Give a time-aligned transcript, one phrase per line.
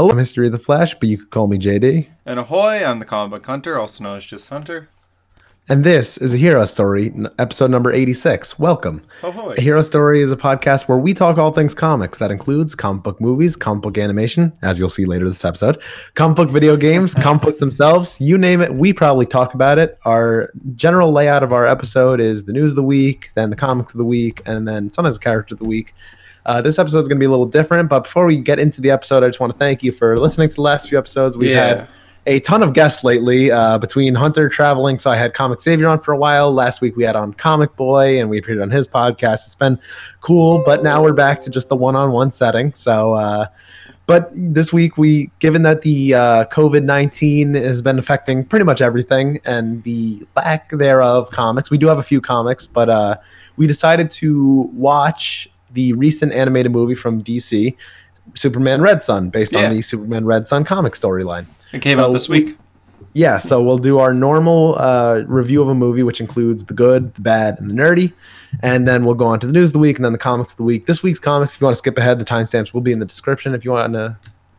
[0.00, 2.06] Hello, I'm History of the Flash, but you could call me JD.
[2.24, 4.88] And ahoy, I'm the comic book hunter, also known as just Hunter.
[5.68, 8.58] And this is a Hero Story, episode number 86.
[8.58, 9.02] Welcome.
[9.22, 9.56] Ahoy.
[9.58, 12.18] A Hero Story is a podcast where we talk all things comics.
[12.18, 15.82] That includes comic book movies, comic book animation, as you'll see later this episode,
[16.14, 19.98] comic book video games, comic books themselves, you name it, we probably talk about it.
[20.06, 23.92] Our general layout of our episode is the news of the week, then the comics
[23.92, 25.92] of the week, and then sometimes the character of the week.
[26.50, 28.80] Uh, this episode is going to be a little different, but before we get into
[28.80, 31.36] the episode, I just want to thank you for listening to the last few episodes.
[31.36, 31.64] We've Yeah.
[31.64, 31.88] had
[32.26, 34.98] a ton of guests lately uh, between Hunter traveling.
[34.98, 36.50] So I had Comic Savior on for a while.
[36.52, 39.46] Last week we had on Comic Boy and we appeared on his podcast.
[39.46, 39.78] It's been
[40.22, 42.72] cool, but now we're back to just the one on one setting.
[42.72, 43.46] So, uh,
[44.06, 48.80] but this week we, given that the uh, COVID 19 has been affecting pretty much
[48.80, 53.18] everything and the lack thereof comics, we do have a few comics, but uh,
[53.56, 57.76] we decided to watch the recent animated movie from DC.
[58.34, 59.64] Superman Red Son, based Yeah.
[59.64, 61.46] on the Superman Red Son comic storyline.
[61.72, 62.56] It came So out this week.
[63.12, 67.12] Yeah, so we'll do our normal uh, review of a movie, which includes the good,
[67.14, 68.12] the bad, and the nerdy.
[68.62, 70.52] And then we'll go on to the news of the week and then the comics
[70.52, 70.86] of the week.
[70.86, 73.04] This week's comics, if you want to skip ahead, the timestamps will be in the
[73.06, 74.16] description if you want to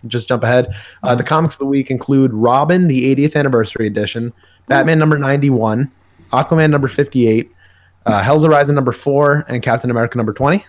[0.08, 0.76] just jump ahead.
[1.04, 4.34] Uh, the comics of the week include Robin, the 80th anniversary edition,
[4.68, 5.90] Batman number 91,
[6.34, 7.50] Aquaman number 58,
[8.06, 10.66] uh, Hell's Arisen number 4, and Captain America number 20.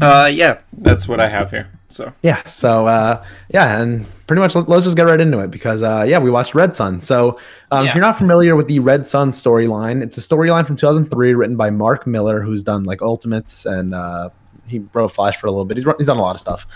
[0.00, 1.70] Uh, yeah, that's what I have here.
[1.88, 2.44] So Yeah.
[2.46, 6.04] So uh, yeah, and pretty much let, us just get right into it because uh,
[6.06, 7.00] yeah, we watched Red Son.
[7.00, 7.38] So
[7.70, 11.34] um, if you're not familiar with the Red Son storyline, it's a storyline from 2003
[11.34, 14.30] written by Mark Millar, who's done like Ultimates and uh,
[14.66, 15.76] he wrote Flash for a little bit.
[15.76, 16.66] He's, he's done a lot of stuff,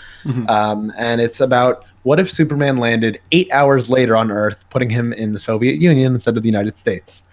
[0.47, 5.13] um, and it's about what if Superman landed eight hours later on Earth, putting him
[5.13, 7.23] in the Soviet Union instead of the United States.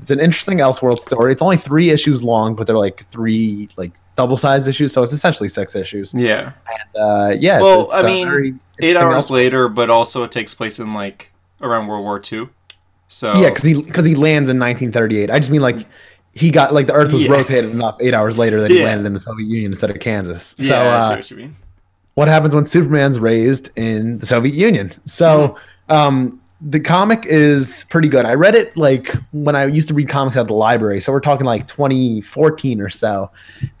[0.00, 1.32] It's an interesting Elseworld story.
[1.32, 5.48] It's only three issues long, but they're like three like double-sized issues, so it's essentially
[5.48, 6.14] six issues.
[6.14, 6.52] yeah.
[6.94, 10.32] And uh, yeah, Well, it's, I uh, mean, very Eight hours later, but also it
[10.32, 12.48] takes place in like around World War II.
[13.08, 15.30] So Yeah, because he because he lands in 1938.
[15.30, 15.86] I just mean like
[16.32, 17.30] he got like the Earth was Yeah.
[17.30, 18.86] rotated enough eight hours later that he Yeah.
[18.86, 20.54] landed in the Soviet Union instead of Kansas.
[20.58, 21.50] so uh, what
[22.14, 24.90] what happens when Superman's raised in the Soviet Union?
[25.04, 25.56] So
[25.88, 28.24] um, the comic is pretty good.
[28.24, 30.98] I read it like when I used to read comics at the library.
[30.98, 33.30] So we're talking like 2014 or so,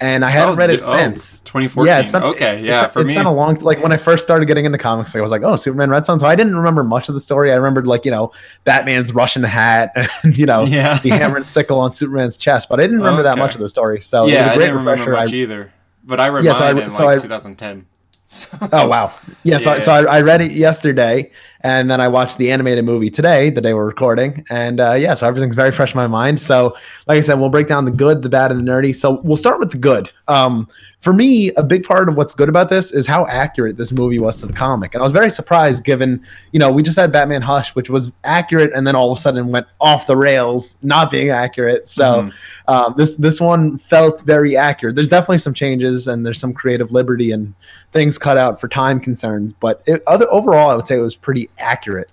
[0.00, 1.40] and I haven't Oh, read it oh, since.
[1.40, 1.86] 2014.
[1.92, 2.58] Yeah, it's been okay.
[2.58, 3.14] it's Yeah, been- for it's me.
[3.14, 5.42] been a long like when I first started getting into comics, like, I was like,
[5.42, 6.20] oh, Superman Red Son.
[6.20, 7.52] So I didn't remember much of the story.
[7.52, 8.32] I remembered like you know
[8.64, 10.98] Batman's Russian hat and you know Yeah.
[10.98, 13.68] the hammer and sickle on Superman's chest, but I didn't remember that much of the
[13.68, 14.00] story.
[14.02, 15.16] So yeah, it was a I great didn't remember refresher.
[15.16, 15.72] I- much either.
[16.06, 17.86] But I remember Yeah, so I- in so like I- 2010.
[18.26, 19.12] So- Oh wow!
[19.44, 19.80] Yeah, so, Yeah.
[19.80, 21.30] so I, I read it yesterday,
[21.64, 25.14] and then I watched the animated movie today, the day we're recording, and uh, yeah,
[25.14, 26.38] so everything's very fresh in my mind.
[26.38, 26.76] So,
[27.08, 28.94] like I said, we'll break down the good, the bad, and the nerdy.
[28.94, 30.10] So we'll start with the good.
[30.28, 30.68] Um,
[31.00, 34.18] for me, a big part of what's good about this is how accurate this movie
[34.18, 37.10] was to the comic, and I was very surprised, given you know we just had
[37.10, 40.76] Batman Hush, which was accurate, and then all of a sudden went off the rails,
[40.82, 41.88] not being accurate.
[41.88, 42.32] So Mhm.
[42.68, 44.94] um, this this one felt very accurate.
[44.96, 47.54] There's definitely some changes, and there's some creative liberty and
[47.92, 51.14] things cut out for time concerns, but it, other overall, I would say it was
[51.14, 52.12] pretty accurate.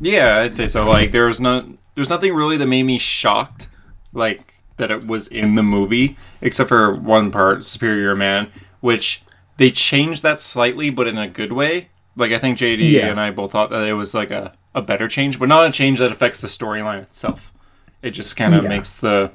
[0.00, 0.88] Yeah, I'd say so.
[0.88, 3.68] Like there was no there's nothing really that made me shocked
[4.12, 8.50] like that it was in the movie except for one part, Superior Man,
[8.80, 9.22] which
[9.58, 11.88] they changed that slightly but in a good way.
[12.16, 13.08] Like I think JD Yeah.
[13.08, 15.70] and I both thought that it was like a, a better change, but not a
[15.70, 17.52] change that affects the storyline itself.
[18.02, 18.68] It just kind of Yeah.
[18.70, 19.32] makes the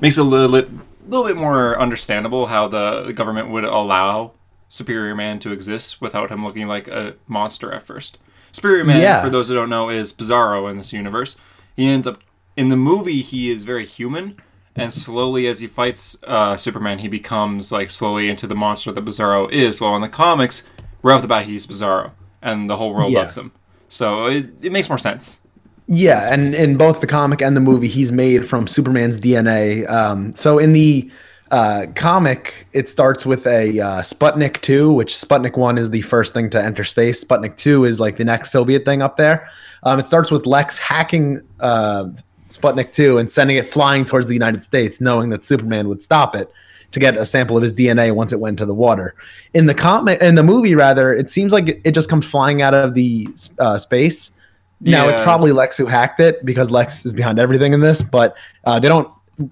[0.00, 0.68] makes it a little bit
[1.08, 4.32] little bit more understandable how the, the government would allow
[4.68, 8.18] Superior Man to exist without him looking like a monster at first.
[8.52, 9.22] Superior Man, Yeah.
[9.22, 11.36] for those who don't know, is Bizarro in this universe.
[11.76, 12.20] He ends up
[12.56, 13.22] in the movie.
[13.22, 14.36] He is very human,
[14.76, 19.04] and slowly as he fights uh, Superman, he becomes like slowly into the monster that
[19.04, 19.80] Bizarro is.
[19.80, 20.68] While in the comics,
[21.02, 22.10] right off the bat, he's Bizarro,
[22.42, 23.20] and the whole world Yeah.
[23.20, 23.52] loves him.
[23.88, 25.40] So it, it makes more sense.
[25.88, 29.88] Yeah, and in both the comic and the movie, he's made from Superman's DNA.
[29.90, 31.10] Um, so in the
[31.52, 36.32] uh, comic, it starts with a uh, Sputnik 2, which Sputnik 1 is the first
[36.32, 37.22] thing to enter space.
[37.22, 39.46] Sputnik 2 is like the next Soviet thing up there.
[39.82, 42.06] Um, it starts with Lex hacking uh,
[42.48, 46.34] Sputnik 2 and sending it flying towards the United States, knowing that Superman would stop
[46.34, 46.50] it
[46.90, 49.14] to get a sample of his DNA once it went into the water.
[49.52, 52.72] In the comic, in the movie, rather, it seems like it, just comes flying out
[52.72, 53.28] of the
[53.58, 54.30] uh, space.
[54.80, 58.36] Now it's probably Lex who hacked it because Lex is behind everything in this, but
[58.64, 59.08] uh, they don't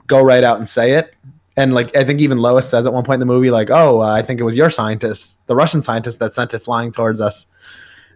[0.06, 1.14] go right out and say it.
[1.60, 4.00] And like I think even Lois says at one point in the movie, like, "Oh,
[4.00, 7.20] uh, I think it was your scientist, the Russian scientist, that sent it flying towards
[7.20, 7.46] us."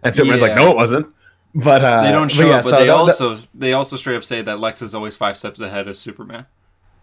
[0.03, 1.07] And Superman's like, "No, it wasn't."
[1.53, 3.95] But uh, They don't show yeah, up, but so they the- the- also they also
[3.97, 6.47] straight up say that Lex is always five steps ahead of Superman.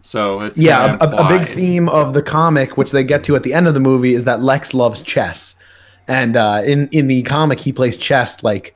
[0.01, 3.43] So it's yeah, a, a big theme of the comic, which they get to at
[3.43, 5.55] the end of the movie, is that Lex loves chess.
[6.09, 8.75] And uh, in in the comic, he plays chess like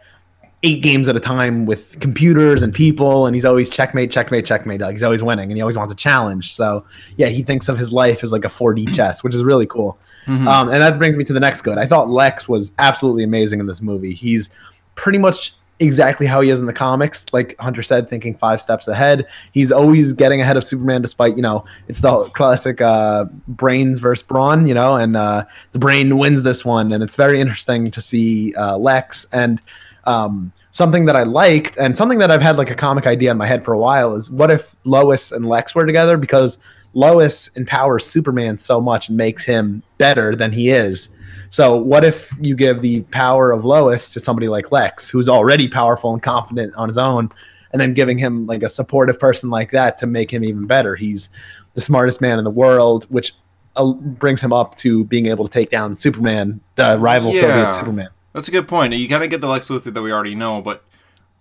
[0.64, 4.82] eight games at a time with computers and people, and he's always checkmate, checkmate, checkmate.
[4.82, 6.54] Like he's always winning, and he always wants a challenge.
[6.54, 6.86] So
[7.18, 9.98] yeah, he thinks of his life as like a 4D chess, which is really cool.
[10.26, 10.48] Mm-hmm.
[10.48, 11.78] Um, and that brings me to the next good.
[11.78, 14.14] I thought Lex was absolutely amazing in this movie.
[14.14, 14.50] He's
[14.96, 17.26] pretty much exactly how he is in the comics.
[17.32, 19.28] Like Hunter said, thinking five steps ahead.
[19.52, 24.26] He's always getting ahead of Superman, despite you know it's the classic uh, brains versus
[24.26, 24.68] brawn.
[24.68, 28.54] You know, and uh, the brain wins this one, and it's very interesting to see
[28.56, 29.62] uh, Lex and.
[30.08, 33.38] Um, something that I liked and something that I've had like a comic idea in
[33.38, 36.60] my head for a while is what if Lois and Lex were together because
[36.94, 41.10] Lois empowers Superman so much and makes him better than he is
[41.50, 45.68] so what if you give the power of Lois to somebody like Lex, who's already
[45.68, 47.32] powerful and confident on his own,
[47.72, 50.96] and then giving him like a supportive person like that to make him even better?
[50.96, 51.30] He's
[51.74, 53.34] the smartest man in the world, which
[53.76, 57.72] uh, brings him up to being able to take down Superman, the rival yeah, Soviet
[57.72, 58.10] Superman.
[58.38, 58.94] That's a good point.
[58.94, 60.84] You kind of get the Lex Luthor that we already know, but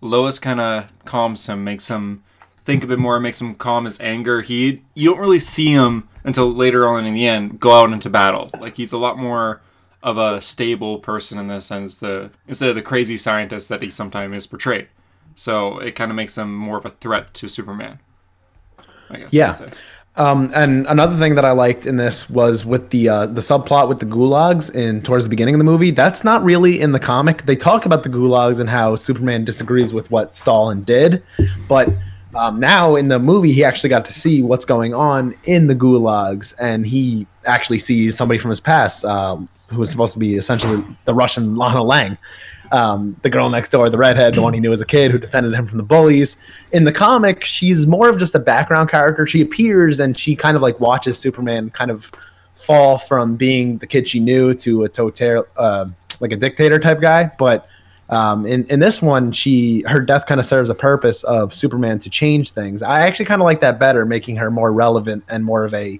[0.01, 2.23] Lois kind of calms him, makes him
[2.65, 4.41] think a bit more, makes him calm his anger.
[4.41, 8.09] He you don't really see him until later on in the end go out into
[8.09, 8.49] battle.
[8.59, 9.61] Like he's a lot more
[10.01, 13.91] of a stable person in this sense the instead of the crazy scientist that he
[13.91, 14.87] sometimes is portrayed.
[15.35, 17.99] So it kind of makes him more of a threat to Superman.
[19.11, 19.33] I guess.
[19.33, 19.51] Yeah.
[20.17, 23.87] Um, and another thing that I liked in this was with the uh, the subplot
[23.87, 25.91] with the gulags in towards the beginning of the movie.
[25.91, 27.43] That's not really in the comic.
[27.43, 31.23] They talk about the gulags and how Superman disagrees with what Stalin did,
[31.67, 31.89] but
[32.35, 35.75] um, now in the movie he actually got to see what's going on in the
[35.75, 40.35] gulags, and he actually sees somebody from his past, um, who was supposed to be
[40.35, 42.17] essentially the Russian Lana Lang,
[42.71, 45.17] um, the girl next door, the redhead, the one he knew as a kid who
[45.17, 46.37] defended him from the bullies.
[46.71, 49.25] In the comic, she's more of just a background character.
[49.25, 52.11] She appears and she kind of like watches Superman kind of
[52.55, 55.85] fall from being the kid she knew to a total uh,
[56.19, 57.31] like a dictator type guy.
[57.37, 57.67] But
[58.09, 61.99] um, in in this one, she her death kind of serves a purpose of Superman
[61.99, 62.81] to change things.
[62.81, 65.99] I actually kind of like that better, making her more relevant and more of a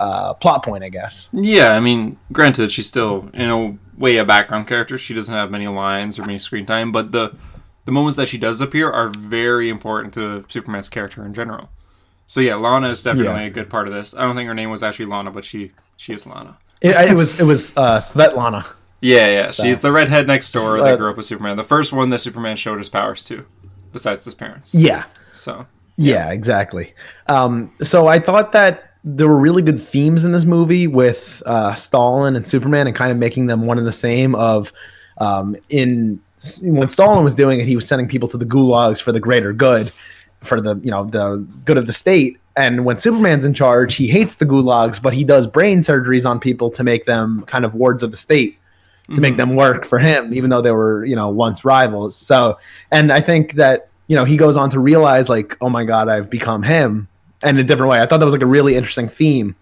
[0.00, 1.28] uh, plot point, I guess.
[1.32, 4.96] Yeah, I mean, granted, she's still in a way a background character.
[4.96, 7.36] She doesn't have many lines or many screen time, but the
[7.84, 11.68] the moments that she does appear are very important to Superman's character in general.
[12.26, 13.48] So yeah, Lana is definitely yeah.
[13.48, 14.14] a good part of this.
[14.14, 16.58] I don't think her name was actually Lana, but she she is Lana.
[16.80, 18.72] It, it was it was uh, Svetlana.
[19.02, 19.62] Yeah, yeah, so.
[19.62, 21.56] she's the redhead next door that grew up with Superman.
[21.56, 23.46] The first one that Superman showed his powers to,
[23.92, 24.74] besides his parents.
[24.74, 25.04] Yeah.
[25.32, 25.66] So.
[25.96, 26.94] Yeah, yeah exactly.
[27.26, 31.74] Um, so I thought that there were really good themes in this movie with uh,
[31.74, 34.34] Stalin and Superman and kind of making them one and the same.
[34.34, 34.72] Of
[35.18, 36.20] um, in
[36.62, 39.52] when Stalin was doing it, he was sending people to the gulags for the greater
[39.52, 39.92] good,
[40.42, 42.38] for the you know the good of the state.
[42.56, 46.40] And when Superman's in charge, he hates the gulags, but he does brain surgeries on
[46.40, 48.58] people to make them kind of wards of the state
[49.04, 49.22] to mm-hmm.
[49.22, 52.14] make them work for him, even though they were you know once rivals.
[52.14, 52.58] So,
[52.90, 56.10] and I think that you know he goes on to realize like, oh my god,
[56.10, 57.08] I've become him
[57.44, 58.00] in a different way.
[58.00, 59.56] I thought that was like a really interesting theme.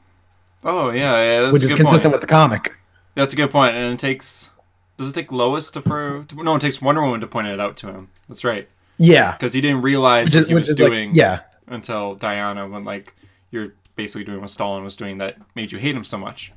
[0.64, 2.12] Oh yeah, yeah, which is consistent point.
[2.12, 2.72] with the comic.
[3.14, 3.76] That's a good point.
[3.76, 4.50] and it takes
[4.96, 7.60] does it take Lois to, for to, no, it takes Wonder Woman to point it
[7.60, 8.10] out to him.
[8.28, 8.69] That's right.
[8.98, 11.10] Yeah, because he didn't realize what he was doing.
[11.10, 13.14] Like, yeah, until Diana, when like
[13.50, 16.52] you're basically doing what Stalin was doing, that made you hate him so much.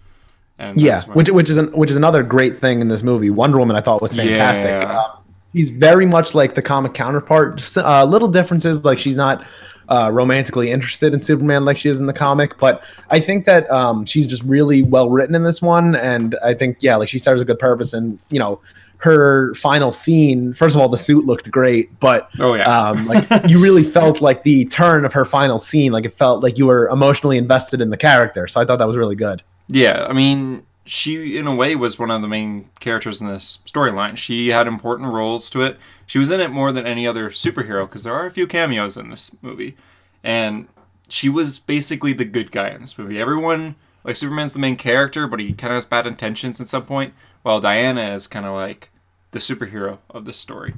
[0.57, 3.29] And yeah, which which is an, which is another great thing in this movie.
[3.29, 4.65] Wonder Woman, I thought was fantastic.
[4.65, 4.99] Yeah.
[4.99, 7.57] Um, he's very much like the comic counterpart.
[7.57, 9.45] Just, uh, little differences, like she's not
[9.91, 12.57] uh, romantically interested in Superman like she is in the comic.
[12.57, 16.53] But I think that um, she's just really well written in this one, and I
[16.53, 17.93] think yeah, like she serves a good purpose.
[17.93, 18.61] And you know,
[18.97, 20.53] her final scene.
[20.53, 24.21] First of all, the suit looked great, but oh yeah, um, like you really felt
[24.21, 25.91] like the turn of her final scene.
[25.91, 28.47] Like it felt like you were emotionally invested in the character.
[28.47, 29.43] So I thought that was really good.
[29.67, 33.59] Yeah, I mean, she in a way was one of the main characters in this
[33.65, 34.17] storyline.
[34.17, 35.77] She had important roles to it
[36.11, 38.97] she was in it more than any other superhero because there are a few cameos
[38.97, 39.77] in this movie,
[40.25, 40.67] and
[41.07, 43.17] she was basically the good guy in this movie.
[43.17, 46.83] Everyone like Superman's the main character, but he kind of has bad intentions at some
[46.83, 48.91] point, while Diana is kind of like
[49.31, 50.73] the superhero of the story.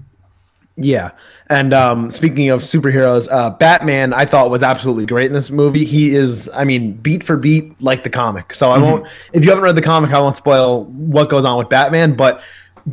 [0.75, 1.11] Yeah,
[1.47, 5.85] and um, speaking of superheroes, uh, Batman I thought was absolutely great in this movie.
[5.85, 8.55] He is, I mean, beat for beat like the comic.
[8.55, 8.83] So I mm-hmm.
[8.83, 9.07] won't.
[9.33, 12.15] If you haven't read the comic, I won't spoil what goes on with Batman.
[12.15, 12.41] But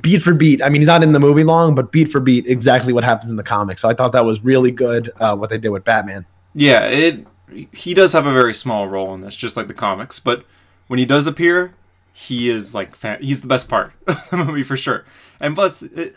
[0.00, 0.62] beat for beat.
[0.62, 3.30] I mean, he's not in the movie long, but beat for beat, exactly what happens
[3.30, 3.78] in the comic.
[3.78, 6.26] So I thought that was really good uh, what they did with Batman.
[6.54, 7.26] Yeah, it.
[7.72, 10.20] He does have a very small role in this, just like the comics.
[10.20, 10.44] But
[10.86, 11.74] when he does appear,
[12.12, 15.04] he is like he's the best part of the movie for sure.
[15.40, 16.14] And plus, it,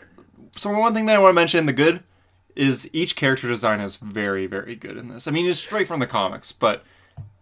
[0.56, 2.02] so one thing that I want to mention, the good,
[2.56, 5.26] is each character design is very very good in this.
[5.26, 6.84] I mean, it's straight from the comics, but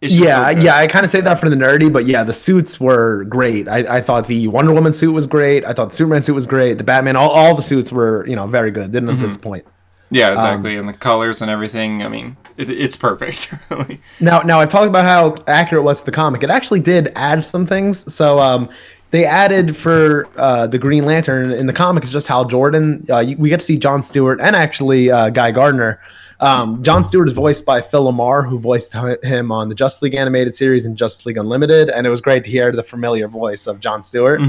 [0.00, 2.24] It's just Yeah, so yeah, I kind of say that for the nerdy, but yeah,
[2.24, 3.68] the suits were great.
[3.68, 5.64] I, I thought the Wonder Woman suit was great.
[5.64, 6.78] I thought the Superman suit was great.
[6.78, 8.90] The Batman, all, all the suits were, you know, very good.
[8.92, 9.20] Didn't Mm-hmm.
[9.20, 9.64] disappoint.
[10.10, 10.76] Yeah, Um, exactly.
[10.76, 12.02] and the colors and everything.
[12.02, 13.54] I mean, it, it's perfect.
[13.70, 14.00] Really.
[14.20, 16.42] Now, now I've talked about how accurate it was to the comic.
[16.42, 18.12] It actually did add some things.
[18.12, 18.68] So, um,
[19.12, 22.02] they added for uh, the Green Lantern in the comic.
[22.02, 23.06] It's just Hal Jordan.
[23.08, 26.00] Uh, you, we get to see John Stewart and actually uh, Guy Gardner.
[26.40, 28.92] Um, John Stewart is voiced by Phil LaMarr, who voiced
[29.22, 31.88] him on the Justice League animated series and Justice League Unlimited.
[31.88, 34.40] And it was great to hear the familiar voice of John Stewart.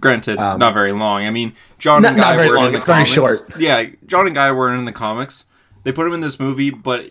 [0.00, 1.24] Granted, not very long.
[1.24, 3.12] I mean, John not- and Um, Guy very weren't long, in the it's very comics.
[3.12, 3.50] short.
[3.58, 5.44] Yeah, John and Guy weren't in the comics.
[5.84, 7.04] They put him in this movie, but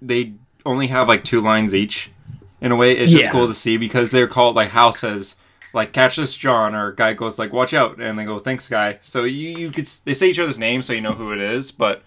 [0.00, 0.34] they
[0.64, 2.12] only have like two lines each.
[2.60, 3.32] In a way, it's just Yeah.
[3.32, 5.34] cool to see because they're called like Hal says,
[5.72, 8.98] like "Catch this, John," or Guy goes like "Watch out," and they go "Thanks, Guy."
[9.00, 11.70] So you you could they say each other's names so you know who it is,
[11.70, 12.02] but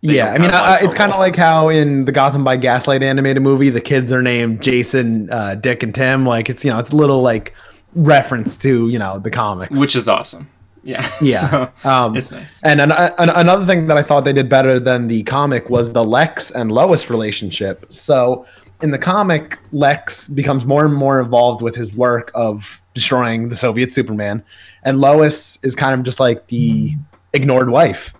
[0.00, 3.42] Yeah, I mean, uh, it's kind of like how in the Gotham by Gaslight animated
[3.42, 6.24] movie, the kids are named Jason, uh, Dick, and Tim.
[6.24, 7.54] Like it's you know, it's a little like
[7.94, 10.48] reference to you know the comics, which is awesome.
[10.82, 12.62] Yeah, yeah, so, um, it's nice.
[12.64, 15.92] And an, an, another thing that I thought they did better than the comic was
[15.92, 17.84] the Lex and Lois relationship.
[17.90, 18.46] So
[18.82, 23.56] in the comic, Lex becomes more and more involved with his work of destroying the
[23.56, 24.42] Soviet Superman,
[24.82, 26.94] and Lois is kind of just like the
[27.32, 28.14] ignored wife.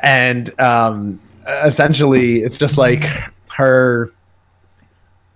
[0.00, 3.04] And um, essentially, it's just like
[3.52, 4.10] her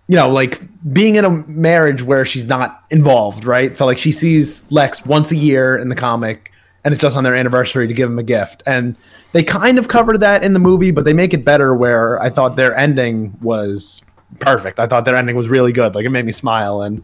[0.08, 0.60] you know, like
[0.92, 3.76] being in a marriage where she's not involved, right?
[3.76, 6.52] So like she sees Lex once a year in the comic
[6.84, 8.62] and it's just on their anniversary to give him a gift.
[8.66, 8.96] And
[9.32, 12.28] they kind of covered that in the movie, but they make it better where I
[12.28, 14.02] thought their ending was
[14.40, 14.80] perfect.
[14.80, 15.94] I thought their ending was really good.
[15.94, 17.02] Like it made me smile and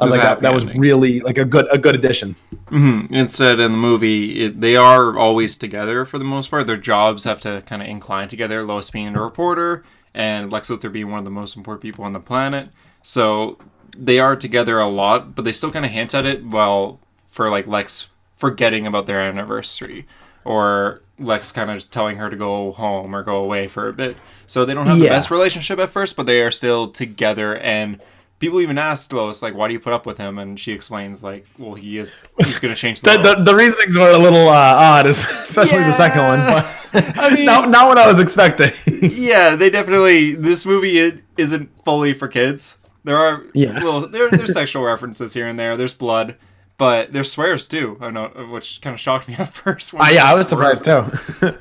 [0.00, 2.36] I was was like that, that was really like a good a good addition.
[2.66, 3.12] Mm-hmm.
[3.12, 6.66] Instead, in the movie, it, they are always together for the most part.
[6.66, 8.62] Their jobs have to kind of incline together.
[8.62, 12.12] Lois being a reporter, and Lex Luthor being one of the most important people on
[12.12, 12.70] the planet.
[13.02, 13.58] So
[13.96, 16.44] they are together a lot, but they still kind of hint at it.
[16.44, 20.06] While for like Lex forgetting about their anniversary,
[20.44, 24.16] or Lex kind of telling her to go home or go away for a bit.
[24.46, 28.00] So they don't have the best relationship at first, but they are still together and.
[28.38, 30.38] People even asked Lois, like, why do you put up with him?
[30.38, 33.36] And she explains, like, well, he is, he's going to change the, The, world.
[33.38, 37.46] the, the reasonings were a little uh, odd, especially the second one, but I mean-
[37.46, 38.70] not, not what I was expecting.
[39.02, 40.34] yeah, they definitely.
[40.36, 42.78] This movie it isn't fully for kids.
[43.04, 43.72] There are Yeah.
[43.74, 45.76] little there, there's sexual references here and there.
[45.76, 46.36] There's blood,
[46.76, 47.96] but there's swears too.
[48.00, 49.94] I know, which kind of shocked me at first.
[49.94, 51.04] Uh, yeah, I was surprised too.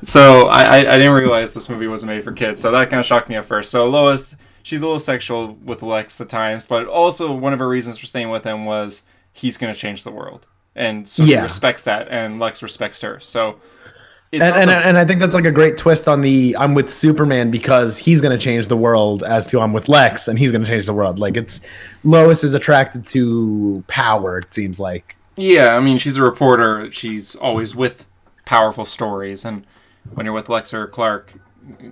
[0.03, 2.59] So I, I I didn't realize this movie was made for kids.
[2.61, 3.71] So that kind of shocked me at first.
[3.71, 4.35] So Lois,
[4.67, 8.05] she's a little sexual with Lex at times, but also one of her reasons for
[8.05, 10.45] staying with him was he's going to change the world,
[10.75, 13.19] and so she respects that, and Lex respects her.
[13.19, 13.59] So.
[14.29, 16.73] It's and, and, the- and I think that's like a great twist on the I'm
[16.73, 20.37] with Superman because he's going to change the world as to I'm with Lex and
[20.37, 21.17] he's going to change the world.
[21.17, 21.61] Like it's
[22.03, 24.39] Lois is attracted to power.
[24.39, 25.15] It seems like.
[25.37, 26.91] Yeah, I mean, she's a reporter.
[26.91, 28.05] She's always with
[28.43, 29.65] powerful stories, and
[30.13, 31.35] when you're with Lex or Clark,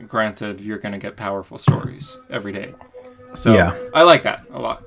[0.07, 2.73] granted, you're gonna get powerful stories every day.
[3.33, 3.75] So Yeah.
[3.93, 4.83] I like that a lot.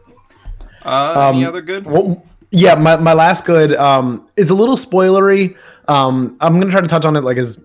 [0.85, 1.85] Uh, any Um, other good?
[1.87, 5.57] Well, yeah, my, my last good um is a little spoilery.
[5.89, 7.63] Um, I'm gonna try to touch on it like as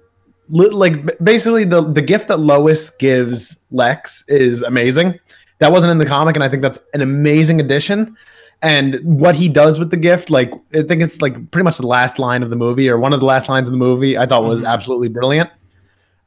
[0.50, 5.20] like basically the the gift that Lois gives Lex is amazing.
[5.60, 8.18] That wasn't in the comic, and I think that's an amazing addition.
[8.62, 11.88] And what he does with the gift, like I think it's like pretty much the
[11.88, 14.26] last line of the movie or one of the last lines of the movie, I
[14.26, 14.68] thought was Mhm.
[14.68, 15.50] absolutely brilliant.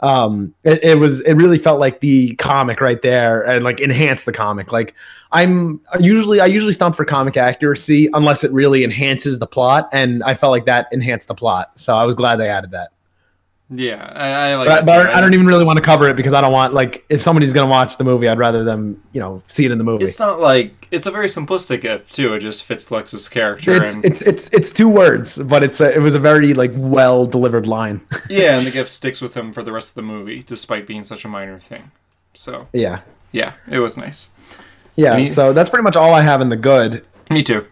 [0.00, 4.26] Um, it, it was it really felt like the comic right there and like enhanced
[4.26, 4.73] the comic.
[4.73, 4.95] Like
[5.33, 10.23] I'm usually I usually stump for comic accuracy unless it really enhances the plot, and
[10.23, 11.79] I felt like that enhanced the plot.
[11.81, 12.91] So I was glad they added that.
[13.68, 14.68] Yeah, I, I like.
[14.68, 15.11] But, but.
[15.11, 17.52] I don't even really want to cover it because I don't want like if somebody's
[17.52, 20.04] gonna watch the movie, I'd rather them you know see it in the movie.
[20.04, 22.35] It's not like it's a very simplistic gift too.
[22.35, 23.82] It just fits Lex's character.
[23.82, 26.70] It's and, it's it's it's two words, but it's a, it was a very like
[26.76, 28.06] well delivered line.
[28.30, 31.02] yeah, and the gift sticks with him for the rest of the movie, despite being
[31.02, 31.90] such a minor thing.
[32.35, 33.00] So yeah,
[33.32, 34.30] yeah, it was nice.
[34.94, 35.25] yeah.
[35.25, 37.04] So that's pretty much all I have in the good.
[37.30, 37.66] Me too.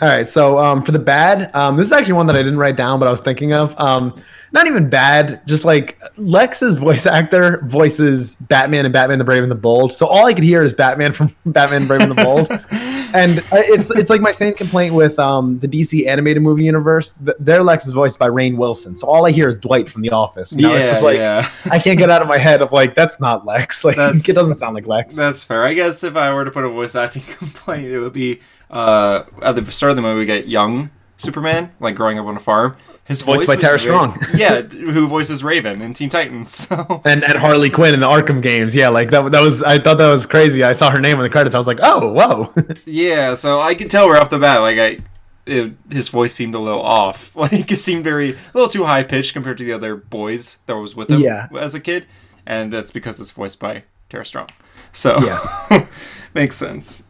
[0.00, 2.58] All right, so um, for the bad, um, this is actually one that I didn't
[2.58, 3.78] write down, but I was thinking of.
[3.80, 4.20] Um,
[4.52, 9.50] not even bad, just like Lex's voice actor voices Batman and Batman the Brave and
[9.50, 9.92] the Bold.
[9.92, 12.48] So all I could hear is Batman from Batman the Brave and the Bold,
[13.14, 17.12] and uh, it's it's like my same complaint with um, the DC animated movie universe.
[17.24, 20.02] Th- Their Lex is voiced by Rainn Wilson, so all I hear is Dwight from
[20.02, 20.52] The Office.
[20.54, 21.48] You know, yeah, it's just like yeah.
[21.70, 23.84] I can't get out of my head of like that's not Lex.
[23.88, 25.16] Like That's- it doesn't sound like Lex.
[25.16, 25.64] That's fair.
[25.64, 29.24] I guess if I were to put a voice acting complaint, it would be uh,
[29.42, 32.40] at the start of the movie we get young Superman, like growing up on a
[32.40, 32.76] farm.
[33.04, 34.18] His Voiced voice by Tara Strong.
[34.36, 36.50] yeah, who voices Raven in Teen Titans.
[36.54, 38.74] So and and Harley Quinn in the Arkham games.
[38.74, 39.32] Yeah, like that.
[39.32, 40.62] That was I thought that was crazy.
[40.62, 41.54] I saw her name in the credits.
[41.54, 42.52] I was like, oh, whoa.
[42.84, 44.98] yeah, so I could tell right off the bat, like I,
[45.46, 47.34] it, his voice seemed a little off.
[47.34, 50.76] Like it seemed very a little too high pitched compared to the other boys that
[50.76, 51.48] was with him Yeah.
[51.58, 52.04] as a kid,
[52.44, 54.50] and that's because it's voiced by Tara Strong.
[54.92, 55.86] So Yeah.
[56.34, 57.04] makes sense.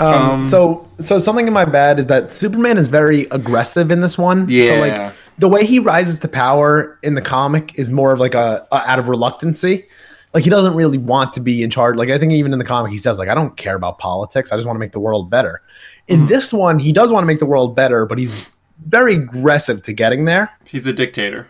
[0.00, 4.00] Um, Um, so so something in my bad is that Superman is very aggressive in
[4.00, 4.46] this one.
[4.48, 4.80] So Yeah.
[4.80, 8.66] like the way he rises to power in the comic is more of like a,
[8.72, 9.86] a out of reluctancy.
[10.32, 11.96] Like he doesn't really want to be in charge.
[11.96, 14.50] Like I think even in the comic he says like I don't care about politics.
[14.50, 15.62] I just want to make the world better.
[16.08, 16.28] In Mm-hmm.
[16.28, 18.48] this one he does want to make the world better, but he's
[18.86, 20.50] very aggressive to getting there.
[20.66, 21.46] He's a dictator.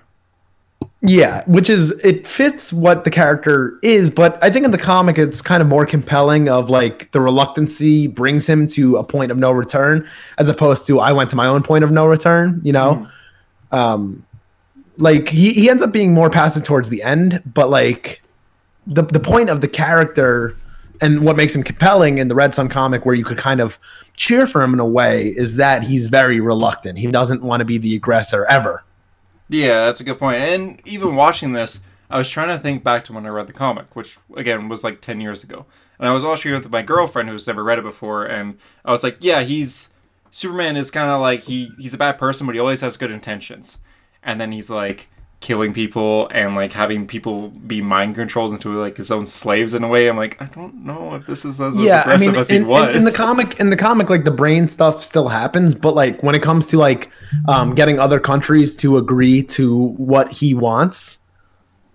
[1.07, 5.19] Yeah, which is it fits what the character is, but I think in the comic
[5.19, 9.37] it's kind of more compelling of like the reluctancy brings him to a point of
[9.37, 10.09] no return
[10.39, 13.07] as opposed to I went to my own point of no return, you know?
[13.71, 14.25] Um
[14.97, 18.23] like he, he ends up being more passive towards the end, but like
[18.87, 20.57] the the point of the character
[21.03, 23.79] and what makes him compelling in the Red Son comic where you could kind of
[24.17, 26.99] cheer for him in a way is that he's very reluctant.
[26.99, 28.85] He doesn't want to be the aggressor ever.
[29.49, 30.39] Yeah, that's a good point.
[30.39, 33.53] And even watching this, I was trying to think back to when I read the
[33.53, 35.67] comic, which again was like ten years ago.
[35.99, 38.91] And I was watching it with my girlfriend who's never read it before, and I
[38.91, 39.91] was like, "Yeah, he's
[40.31, 43.11] Superman is kind of like he he's a bad person, but he always has good
[43.11, 43.79] intentions."
[44.23, 45.09] And then he's like
[45.41, 49.85] killing people and like having people be mind controlled into like his own slaves in
[49.85, 50.09] a way.
[50.09, 52.97] I'm like, I don't know if this is as, as aggressive as he was in,
[52.97, 56.35] in the comic, in the comic, like the brain stuff still happens, but like when
[56.35, 57.11] it comes to like
[57.47, 61.19] um, getting other countries to agree to what he wants,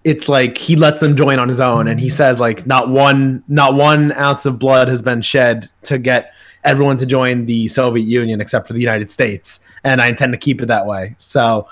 [0.03, 3.43] it's like he lets them join on his own, and he says like not one,
[3.47, 8.05] not one ounce of blood has been shed to get everyone to join the Soviet
[8.05, 11.15] Union except for the United States, and I intend to keep it that way.
[11.17, 11.67] So.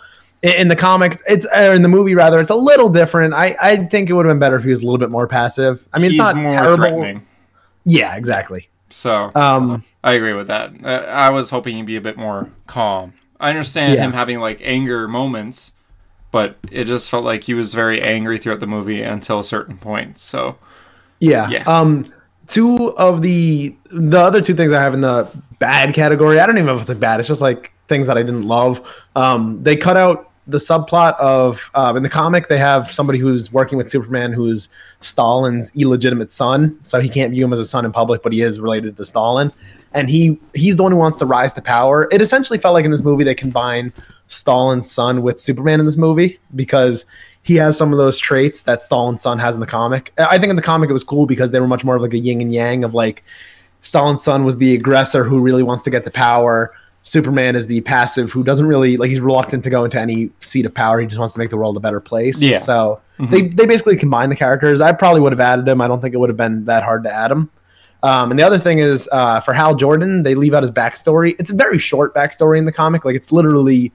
[0.56, 3.34] In the comic, it's or in the movie rather, it's a little different.
[3.34, 5.28] I, I think it would have been better if he was a little bit more
[5.28, 5.88] passive.
[5.94, 6.76] I mean, he's it's not more terrible.
[6.78, 7.26] threatening.
[7.86, 8.70] Yeah, exactly.
[8.90, 10.72] So Um, I agree with that.
[10.84, 13.14] Uh, I was hoping he'd be a bit more calm.
[13.40, 14.02] I understand Yeah.
[14.04, 15.74] him having like anger moments,
[16.32, 19.78] but it just felt like he was very angry throughout the movie until a certain
[19.78, 20.20] point.
[20.20, 20.58] So
[21.20, 21.50] yeah.
[21.50, 21.64] Yeah.
[21.66, 22.06] Um,
[22.48, 25.28] two of the the other two things I have in the
[25.60, 26.40] bad category.
[26.40, 27.20] I don't even know if it's like bad.
[27.20, 28.82] It's just like things that I didn't love.
[29.16, 33.52] Um, they cut out the subplot of um, in the comic they have somebody who's
[33.52, 34.70] working with Superman who's
[35.02, 38.42] Stalin's illegitimate son, so he can't view him as a son in public, but he
[38.42, 39.52] is related to Stalin,
[39.94, 42.08] and he he's the one who wants to rise to power.
[42.12, 43.92] It essentially felt like in this movie they combine
[44.28, 47.06] Stalin's son with Superman in this movie because
[47.44, 50.14] he has some of those traits that Stalin's son has in the comic.
[50.18, 52.14] I think in the comic it was cool because they were much more of like
[52.14, 53.24] a yin and yang of like
[53.82, 56.74] Stalin's son was the aggressor who really wants to get to power.
[57.08, 60.66] Superman is the passive who doesn't really like he's reluctant to go into any seat
[60.66, 61.00] of power.
[61.00, 62.44] He just wants to make the world a better place.
[62.44, 62.58] Yeah.
[62.58, 64.82] So they, they basically combine the characters.
[64.82, 65.80] I probably would have added him.
[65.80, 67.50] I don't think it would have been that hard to add him.
[68.04, 71.34] Um, and the other thing is uh, for Hal Jordan, they leave out his backstory.
[71.40, 73.06] It's a very short backstory in the comic.
[73.06, 73.94] Like it's literally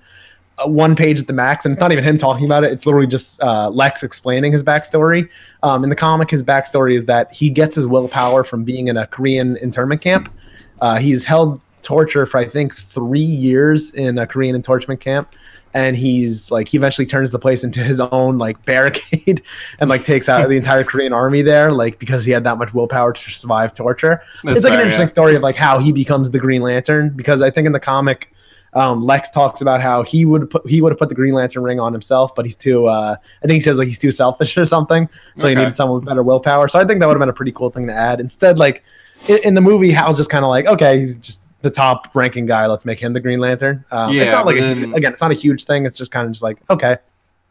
[0.57, 2.73] uh, one page at the max, and it's not even him talking about it.
[2.73, 5.29] It's literally just uh, Lex explaining his backstory.
[5.63, 8.97] Um, in the comic, his backstory is that he gets his willpower from being in
[8.97, 10.33] a Korean internment camp.
[10.81, 15.33] Uh, he's held torture for I think three years in a Korean internment camp,
[15.75, 19.43] and he's like he eventually turns the place into his own like barricade
[19.81, 22.75] and like takes out the entire Korean army there, like because he had that much
[22.75, 24.23] willpower to survive torture.
[24.45, 25.13] That's it's like an interesting yeah.
[25.13, 28.29] story of like how he becomes the Green Lantern because I think in the comic.
[28.75, 31.63] Um, Lex talks about how he would put he would have put the Green Lantern
[31.63, 32.87] ring on himself, but he's too.
[32.87, 35.97] Uh, I think he says like he's too selfish or something, so he needed someone
[35.97, 36.69] with better willpower.
[36.69, 38.19] So I think that would have been a pretty cool thing to add.
[38.19, 38.83] Instead, like
[39.29, 42.47] in, in the movie, Hal's just kind of like, okay, he's just the top ranking
[42.47, 42.67] guy.
[42.67, 43.85] Let's make him the Green Lantern.
[43.91, 45.87] Um, it's Yeah, not like but a, again, it's not a huge thing.
[45.87, 46.99] It's just kind of just like okay,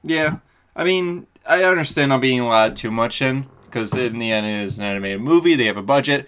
[0.03, 0.37] Yeah,
[0.75, 4.61] I mean, I understand not being allowed too much in because in the end it
[4.63, 5.55] is an animated movie.
[5.55, 6.27] They have a budget,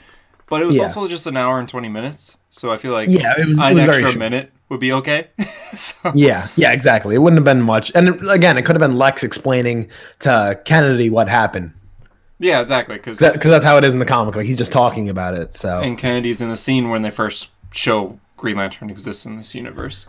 [0.50, 0.84] but it was Yeah.
[0.84, 2.38] also just an hour and twenty minutes.
[2.50, 5.28] So I feel like Yeah, it was- it an was extra minute would be okay.
[5.76, 7.14] so, yeah, yeah, exactly.
[7.16, 7.92] It wouldn't have been much.
[7.96, 11.74] And it- again, it could have been Lex explaining to Kennedy what happened
[12.40, 12.96] yeah, exactly.
[12.98, 14.36] Because because that's how it is in the comic.
[14.36, 15.54] Like he's just talking about it.
[15.54, 19.54] So and Kennedy's in the scene when they first show Green Lantern exists in this
[19.54, 20.08] universe.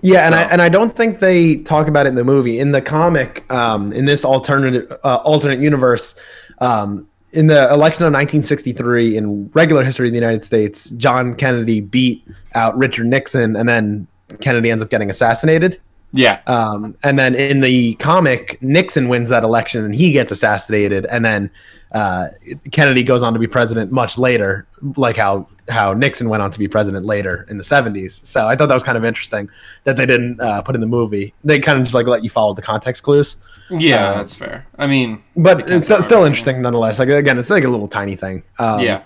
[0.00, 2.58] Yeah, and I and I don't think they talk about it in the movie.
[2.58, 6.18] In the comic, um, in this alternate uh, alternate universe,
[6.58, 11.80] um, in the election of 1963, in regular history of the United States, John Kennedy
[11.80, 12.22] beat
[12.54, 14.06] out Richard Nixon, and then
[14.40, 15.80] Kennedy ends up getting assassinated.
[16.12, 21.06] Yeah, Um, and then in the comic, Nixon wins that election and he gets assassinated,
[21.06, 21.50] and then
[21.90, 22.28] uh,
[22.70, 24.64] Kennedy goes on to be president much later,
[24.96, 28.24] like how how Nixon went on to be president later in the 70s.
[28.26, 29.48] So I thought that was kind of interesting
[29.84, 31.32] that they didn't uh, put in the movie.
[31.42, 33.36] They kind of just like let you follow the context clues.
[33.70, 34.66] Yeah, Um, that's fair.
[34.76, 36.98] I mean, But it's still, still interesting nonetheless.
[36.98, 38.42] Like again, it's like a little tiny thing.
[38.58, 39.02] Um, yeah,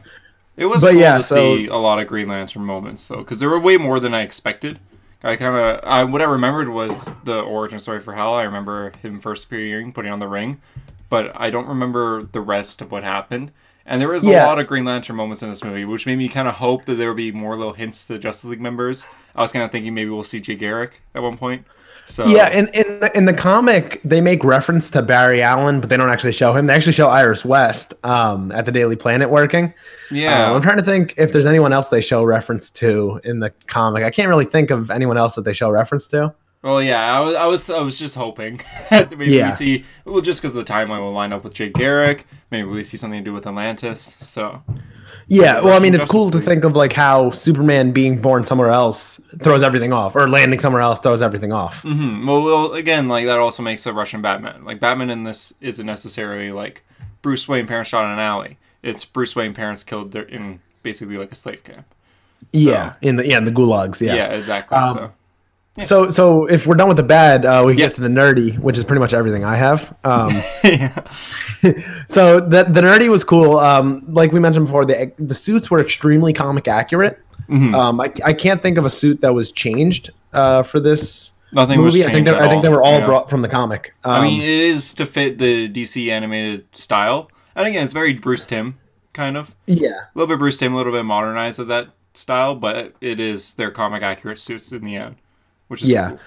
[0.57, 3.19] it was but cool yeah, to so- see a lot of Green Lantern moments though,
[3.19, 4.81] because there were way more than I expected.
[5.23, 8.35] I kind of, I what I remembered was the origin story for Hal.
[8.35, 10.61] I remember him first appearing, putting on the ring,
[11.09, 13.51] but I don't remember the rest of what happened.
[13.89, 16.29] And there was a lot of Green Lantern moments in this movie, which made me
[16.29, 19.07] kind of hope that there would be more little hints to Justice League members.
[19.35, 21.65] I was kind of thinking maybe we'll see Jay Garrick at one point.
[22.05, 25.89] So Yeah, in in the, in the comic, they make reference to Barry Allen, but
[25.89, 26.67] they don't actually show him.
[26.67, 29.75] They actually show Iris West um, at the Daily Planet working.
[30.11, 33.41] yeah, Uh, I'm trying to think if there's anyone else they show reference to in
[33.41, 34.05] the comic.
[34.05, 36.35] I can't really think of anyone else that they show reference to.
[36.63, 39.47] Well, yeah, I was, I was, I was just hoping that maybe Yeah.
[39.47, 42.83] we see, well, just because the timeline will line up with Jay Garrick, maybe we
[42.83, 44.17] see something to do with Atlantis.
[44.21, 44.63] So,
[45.29, 48.45] Yeah, well, I mean, it's Justice cool to think of like how Superman being born
[48.45, 51.83] somewhere else throws everything off, or landing somewhere else throws everything off.
[51.83, 54.65] hmm well, well, again, like that also makes a Russian Batman.
[54.65, 56.83] Like Batman in this isn't necessarily like
[57.23, 58.59] Bruce Wayne parents shot in an alley.
[58.83, 61.87] It's Bruce Wayne parents killed in basically like a slave camp.
[62.53, 64.01] Yeah, in the yeah in the gulags.
[64.01, 64.27] Yeah, Yeah.
[64.33, 64.77] exactly.
[64.79, 65.13] Um, so,
[65.83, 67.87] So so if we're done with the bad, uh, we Yeah.
[67.87, 69.95] get to the nerdy, which is pretty much everything I have.
[70.05, 70.31] Um,
[70.65, 70.89] yeah.
[72.07, 73.59] so the the nerdy was cool.
[73.59, 77.19] Um, like we mentioned before, the the suits were extremely comic accurate.
[77.49, 77.75] Mhm.
[77.75, 81.83] Um, I, I can't think of a suit that was changed uh, for this Nothing
[81.83, 82.05] was movie.
[82.05, 83.07] changed I think they, I think they were all yeah.
[83.07, 83.95] brought from the comic.
[84.05, 87.31] Um, I mean, it is to fit the DC animated style.
[87.57, 88.79] And again, it's very Bruce Timm
[89.15, 89.55] kind of.
[89.67, 93.19] yeah, A little bit Bruce Timm, a little bit modernized of that style, but it
[93.19, 95.17] is their comic accurate suits in the end,
[95.69, 96.11] which is Yeah.
[96.11, 96.19] cool.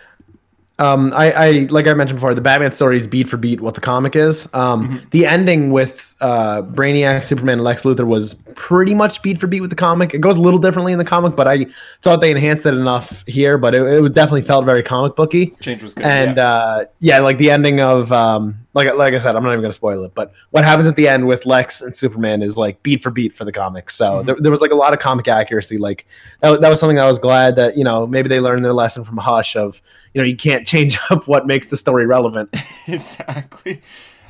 [0.80, 3.76] Um, I, I like I mentioned before, the Batman story is beat for beat what
[3.76, 4.48] the comic is.
[4.56, 5.10] Um, Mm-hmm.
[5.12, 9.62] The ending with uh, Brainiac, Superman, and Lex Luthor was pretty much beat for beat
[9.62, 10.16] with the comic.
[10.16, 11.68] It goes a little differently in the comic, but I
[12.02, 13.60] thought they enhanced it enough here.
[13.60, 15.48] But it, it was definitely felt very comic booky.
[15.60, 16.04] Change was good.
[16.06, 16.48] And yeah.
[16.48, 19.74] uh, yeah, like the ending of um, like like I said, I'm not even gonna
[19.74, 20.14] spoil it.
[20.16, 23.34] But what happens at the end with Lex and Superman is like beat for beat
[23.34, 23.96] for the comics.
[23.96, 24.26] So Mm-hmm.
[24.26, 25.78] there, there was like a lot of comic accuracy.
[25.78, 26.06] Like
[26.42, 29.04] that, that was something I was glad that you know maybe they learned their lesson
[29.04, 29.82] from Hush of
[30.14, 32.50] you know you can't change up what makes the story relevant.
[32.88, 33.82] exactly.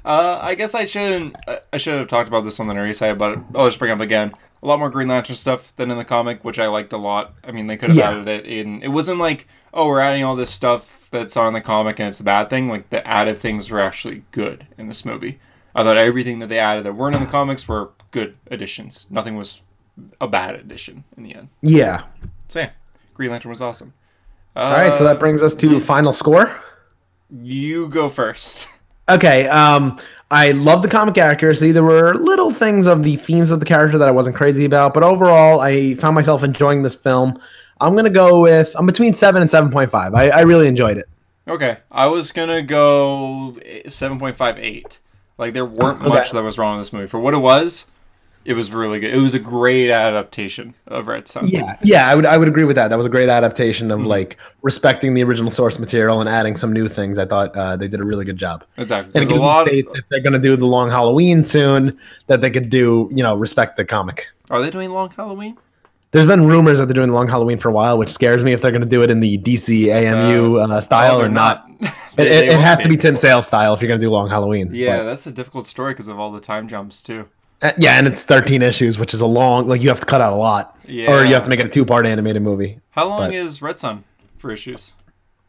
[0.03, 1.37] Uh, I guess I shouldn't.
[1.47, 3.99] I- should have talked about this on the nerdy side, but I'll just bring up
[3.99, 4.33] again.
[4.63, 7.33] A lot more Green Lantern stuff than in the comic, which I liked a lot.
[7.43, 8.11] I mean, they could have Yeah.
[8.11, 8.83] added it in.
[8.83, 12.19] It wasn't like, oh, we're adding all this stuff that's on the comic and it's
[12.19, 12.67] a bad thing.
[12.69, 15.39] Like the added things were actually good in this movie.
[15.75, 19.07] I thought everything that they added that weren't in the comics were good additions.
[19.09, 19.61] Nothing was
[20.19, 21.49] a bad addition in the end.
[21.61, 22.03] Yeah.
[22.47, 22.71] So yeah,
[23.13, 23.93] Green Lantern was awesome.
[24.55, 26.53] Uh, All right, so that brings us to final score.
[27.29, 28.67] you go first.
[29.07, 29.47] Okay.
[29.47, 29.97] Um,
[30.29, 31.71] I love the comic accuracy.
[31.71, 34.93] There were little things of the themes of the character that I wasn't crazy about,
[34.93, 37.39] but overall, I found myself enjoying this film.
[37.81, 40.13] I'm gonna go with I'm between seven and seven point five.
[40.13, 41.09] I, I really enjoyed it.
[41.47, 44.99] Okay, I was gonna go seven point five eight.
[45.37, 46.09] Like there weren't Okay.
[46.09, 47.07] much that was wrong with this movie.
[47.07, 47.87] For what it was,
[48.45, 49.11] it was really good.
[49.13, 51.47] It was a great adaptation of Red Son.
[51.47, 52.89] Yeah, yeah, I would I would agree with that.
[52.89, 54.01] That was a great adaptation Mm-hmm.
[54.01, 57.17] of like respecting the original source material and adding some new things.
[57.17, 58.63] I thought uh, they did a really good job.
[58.77, 59.19] exactly.
[59.19, 59.67] And a lot.
[59.67, 63.35] faith if they're gonna do the long Halloween soon, that they could do you know
[63.35, 64.27] respect the comic.
[64.51, 65.57] Are they doing Long Halloween?
[66.11, 68.61] There's been rumors that they're doing Long Halloween for a while, which scares me if
[68.61, 71.67] they're going to do it in the DC AMU uh, style Oh, or not.
[72.15, 74.09] They- It, they it, has to be Tim Sale style if you're going to do
[74.11, 74.69] Long Halloween.
[74.73, 77.29] Yeah, But, that's a difficult story because of all the time jumps too.
[77.61, 79.67] uh, yeah, and it's 13 issues, which is a long.
[79.69, 81.69] Like you have to cut out a lot, or you have to make it a
[81.69, 82.79] two-part animated movie.
[82.89, 84.03] How long But- is Red Son
[84.37, 84.93] for issues?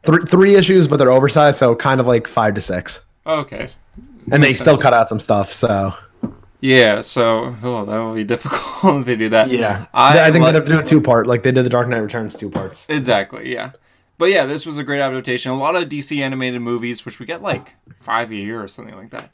[0.04, 3.04] Three, three issues, but they're oversized, so kind of like five to six.
[3.26, 3.68] Oh, okay.
[4.30, 5.52] And they Makes still cut out some stuff.
[5.52, 5.94] So
[6.62, 9.50] Yeah, so oh, that would be difficult if they do that.
[9.92, 11.88] I, I, think like- they'd have to do a two-part, like they did the Dark
[11.88, 12.88] Knight Returns two parts.
[12.88, 13.72] Exactly, yeah.
[14.16, 15.50] But yeah, this was a great adaptation.
[15.50, 18.94] A lot of DC animated movies, which we get like five a year or something
[18.94, 19.32] like that.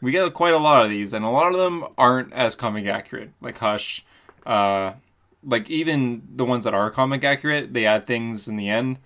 [0.00, 2.86] We get quite a lot of these, and a lot of them aren't as comic
[2.86, 4.02] accurate, like Hush.
[4.46, 4.94] Uh,
[5.44, 8.98] like even the ones that are comic accurate, they add things in the end.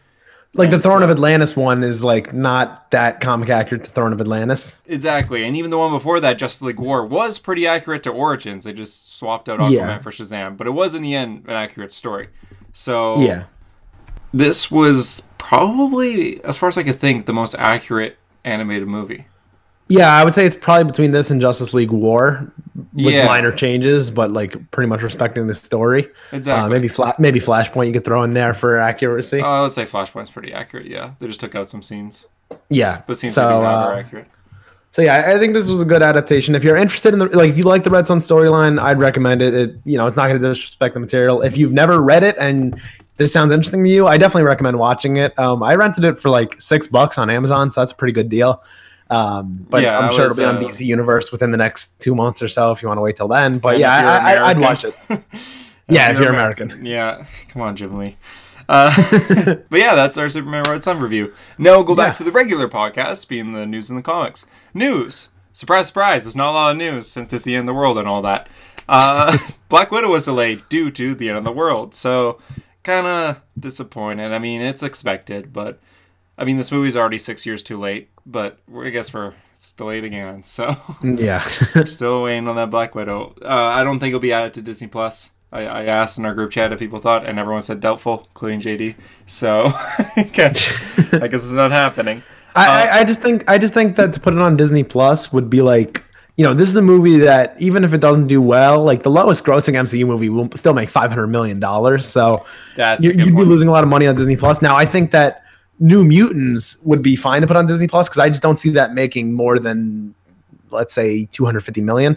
[0.56, 3.90] Like the And Throne so- of Atlantis one is like not that comic accurate to
[3.90, 4.80] Throne of Atlantis.
[4.86, 8.62] Exactly, and even the one before that, Justice League War, was pretty accurate to Origins.
[8.64, 9.98] They just swapped out Aquaman Yeah.
[9.98, 12.28] for Shazam, but it was in the end an accurate story.
[12.72, 13.44] So Yeah.
[14.32, 19.26] this was probably, as far as I could think, the most accurate animated movie.
[19.88, 22.50] Yeah, I would say it's probably between this and Justice League War
[22.94, 23.26] with Yeah.
[23.26, 26.08] minor changes, but like pretty much respecting the story.
[26.32, 26.64] Exactly.
[26.64, 29.40] Uh, maybe fla- maybe Flashpoint you could throw in there for accuracy.
[29.42, 30.86] Uh, let's say Flashpoint's pretty accurate.
[30.86, 32.26] Yeah, they just took out some scenes.
[32.70, 33.02] yeah.
[33.06, 34.26] The scenes so they do have are uh, accurate.
[34.90, 36.54] So yeah, I- I think this was a good adaptation.
[36.54, 39.42] If you're interested in the like, if you like the Red Son storyline, I'd recommend
[39.42, 39.52] it.
[39.54, 41.42] It you know, it's not going to disrespect the material.
[41.42, 42.80] If you've never read it and
[43.18, 45.38] this sounds interesting to you, I definitely recommend watching it.
[45.38, 48.28] Um, I rented it for like six bucks on Amazon, so that's a pretty good
[48.30, 48.62] deal.
[49.10, 51.56] Um, but Yeah, I'm I sure was, it'll be on uh, DC Universe within the
[51.58, 53.58] next two months or so if you want to wait till then.
[53.58, 54.94] But yeah, I, I, I'd watch it.
[55.88, 56.84] yeah, if you're American.
[56.84, 58.16] Yeah, come on, Jim Lee.
[58.68, 58.90] Uh,
[59.68, 61.34] but yeah, that's our Superman Red Son review.
[61.58, 62.14] Now we'll go back Yeah.
[62.14, 64.46] to the regular podcast, being the news in the comics.
[64.72, 65.28] News.
[65.52, 66.24] Surprise, surprise.
[66.24, 68.22] There's not a lot of news since it's the end of the world and all
[68.22, 68.48] that.
[68.88, 69.36] Uh,
[69.68, 71.94] Black Widow was delayed due to the end of the world.
[71.94, 72.38] So,
[72.82, 74.32] kind of disappointed.
[74.32, 75.78] I mean, it's expected, but
[76.36, 78.10] I mean, this movie's already six years too late.
[78.26, 80.42] But I guess we're it's delayed again.
[80.44, 80.76] So.
[81.02, 81.42] Yeah.
[81.84, 83.34] Still waiting on that Black Widow.
[83.42, 85.32] Uh, I don't think it'll be added to Disney Plus.
[85.52, 88.60] I, I asked in our group chat if people thought, and everyone said doubtful, including
[88.60, 88.96] JD.
[89.26, 89.66] So
[90.16, 90.72] I guess
[91.12, 92.22] I guess it's not happening.
[92.56, 94.82] I, Uh, I, I just think I just think that to put it on Disney
[94.82, 96.02] Plus would be like
[96.36, 99.10] you know this is a movie that even if it doesn't do well, like the
[99.10, 102.06] lowest grossing MCU movie will still make five hundred million dollars.
[102.06, 102.44] So
[102.74, 104.60] That's you, you'd be losing a lot of money on Disney Plus.
[104.60, 105.43] Now I think that
[105.80, 108.70] New Mutants would be fine to put on Disney Plus because I just don't see
[108.70, 110.14] that making more than
[110.70, 112.16] let's say two hundred fifty million.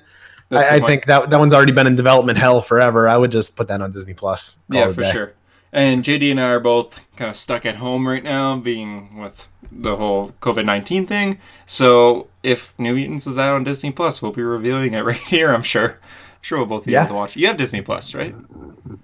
[0.49, 3.09] That's I, I think that that one's already been in development hell forever.
[3.09, 4.59] I would just put that on Disney Plus.
[4.69, 5.11] Yeah, for day.
[5.11, 5.33] sure.
[5.73, 9.47] And JD and I are both kind of stuck at home right now, being with
[9.71, 11.39] the whole COVID nineteen thing.
[11.65, 15.51] So if New Mutants is out on Disney Plus, we'll be reviewing it right here.
[15.53, 15.89] I'm sure.
[15.91, 17.01] I'm sure we'll both be Yeah.
[17.01, 17.35] able to watch.
[17.35, 18.33] You have Disney Plus, right?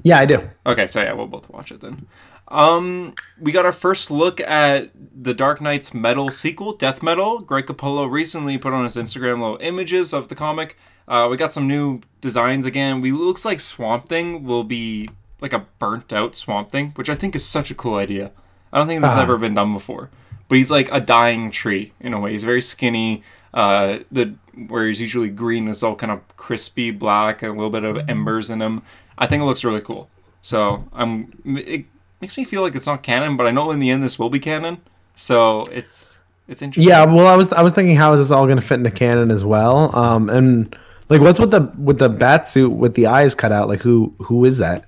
[0.03, 0.49] Yeah, I do.
[0.65, 2.07] Okay, so yeah, we'll both watch it then.
[2.53, 7.39] Um, we got our first look at the Dark Nights Metal sequel, Death Metal.
[7.39, 10.77] Greg Capullo recently put on his Instagram little images of the comic.
[11.07, 13.01] Uh, we got some new designs again.
[13.01, 15.09] We looks like Swamp Thing will be
[15.41, 18.31] like a burnt out Swamp Thing, which I think is such a cool idea.
[18.71, 19.23] I don't think this has Ah.
[19.23, 20.09] ever been done before.
[20.47, 22.31] But he's like a dying tree in a way.
[22.31, 23.23] He's very skinny.
[23.53, 24.35] Uh, the
[24.67, 28.07] where he's usually green is all kind of crispy black and a little bit of
[28.07, 28.83] embers in him.
[29.17, 30.09] I think it looks really cool.
[30.41, 31.33] So I'm.
[31.45, 31.85] It
[32.23, 34.29] makes me feel like it's not canon, but I know in the end this will
[34.29, 34.79] be canon.
[35.15, 36.89] So it's it's interesting.
[36.89, 38.91] Yeah, well, I was I was thinking how is this all going to fit into
[38.91, 39.93] canon as well?
[39.95, 40.75] Um, and
[41.09, 43.67] like, what's with the with the bat suit with the eyes cut out?
[43.67, 44.85] Like, who who is that?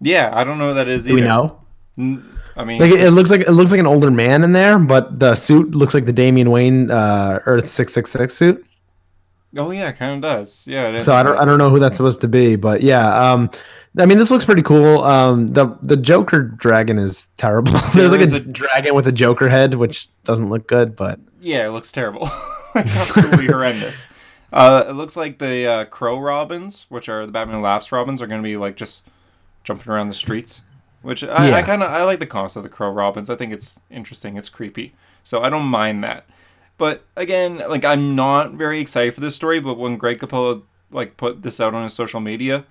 [0.00, 1.20] Yeah, I don't know who that is Do either.
[1.22, 1.60] we know?
[1.98, 2.22] N-
[2.58, 5.18] I mean, Like, it, looks like it looks like an older man in there, but
[5.18, 8.64] the suit looks like the Damian Wayne uh, Earth six six six suit.
[9.56, 10.66] oh yeah, it kind of does.
[10.68, 11.00] Yeah.
[11.02, 13.32] So I don't I don't know who that's supposed to be, but yeah.
[13.32, 13.50] Um,
[13.98, 15.02] I mean, this looks pretty cool.
[15.04, 17.72] Um, the the Joker dragon is terrible.
[17.94, 21.66] There's like a, a- dragon with a Joker head, which doesn't look good, but Yeah,
[21.66, 22.28] it looks terrible.
[22.74, 24.08] Absolutely horrendous.
[24.52, 28.26] Uh, it looks like the uh, Crow Robins, which are the Batman Laughs Robins, are
[28.26, 29.06] going to be like just
[29.64, 30.62] jumping around the streets.
[31.02, 33.30] Which I, I kind of I like the concept of the Crow Robins.
[33.30, 34.36] I think it's interesting.
[34.36, 36.26] It's creepy, so I don't mind that.
[36.78, 39.60] But again, like I'm not very excited for this story.
[39.60, 42.64] But when Greg Capullo like put this out on his social media,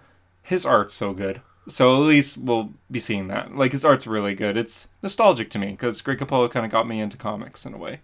[0.46, 1.42] his art's so good.
[1.68, 3.56] So at least we'll be seeing that.
[3.56, 4.56] Like his art's really good.
[4.56, 7.78] It's nostalgic to me because Greg Capullo kind of got me into comics in a
[7.78, 8.02] way.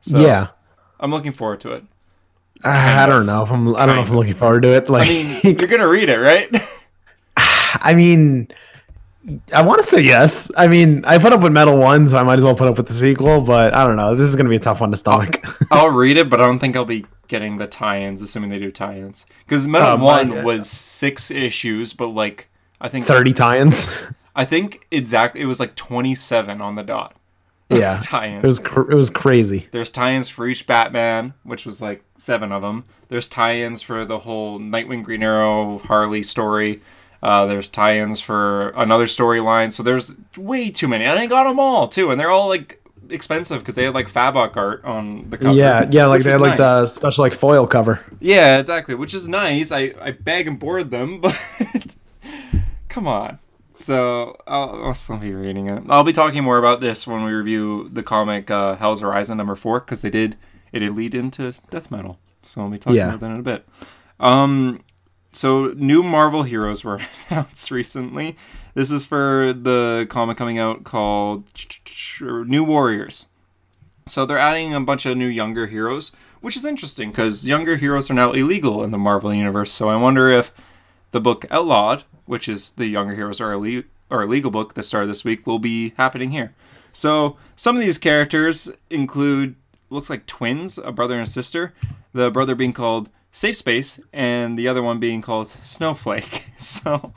[0.00, 0.48] So yeah.
[1.00, 1.84] I'm looking forward to it.
[2.62, 4.74] Ah, I, I don't know if I'm I don't know if I'm looking forward to
[4.74, 4.90] it.
[4.90, 6.54] Like I mean, you're gonna read it, right?
[7.36, 8.48] I mean,
[9.54, 10.50] I want to say yes.
[10.54, 12.76] I mean, I put up with Metal One, so I might as well put up
[12.76, 13.40] with the sequel.
[13.40, 14.14] But I don't know.
[14.14, 15.42] This is gonna be a tough one to stomach.
[15.70, 18.70] I'll read it, but I don't think I'll be getting the tie-ins, assuming they do
[18.70, 19.24] tie-ins.
[19.46, 22.48] Because Metal One mine- was six issues, but like
[22.80, 23.86] I think Thirty tie-ins.
[24.36, 27.16] I think exactly it was like 27 on the dot.
[27.70, 28.44] yeah, tie-ins.
[28.44, 29.68] it was cr- it was crazy.
[29.70, 32.84] There's tie-ins for each Batman, which was like seven of them.
[33.08, 36.82] There's tie-ins for the whole Nightwing, Green Arrow, Harley story.
[37.22, 39.72] Uh, there's tie-ins for another storyline.
[39.72, 42.79] So there's way too many, and I got them all too, and they're all like
[43.10, 45.54] expensive because they had like Fabok art on the cover.
[45.56, 48.04] Yeah, yeah, like they had like the special like foil cover.
[48.20, 49.72] Yeah, exactly, which is nice.
[49.72, 51.36] I I bag and board them, but
[52.88, 53.38] come on.
[53.72, 55.82] So I'll, I'll still be reading it.
[55.88, 59.56] I'll be talking more about this when we review the comic uh, Hell's Arisen number
[59.56, 60.36] four because they did
[60.72, 62.18] it did lead into death metal.
[62.42, 63.08] So I'll be talking Yeah.
[63.08, 63.66] about that in a bit.
[64.18, 64.82] Um,
[65.32, 68.36] so new Marvel heroes were announced recently.
[68.74, 71.44] This is for the comic coming out called
[72.20, 73.26] New Warriors.
[74.06, 78.10] So they're adding a bunch of new younger heroes, which is interesting because younger heroes
[78.10, 79.72] are now illegal in the Marvel universe.
[79.72, 80.52] So I wonder if
[81.12, 85.08] the book Outlawed, which is the younger heroes are ille- or illegal book that started
[85.10, 86.54] this week, will be happening here.
[86.92, 89.54] So some of these characters include
[89.90, 91.74] looks like twins, a brother and a sister.
[92.12, 96.46] The brother being called Safe Space, and the other one being called Snowflake.
[96.60, 97.14] So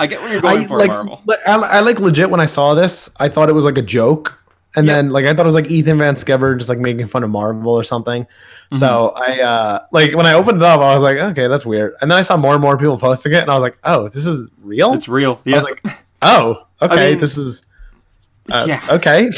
[0.00, 1.22] I get where you're going I for, like, Marvel.
[1.46, 4.36] I, I like legit when I saw this, I thought it was like a joke.
[4.76, 7.24] and then like I thought it was like Ethan Van Sciver just like making fun
[7.24, 8.26] of Marvel or something.
[8.72, 11.94] So I uh like when I opened it up, I was like, okay, that's weird.
[12.00, 14.08] And then I saw more and more people posting it, and I was like, oh,
[14.08, 14.92] this is real.
[14.94, 15.40] It's real.
[15.44, 15.54] I Yeah.
[15.56, 15.82] was like,
[16.22, 17.66] oh, okay, mean, this is
[18.50, 18.80] uh, yeah.
[18.90, 19.28] okay.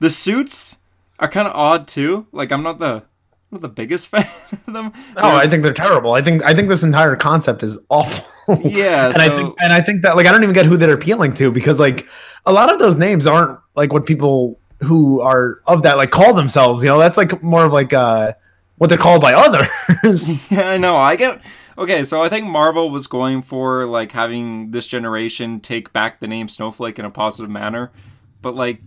[0.00, 0.78] The suits
[1.20, 2.26] are kind of odd too.
[2.32, 3.04] Like I'm not the
[3.50, 4.26] not the biggest fan
[4.66, 4.92] of them.
[5.16, 6.12] Oh, I think they're terrible.
[6.14, 8.24] I think I think this entire concept is awful.
[8.64, 10.94] Yeah, and I think and I think that like I don't even get who they're
[10.94, 12.06] appealing to because like
[12.46, 16.32] a lot of those names aren't like what people who are of that like call
[16.32, 16.82] themselves.
[16.82, 18.32] You know, that's like more of like uh
[18.78, 20.50] what they're called by others.
[20.50, 20.96] Yeah, I know.
[20.96, 21.42] I get.
[21.76, 26.26] Okay, so I think Marvel was going for like having this generation take back the
[26.26, 27.92] name Snowflake in a positive manner,
[28.40, 28.80] but like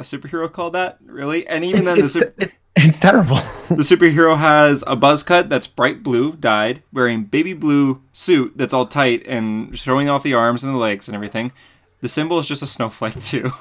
[0.00, 2.52] a superhero called that really, and even it's, then the, it's, it-
[2.88, 3.36] it's terrible.
[3.68, 8.72] the superhero has a buzz cut that's bright blue dyed, wearing baby blue suit that's
[8.72, 11.52] all tight and showing off the arms and the legs and everything.
[12.00, 13.52] The symbol is just a snowflake too.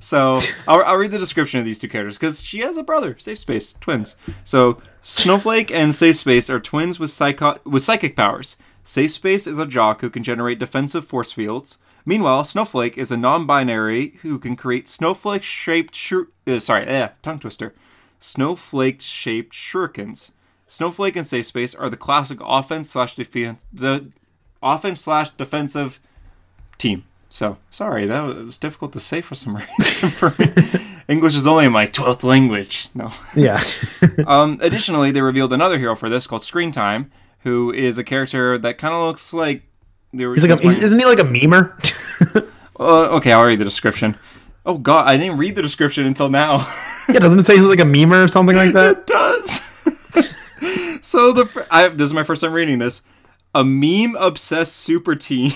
[0.00, 3.16] so I'll, I'll read the description of these two characters because she has a brother,
[3.18, 4.16] Safe Space, twins.
[4.44, 8.56] So Snowflake and Safe Space are twins with psycho- with psychic powers.
[8.84, 11.78] Safe Space is a jock who can generate defensive force fields.
[12.04, 17.74] Meanwhile, Snowflake is a non-binary who can create snowflake-shaped shur- uh, sorry, eh, tongue twister.
[18.20, 20.32] Snowflake-shaped shurikens.
[20.66, 24.12] Snowflake and Safe Space are the classic offense slash defense the
[24.62, 25.98] offense slash defensive
[26.78, 27.04] team.
[27.28, 30.52] So sorry, that was difficult to say for some reason for me.
[31.08, 32.88] English is only my twelfth language.
[32.94, 33.10] No.
[33.34, 33.60] yeah.
[34.26, 38.58] Um, additionally, they revealed another hero for this called Screen Time, who is a character
[38.58, 39.62] that kind of looks like.
[40.12, 41.72] He's like a, isn't he like a memer?
[42.80, 44.16] uh, okay, I'll read the description.
[44.66, 46.58] Oh God, I didn't read the description until now.
[47.08, 48.98] Yeah, doesn't it say he's like a memer or something like that?
[48.98, 49.60] it does.
[51.06, 53.02] so the I, this is my first time reading this.
[53.54, 55.52] A meme obsessed super teen.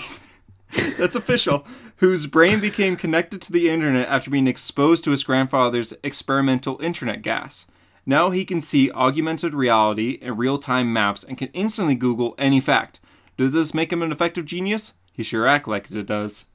[0.97, 1.65] That's official.
[1.97, 7.21] Whose brain became connected to the internet after being exposed to his grandfather's experimental internet
[7.21, 7.65] gas.
[8.05, 12.59] Now he can see augmented reality and real time maps and can instantly Google any
[12.59, 12.99] fact.
[13.37, 14.93] Does this make him an effective genius?
[15.13, 16.47] He sure act like it does.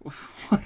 [0.00, 0.62] What?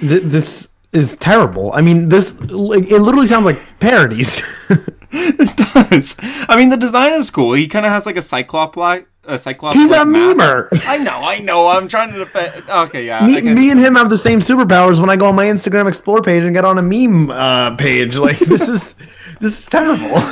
[0.00, 1.72] Th- this is terrible.
[1.72, 4.42] I mean, this like it literally sounds like parodies.
[5.12, 5.56] It
[5.90, 6.16] does.
[6.48, 7.54] I mean, the design is cool.
[7.54, 9.76] He kind of has like a cyclop like a cyclops.
[9.76, 10.68] He's a memer.
[10.86, 11.20] I know.
[11.22, 11.68] I know.
[11.68, 12.68] I'm trying to defend.
[12.68, 13.26] Okay, yeah.
[13.26, 16.22] Me, me and him have the same superpowers when I go on my Instagram Explore
[16.22, 18.16] page and get on a meme uh, page.
[18.16, 18.94] Like this is
[19.40, 20.22] this is terrible.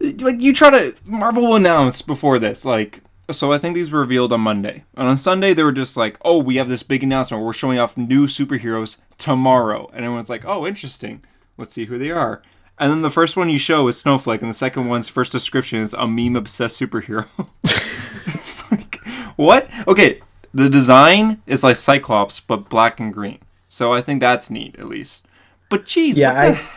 [0.20, 4.00] like you try to Marvel will announce before this like so I think these were
[4.00, 4.84] revealed on Monday.
[4.96, 7.44] And on Sunday they were just like, "Oh, we have this big announcement.
[7.44, 11.22] We're showing off new superheroes tomorrow." And everyone's like, "Oh, interesting.
[11.56, 12.42] Let's see who they are."
[12.78, 15.80] And then the first one you show is Snowflake, and the second one's first description
[15.80, 17.28] is a meme obsessed superhero.
[17.62, 19.04] it's like,
[19.36, 19.68] what?
[19.86, 20.20] Okay,
[20.54, 23.38] the design is like Cyclops, but black and green.
[23.68, 25.26] So I think that's neat, at least.
[25.70, 26.70] But geez, Yeah, what the I- heck?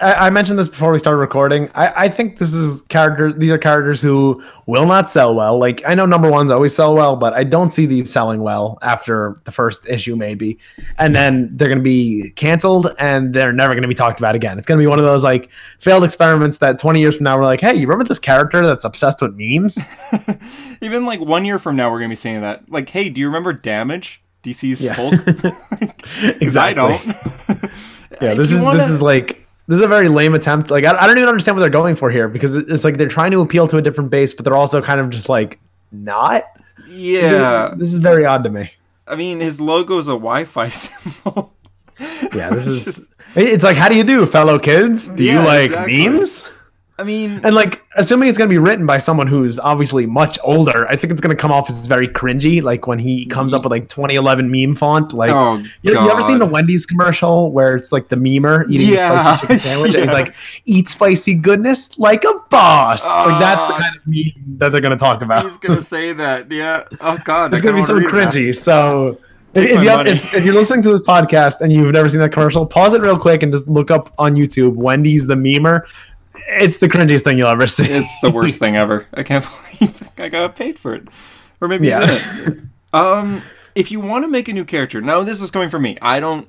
[0.02, 1.68] I, mentioned this before we started recording.
[1.74, 3.30] I, I think this is character.
[3.30, 5.58] These are characters who will not sell well.
[5.58, 8.78] Like I know number ones always sell well, but I don't see these selling well
[8.80, 10.58] after the first issue, maybe.
[10.96, 14.34] And then they're going to be canceled, and they're never going to be talked about
[14.34, 14.58] again.
[14.58, 17.36] It's going to be one of those like failed experiments that 20 years from now
[17.36, 19.78] we're like, hey, you remember this character that's obsessed with memes?
[20.80, 22.70] Even like one year from now, we're gonna be saying that.
[22.70, 24.22] Like, hey, do you remember Damage?
[24.42, 24.94] DC's Yeah.
[24.94, 25.14] Hulk.
[26.38, 27.00] Because I don't.
[28.22, 30.70] Yeah, this is wanna- this is like this is a very lame attempt.
[30.70, 33.08] Like I, I don't even understand what they're going for here because it's like they're
[33.08, 35.58] trying to appeal to a different base, but they're also kind of just like
[35.92, 36.44] not.
[36.88, 38.70] Yeah, This is very odd to me.
[39.08, 41.52] I mean, his logo is a Wi-Fi symbol.
[42.34, 43.08] Yeah, this is.
[43.34, 45.08] It's like, how do you do, fellow kids?
[45.08, 46.08] Do Yeah, you like exactly.
[46.08, 46.48] memes?
[46.98, 50.88] I mean, And like, assuming it's gonna be written by someone who's obviously much older,
[50.88, 52.62] I think it's gonna come off as very cringy.
[52.62, 55.12] Like when he comes up with like 2011 meme font.
[55.12, 58.88] Like, oh you, you ever seen the Wendy's commercial where it's like the memer eating
[58.94, 59.94] Yeah, the spicy chicken sandwich?
[59.94, 63.06] And he's like, eat spicy goodness like a boss.
[63.06, 63.78] like that's the Ah.
[63.78, 65.44] kind of meme that they're gonna talk about.
[65.44, 66.50] He's gonna say that.
[66.50, 66.84] Yeah.
[67.02, 67.52] Oh God.
[67.52, 68.32] it's gonna be so wanna that.
[68.32, 68.54] cringy.
[68.56, 69.18] So
[69.54, 72.20] if, if you have, if, if, you're listening to this podcast and you've never seen
[72.20, 75.82] that commercial, pause it real quick and just look up on YouTube Wendy's the memer.
[76.48, 77.86] It's the cringiest thing you'll ever see.
[77.90, 79.06] It's the worst thing ever.
[79.14, 79.44] I can't
[79.78, 81.08] believe I got paid for it,
[81.60, 82.04] or maybe Yeah.
[82.04, 82.50] yeah.
[82.94, 83.42] Um,
[83.74, 85.98] if you want to make a new character, now this is coming from me.
[86.00, 86.48] I don't.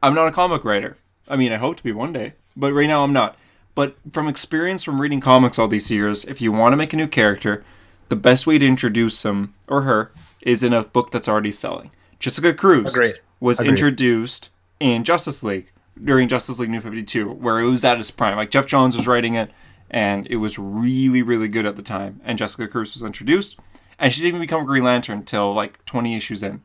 [0.00, 0.96] I'm not a comic writer.
[1.26, 3.36] I mean, I hope to be one day, but right now I'm not.
[3.74, 6.96] But from experience from reading comics all these years, if you want to make a
[6.96, 7.64] new character,
[8.10, 11.90] the best way to introduce him or her is in a book that's already selling.
[12.20, 13.16] Jessica Cruz Agreed.
[13.40, 13.70] was Agreed.
[13.70, 15.70] introduced in Justice League
[16.02, 18.36] during Justice League New 52, where it was at its prime.
[18.36, 19.50] Like Geoff Johns was writing it,
[19.90, 22.20] and it was really, really good at the time.
[22.24, 23.58] And Jessica Cruz was introduced,
[23.98, 26.62] and she didn't even become Green Lantern until like 20 issues in.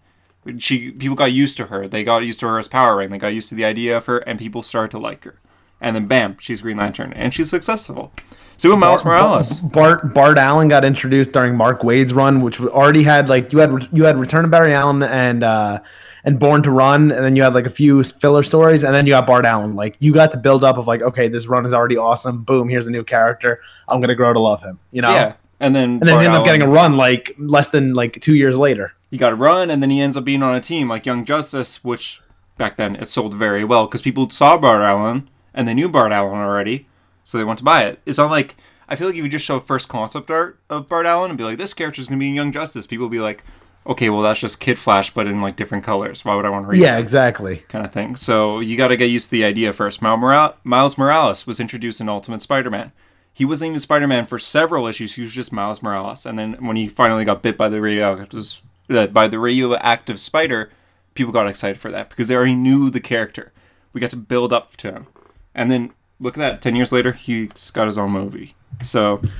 [0.57, 1.88] She people got used to her.
[1.88, 3.11] They got used to her as Power Ring.
[3.11, 5.39] They got used to the idea of her, and people started to like her.
[5.79, 8.11] And then bam, she's Green Lantern, and she's successful.
[8.57, 9.59] So with Miles Morales.
[9.59, 13.89] Bart Bart Allen got introduced during Mark Waid's run, which already had like you had
[13.91, 15.79] you had Return of Barry Allen and uh
[16.24, 19.05] and Born to Run, and then you had like a few filler stories, and then
[19.05, 19.76] you got Bart Allen.
[19.76, 22.43] Like you got to build up of like, okay, this run is already awesome.
[22.43, 23.59] Boom, here's a new character.
[23.88, 24.80] I'm gonna grow to love him.
[24.91, 25.11] You know?
[25.11, 25.34] Yeah.
[25.59, 28.36] And then And then he ended up getting a run like less than like two
[28.36, 28.93] years later.
[29.11, 31.24] he got a run, and then he ends up being on a team like Young
[31.26, 32.21] Justice, which
[32.57, 36.11] back then it sold very well because people saw Bart Allen and they knew Bart
[36.11, 36.88] Allen already,
[37.24, 37.99] so they went to buy it.
[38.05, 38.55] It's not like
[38.89, 41.43] I feel like if you just show first concept art of Bart Allen and be
[41.43, 43.43] like, this character's gonna be in Young Justice, people will be like,
[43.86, 46.23] okay, well that's just Kid Flash, but in like different colors.
[46.23, 46.79] Why would I want to read?
[46.81, 47.01] Yeah, that?
[47.01, 47.57] exactly.
[47.67, 48.15] kind of thing.
[48.15, 50.01] So you got to get used to the idea first.
[50.01, 52.91] Miles Morales was introduced in Ultimate Spider-Man.
[53.34, 55.15] He wasn't even Spider-Man for several issues.
[55.15, 56.25] He was just Miles Morales.
[56.25, 60.69] And then when he finally got bit by the radioactive uh, by the radioactive spider,
[61.15, 63.51] people got excited for that because they already knew the character.
[63.91, 65.07] We got to build up to him,
[65.55, 66.61] and then look at that.
[66.61, 68.55] Ten years later, he's got his own movie.
[68.84, 69.31] So that's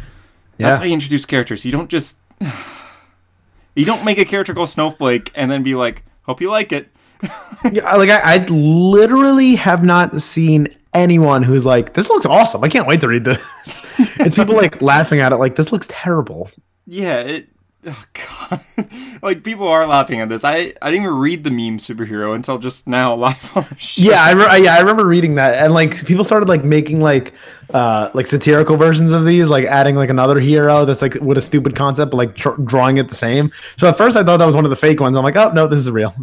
[0.58, 0.78] Yeah.
[0.78, 1.66] how you introduce characters.
[1.66, 2.18] You don't just
[3.76, 6.90] you don't make a character called Snowflake and then be like, "Hope you like it."
[7.72, 12.62] Yeah, like I, I literally have not seen anyone who's like, "This looks awesome!
[12.62, 13.40] I can't wait to read this."
[14.20, 16.50] it's people like laughing at it, like, "This looks terrible."
[16.86, 17.48] Yeah, it.
[17.86, 18.62] Oh god,
[19.22, 20.46] like people are laughing at this.
[20.46, 23.66] I I didn't even read the meme superhero until just now live on.
[23.96, 27.34] Yeah, I re- yeah I remember reading that, and like people started like making like
[27.74, 31.42] uh like satirical versions of these, like adding like another hero that's like with a
[31.42, 33.52] stupid concept, but like tr- drawing it the same.
[33.78, 35.18] So at first I thought that was one of the fake ones.
[35.18, 36.14] I'm like, oh no, this is real.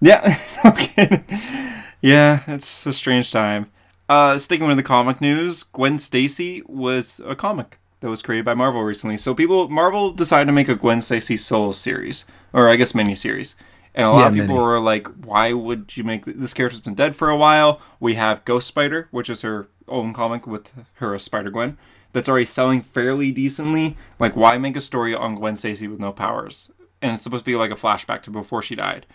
[0.00, 0.36] Yeah.
[0.64, 1.22] okay.
[2.00, 3.70] Yeah, it's a strange time.
[4.08, 8.54] Uh, sticking with the comic news, Gwen Stacy was a comic that was created by
[8.54, 9.16] Marvel recently.
[9.16, 13.14] So people, Marvel decided to make a Gwen Stacy solo series, or I guess mini
[13.14, 13.56] series.
[13.94, 14.60] And a lot Yeah, of people mini.
[14.60, 17.80] were like, "Why would you make this character's been dead for a while?
[17.98, 21.78] We have Ghost Spider, which is her own comic with her as Spider Gwen,
[22.12, 23.96] that's already selling fairly decently.
[24.18, 26.70] Like, why make a story on Gwen Stacy with no powers?
[27.02, 29.06] And it's supposed to be like a flashback to before she died.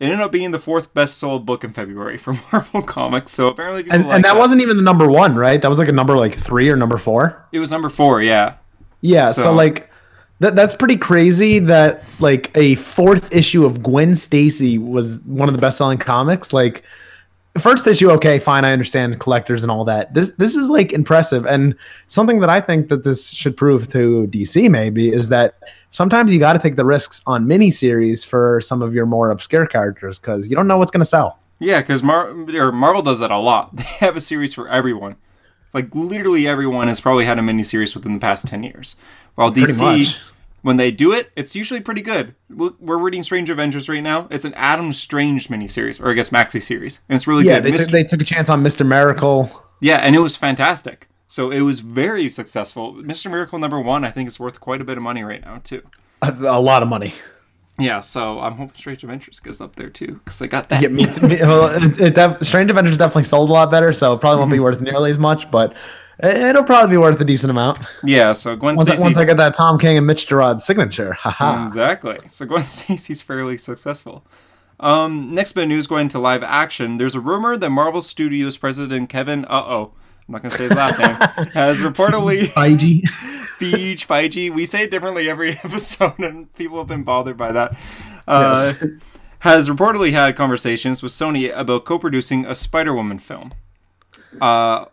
[0.00, 3.32] It ended up being the fourth best sold book in February for Marvel Comics.
[3.32, 5.60] So apparently, people And, and that, wasn't even the number one, right?
[5.62, 7.46] That was like a number like three or number four.
[7.52, 8.20] It was number four.
[8.22, 8.56] Yeah,
[9.00, 9.90] Yeah, so, So- like
[10.40, 15.54] that that's pretty crazy that like a fourth issue of Gwen Stacy was one of
[15.54, 16.52] the best selling comics.
[16.52, 16.82] Like
[17.60, 20.12] first issue, okay, fine, I understand collectors and all that.
[20.14, 21.74] This this is like impressive and
[22.08, 25.58] something that I think that this should prove to DC maybe is that
[25.90, 29.66] sometimes you got to take the risks on miniseries for some of your more obscure
[29.66, 31.38] characters because you don't know what's going to sell.
[31.60, 33.76] yeah, because Mar- or Marvel does that a lot.
[33.76, 35.16] They have a series for everyone.
[35.72, 38.96] Like literally everyone has probably had a miniseries within the past ten years.
[39.36, 40.18] While DC.
[40.64, 42.34] When they do it, it's usually pretty good.
[42.48, 44.28] We're reading Strange Adventures right now.
[44.30, 47.64] It's an Adam Strange miniseries, or I guess maxi series, and it's really Yeah, good.
[47.64, 47.82] they, Mr.
[47.82, 49.50] took, they took a chance on Mister Miracle.
[49.82, 51.06] Yeah, and it was fantastic.
[51.26, 52.94] So it was very successful.
[52.94, 53.30] Mr.
[53.30, 55.82] Miracle number one, I think, is worth quite a bit of money right now too.
[56.22, 57.12] A, a lot of money.
[57.78, 60.80] Yeah, so I'm hoping Strange Adventures gets up there too, because I got that.
[60.80, 61.28] Yeah, me too.
[61.28, 64.50] Well, it, it def- Strange Adventures definitely sold a lot better, so it probably won't
[64.50, 64.64] be mm-hmm.
[64.64, 65.74] worth nearly as much, but
[66.22, 67.78] it'll probably be worth a decent amount.
[68.04, 69.02] Yeah, so Gwen Once, Stacy.
[69.02, 71.66] once I get that Tom King and Mitch Gerads signature, haha.
[71.66, 72.18] Exactly.
[72.26, 74.24] So Gwen Stacy's fairly successful.
[74.80, 76.96] Um, next bit of news going to live action.
[76.98, 79.92] There's a rumor that Marvel Studios president Kevin, uh oh,
[80.28, 83.04] I'm not going to say his last name, has reportedly IG.
[83.58, 84.52] Feige, Feige.
[84.52, 87.76] We say it differently every episode, and people have been bothered by that.
[88.26, 88.84] Uh, Yes.
[89.40, 93.52] Has reportedly had conversations with Sony about co-producing a Spider-Woman film.
[94.40, 94.86] Uh,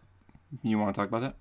[0.63, 1.35] you want to talk about that?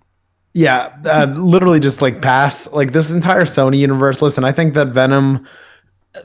[0.53, 4.21] Yeah, uh, literally just like pass like this entire Sony universe.
[4.21, 5.47] Listen, I think that Venom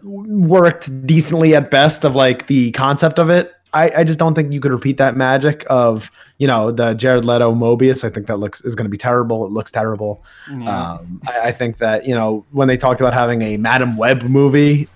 [0.03, 3.51] worked decently at best of like the concept of it.
[3.73, 7.25] I, I just don't think you could repeat that magic of you know the Jared
[7.25, 8.03] Leto Morbius.
[8.03, 9.45] I think that looks is going to be terrible.
[9.45, 10.23] It looks terrible.
[10.49, 14.23] Um, I, I think that you know when they talked about having a Madame Web
[14.23, 14.87] movie,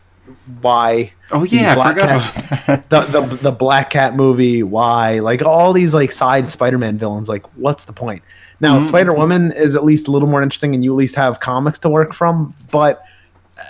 [0.61, 5.73] why oh yeah, Black forgot Cat- the, the the Black Cat movie, why like all
[5.73, 8.21] these like side Spider-Man villains, like what's the point?
[8.59, 8.83] Now Mhm.
[8.83, 11.79] Spider Woman is at least a little more interesting, and you at least have comics
[11.79, 12.53] to work from.
[12.71, 13.01] But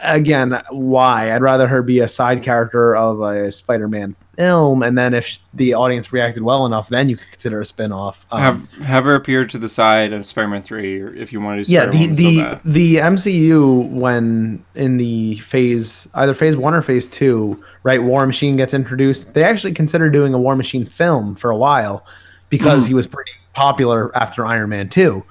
[0.04, 1.34] again, why?
[1.34, 5.74] I'd rather her be a side character of a Spider-Man film, and then if the
[5.74, 8.26] audience reacted well enough, then you could consider a spin-off.
[8.32, 11.60] Um, Have have her appear to the side of Spider-Man Three, or if you want
[11.60, 16.56] to do yeah, the Spider-Woman so the the MCU when in the phase either phase
[16.56, 18.02] one or phase two, right?
[18.02, 19.34] War Machine gets introduced.
[19.34, 22.06] They actually considered doing a War Machine film for a while
[22.50, 25.24] because he was pretty popular after Iron Man two.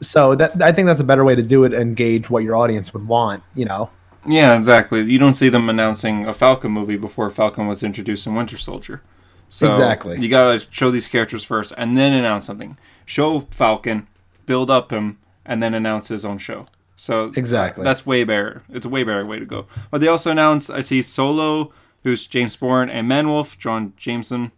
[0.00, 2.56] So that I think that's a better way to do it and gauge what your
[2.56, 3.42] audience would want.
[3.54, 3.90] You know,
[4.26, 5.02] Yeah, exactly.
[5.02, 9.02] You don't see them announcing a Falcon movie before Falcon was introduced in Winter Soldier.
[9.48, 10.18] So Exactly.
[10.20, 12.78] You gotta show these characters first, and then announce something.
[13.04, 14.06] Show Falcon,
[14.46, 16.66] build up him, and then announce his own show.
[16.96, 17.84] So Exactly.
[17.84, 18.62] that's way better.
[18.70, 19.66] It's a way better way to go.
[19.90, 21.72] But they also announced I see Solo,
[22.04, 24.52] who's James Bourne, and Manwolf, John Jameson,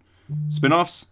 [0.51, 1.07] spin-offs.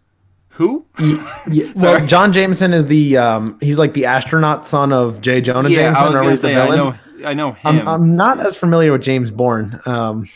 [0.49, 0.85] Who?
[0.99, 5.41] Yeah, well, John Jameson is the um, he's like the astronaut son of J.
[5.41, 6.93] Jonah yeah, Jameson, I was gonna say I know
[7.23, 7.79] I know him.
[7.81, 9.79] I'm, I'm not as familiar with James Bourne.
[9.85, 10.27] Um,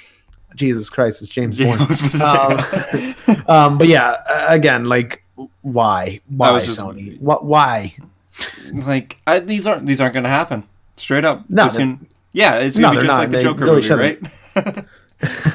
[0.55, 1.79] Jesus Christ, it's James Bourne.
[1.79, 3.49] I was about to say that.
[3.49, 4.21] um, but yeah,
[4.51, 5.23] again, like,
[5.61, 7.19] why, why just- Sony?
[7.19, 7.93] What, why?
[8.71, 10.63] like I, these aren't these aren't gonna happen
[10.95, 11.49] straight up.
[11.49, 13.19] No, This they're- can- yeah, it's gonna be just not.
[13.19, 14.23] like the They Joker really movie, shouldn't.
[14.55, 14.77] right?
[14.77, 14.83] all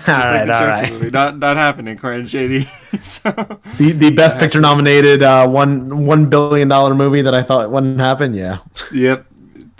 [0.08, 0.92] right, like the Joker right.
[0.92, 1.10] movie.
[1.10, 3.00] Not not happening, to JD.
[3.00, 3.30] so,
[3.76, 8.00] The, the best picture nominated uh, one one billion dollar movie that I thought wouldn't
[8.00, 8.34] happen.
[8.34, 8.58] Yeah.
[8.92, 9.26] yep,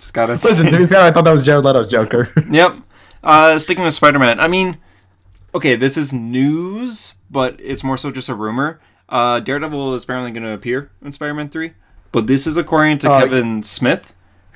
[0.03, 2.29] it's got to Listen, to be fair, I thought that was Jared Leto's Joker.
[2.51, 2.75] Yep.
[3.23, 4.77] Uh, sticking with Spider Man, I mean,
[5.55, 8.81] okay, this is news, but it's more so just a rumor.
[9.07, 11.71] Uh, Daredevil is apparently going to appear in Spider Man 3,
[12.11, 14.13] but this is according to Uh, Kevin Smith,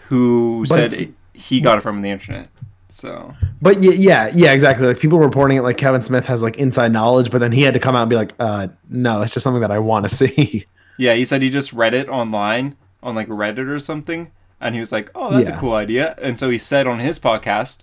[0.09, 2.49] who said it's- he got it from the internet.
[2.89, 4.87] So, But yeah, yeah, yeah, exactly.
[4.87, 7.73] Like people reporting it like Kevin Smith has like inside knowledge, but then he had
[7.73, 10.15] to come out and be like, uh, no, it's just something that I want to
[10.15, 10.65] see.
[10.97, 14.31] yeah, he said he just read it online on like Reddit or something,
[14.61, 15.55] and he was like, oh, that's Yeah.
[15.55, 16.15] a cool idea.
[16.21, 17.79] And so he said on his podcast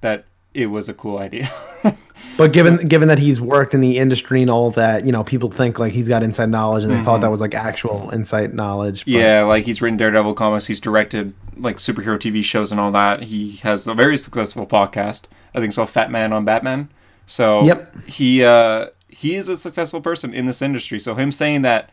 [0.00, 1.48] that it was a cool idea.
[2.38, 5.50] But given given that he's worked in the industry and all that, you know, people
[5.50, 9.04] think like he's got inside knowledge, and they thought that was like actual inside knowledge.
[9.04, 12.90] But, Yeah, like he's written Daredevil comics, he's directed like superhero TV shows and all
[12.92, 13.24] that.
[13.24, 15.24] He has a very successful podcast.
[15.54, 16.88] I think it's called Fat Man on Batman.
[17.26, 17.96] So Yep.
[18.06, 20.98] he uh he is a successful person in this industry.
[20.98, 21.90] So him saying that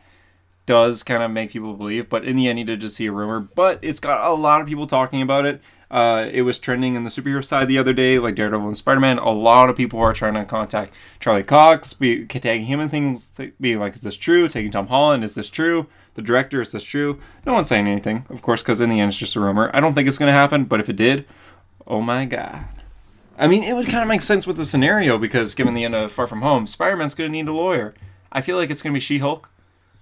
[0.70, 3.12] does kind of make people believe, but in the end he did just see a
[3.12, 3.40] rumor.
[3.40, 5.62] But it's got a lot of people talking about it.
[5.90, 9.00] Uh, it was trending in the superhero side the other day, like Daredevil and Spider
[9.00, 9.18] Man.
[9.18, 13.30] A lot of people are trying to contact Charlie Cox, be tagging him in things,
[13.30, 16.72] th- being like, "Is this true?" Taking Tom Holland, "Is this true?" The director, "Is
[16.72, 19.40] this true?" No one's saying anything, of course, because in the end it's just a
[19.40, 19.72] rumor.
[19.74, 21.26] I don't think it's going to happen, but if it did,
[21.88, 22.66] oh my god.
[23.40, 25.96] I mean, it would kind of make sense with the scenario because given the end
[25.96, 27.96] of Far From Home, Spider Man's going to need a lawyer.
[28.32, 29.50] I feel like it's going to be She Hulk,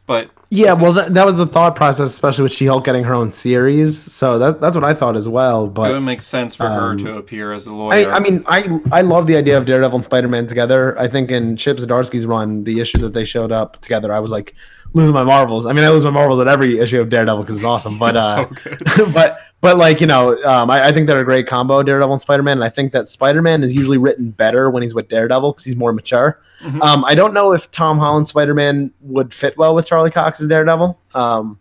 [0.08, 0.74] but yeah.
[0.74, 3.98] Well, that, that was the thought process, especially with She-Hulk getting her own series.
[3.98, 5.68] So that, that's what I thought as well.
[5.68, 8.10] But it would make sense for her um, to appear as a lawyer.
[8.10, 10.98] I mean, I I love the idea of Daredevil and Spider Man together.
[10.98, 14.32] I think in Chip Zdarsky's run, the issue that they showed up together, I was
[14.32, 14.56] like
[14.94, 15.66] losing my marbles.
[15.66, 18.00] I mean, I lose my marbles at every issue of Daredevil because it's awesome.
[18.00, 19.14] But It's uh, so good.
[19.14, 22.22] but but like you know, um, I, I think they're a great combo, Daredevil and
[22.22, 22.58] Spider Man.
[22.58, 25.66] And I think that Spider Man is usually written better when he's with Daredevil because
[25.66, 26.40] he's more mature.
[26.62, 26.82] Mhm.
[26.82, 30.48] Um, I don't know if Tom Holland Spider Man would fit well with Charlie Cox's
[30.48, 31.00] Daredevil.
[31.16, 31.60] Um,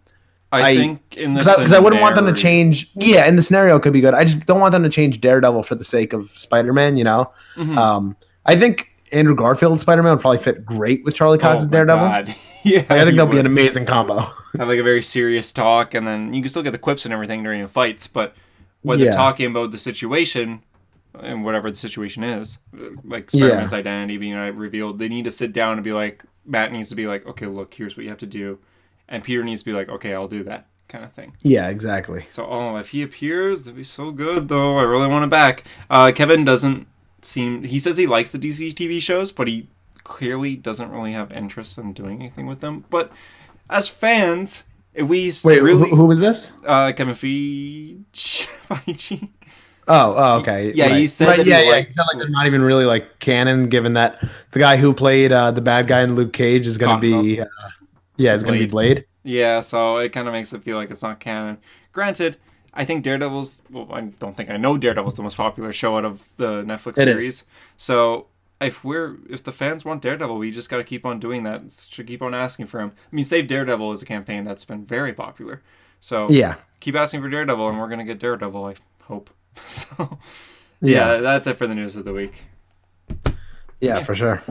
[0.53, 2.90] I, I- think in the because I, wouldn't want them to change.
[2.94, 4.14] Yeah, and the scenario could be good.
[4.14, 6.97] I just don't want them to change Daredevil for the sake of Spider Man.
[6.97, 7.76] You know, Mhm.
[7.76, 8.16] um,
[8.47, 12.34] I think Andrew Garfield Spider Man would probably fit great with Charlie Cox's Oh Daredevil.
[12.66, 14.18] Yeah, I think that'll be an amazing combo.
[14.59, 17.14] have like a very serious talk, and then you can still get the quips and
[17.14, 18.09] everything during the fights.
[18.09, 18.34] But
[18.82, 19.14] when they're Yeah.
[19.14, 20.62] talking about the situation
[21.20, 22.59] and whatever the situation is,
[23.04, 26.88] like Spider-Man's identity being revealed, they need to sit down and be like, Matt needs
[26.88, 28.59] to be like, okay, look, here's what you have to do,
[29.09, 31.36] and Peter needs to be like, okay, I'll do that, kind of thing.
[31.42, 32.24] yeah, exactly.
[32.28, 34.76] So, oh, if he appears, that'd be so good, though.
[34.76, 35.62] I really want him back.
[35.88, 36.88] Uh, Kevin doesn't
[37.27, 37.64] seem.
[37.64, 39.68] He says he likes the DC TV shows, but he
[40.05, 42.85] clearly doesn't really have interest in doing anything with them.
[42.91, 43.12] But
[43.68, 44.64] as fans,
[44.95, 46.53] if we Wait, really, who, who was this?
[46.64, 48.05] uh, Kevin Feige,
[49.89, 50.72] Oh, oh, okay.
[50.74, 51.81] Yeah, he said right, that yeah, yeah.
[51.81, 54.20] He said like they're not even really like canon, given that
[54.51, 57.41] the guy who played uh, the bad guy in Luke Cage is going to be,
[57.41, 57.47] uh,
[58.16, 59.07] yeah, it's going to be Blade.
[59.22, 59.61] yeah.
[59.61, 61.59] So it kind of makes it feel like it's not canon.
[61.93, 62.37] Granted.
[62.77, 63.62] I think Daredevil's.
[63.70, 66.99] Well, I don't think I know Daredevil's the most popular show out of the Netflix
[66.99, 67.22] It is.
[67.22, 67.45] series.
[67.77, 68.27] So
[68.61, 71.62] if we're if the fans want Daredevil, we just got to keep on doing that.
[71.91, 72.93] Should keep on asking for him.
[73.12, 75.62] I mean, Save Daredevil is a campaign that's been very popular.
[76.01, 78.64] So Yeah, keep asking for Daredevil, and we're gonna get Daredevil.
[78.66, 78.74] I
[79.05, 79.31] hope.
[79.64, 80.18] So
[80.83, 82.45] yeah, yeah, that's it for the news of the week.
[83.81, 84.43] yeah, for sure.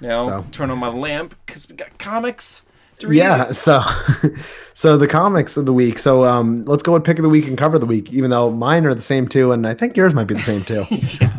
[0.00, 2.64] Now So- turn on my lamp because we got comics.
[3.02, 3.18] To read.
[3.18, 3.82] Yeah, so
[4.74, 5.98] so the comics of the week.
[5.98, 8.12] So um, let's go with pick of the week and cover of the week.
[8.12, 10.62] Even though mine are the same too, and I think yours might be the same
[10.62, 10.84] too.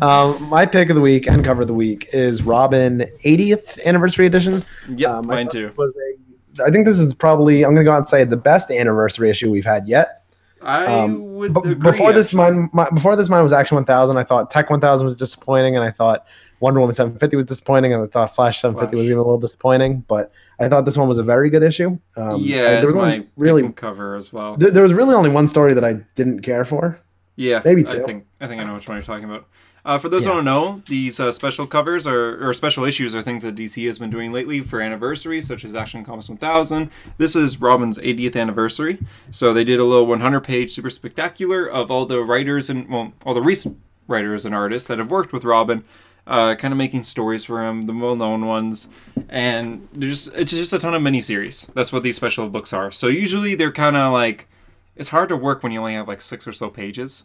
[0.06, 4.26] um, my pick of the week and cover of the week is Robin 80th anniversary
[4.26, 4.64] edition.
[4.88, 5.72] Yeah, Um, mine too.
[5.76, 8.36] Was a, I think this is probably I'm going to go out and say the
[8.36, 10.22] best anniversary issue we've had yet.
[10.62, 11.90] I Um, would But agree.
[11.92, 14.16] before this, mine my, before this, mine was Action 1000.
[14.16, 16.26] I thought Tec 1000 was disappointing, and I thought
[16.64, 20.04] Wonder Woman 750 was disappointing, and I thought Flash 750 was even a little disappointing.
[20.08, 21.98] But I thought this one was a very good issue.
[22.16, 24.56] Um, yeah, there was my really cover as well.
[24.56, 26.98] there, there was really only one story that I didn't care for.
[27.36, 28.04] Yeah, Maybe I two.
[28.06, 29.46] think I think I know which one you're talking about.
[29.84, 30.30] Uh, for those Yeah.
[30.30, 33.84] who don't know, these uh, special covers are, or special issues are things that DC
[33.86, 36.88] has been doing lately for anniversaries, such as Action Comics 1000.
[37.18, 38.98] This is Robin's 80th anniversary,
[39.30, 43.34] so they did a little 100-page super spectacular of all the writers and well, all
[43.34, 43.76] the recent
[44.08, 45.84] writers and artists that have worked with Robin,
[46.26, 48.88] uh, kind of making stories for him, the well-known ones,
[49.28, 51.72] and there's it's just a ton of miniseries.
[51.74, 52.90] That's what these special books are.
[52.90, 54.48] So usually they're kind of like
[54.96, 57.24] it's hard to work when you only have like six or so pages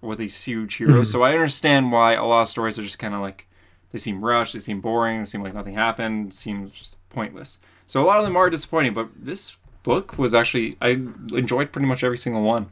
[0.00, 1.10] with these huge heroes.
[1.10, 3.46] So I understand why a lot of stories are just kind of like
[3.92, 7.58] they seem rushed, they seem boring, they seem like nothing happened, seems pointless.
[7.86, 11.00] So a lot of them are disappointing, but this book was actually I
[11.32, 12.70] enjoyed pretty much every single one.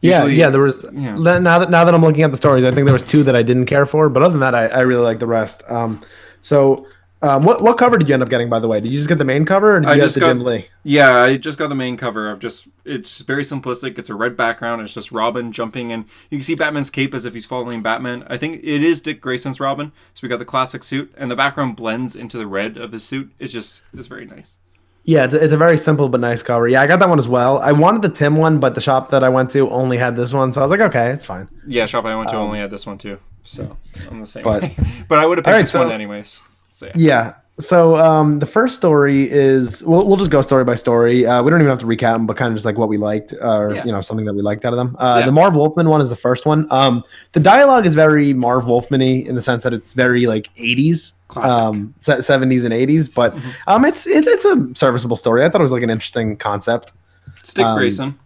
[0.00, 0.50] Yeah, Usually- yeah.
[0.50, 1.16] There was yeah.
[1.16, 3.34] now that now that I'm looking at the stories, I think there was two that
[3.36, 5.62] I didn't care for, but other than that, I, I really like the rest.
[5.68, 6.00] Um,
[6.40, 6.86] so
[7.20, 8.48] um, what what cover did you end up getting?
[8.48, 10.14] By the way, did you just get the main cover, or did I you just
[10.14, 10.66] get the got- Jim Lee?
[10.84, 13.98] Yeah, I just got the main cover of just it's very simplistic.
[13.98, 14.82] It's a red background.
[14.82, 18.24] It's just Robin jumping and you can see Batman's cape as if he's following Batman.
[18.30, 19.90] I think it is Dick Grayson's Robin.
[20.14, 23.02] So we got the classic suit and the background blends into the red of his
[23.02, 23.32] suit.
[23.40, 24.60] It's just it's very nice.
[25.08, 26.68] Yeah, it's a, it's a very simple but nice cover.
[26.68, 27.58] Yeah, I got that one as well.
[27.60, 30.34] I wanted the Tim one, but the shop that I went to only had this
[30.34, 31.48] one, so I was like, okay, it's fine.
[31.66, 33.18] Yeah, shop I went to only had this one too.
[33.42, 33.74] So
[34.10, 34.44] I'm the same.
[34.44, 34.70] But-
[35.08, 36.42] But I would have picked Alright, this so- one anyways.
[36.72, 36.92] So yeah.
[36.96, 37.34] Yeah.
[37.60, 41.26] So um, the first story is we'll, we'll just go story by story.
[41.26, 42.98] Uh, we don't even have to recap them, but kind of just like what we
[42.98, 43.84] liked, or Yeah.
[43.84, 44.94] you know something that we liked out of them.
[44.96, 45.26] Uh, Yeah.
[45.26, 46.68] The Marv Wolfman one is the first one.
[46.70, 47.02] Um,
[47.32, 51.14] the dialogue is very Marv Wolfman-y in the sense that it's very like 80s, Classic.
[51.36, 53.42] Um, 70s and 80s, but Mhm.
[53.66, 55.44] um, it's it, it's a serviceable story.
[55.44, 56.92] I thought it was like an interesting concept.
[57.40, 58.18] It's Dick um, Grayson.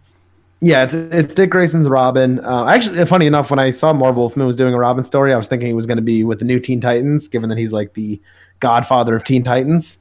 [0.61, 2.39] Yeah, it's it's Dick Grayson's Robin.
[2.39, 5.37] Uh, actually, funny enough, when I saw Marv Wolfman was doing a Robin story, I
[5.37, 7.73] was thinking he was going to be with the new Teen Titans, given that he's
[7.73, 8.21] like the
[8.61, 9.99] godfather of Teen Titans.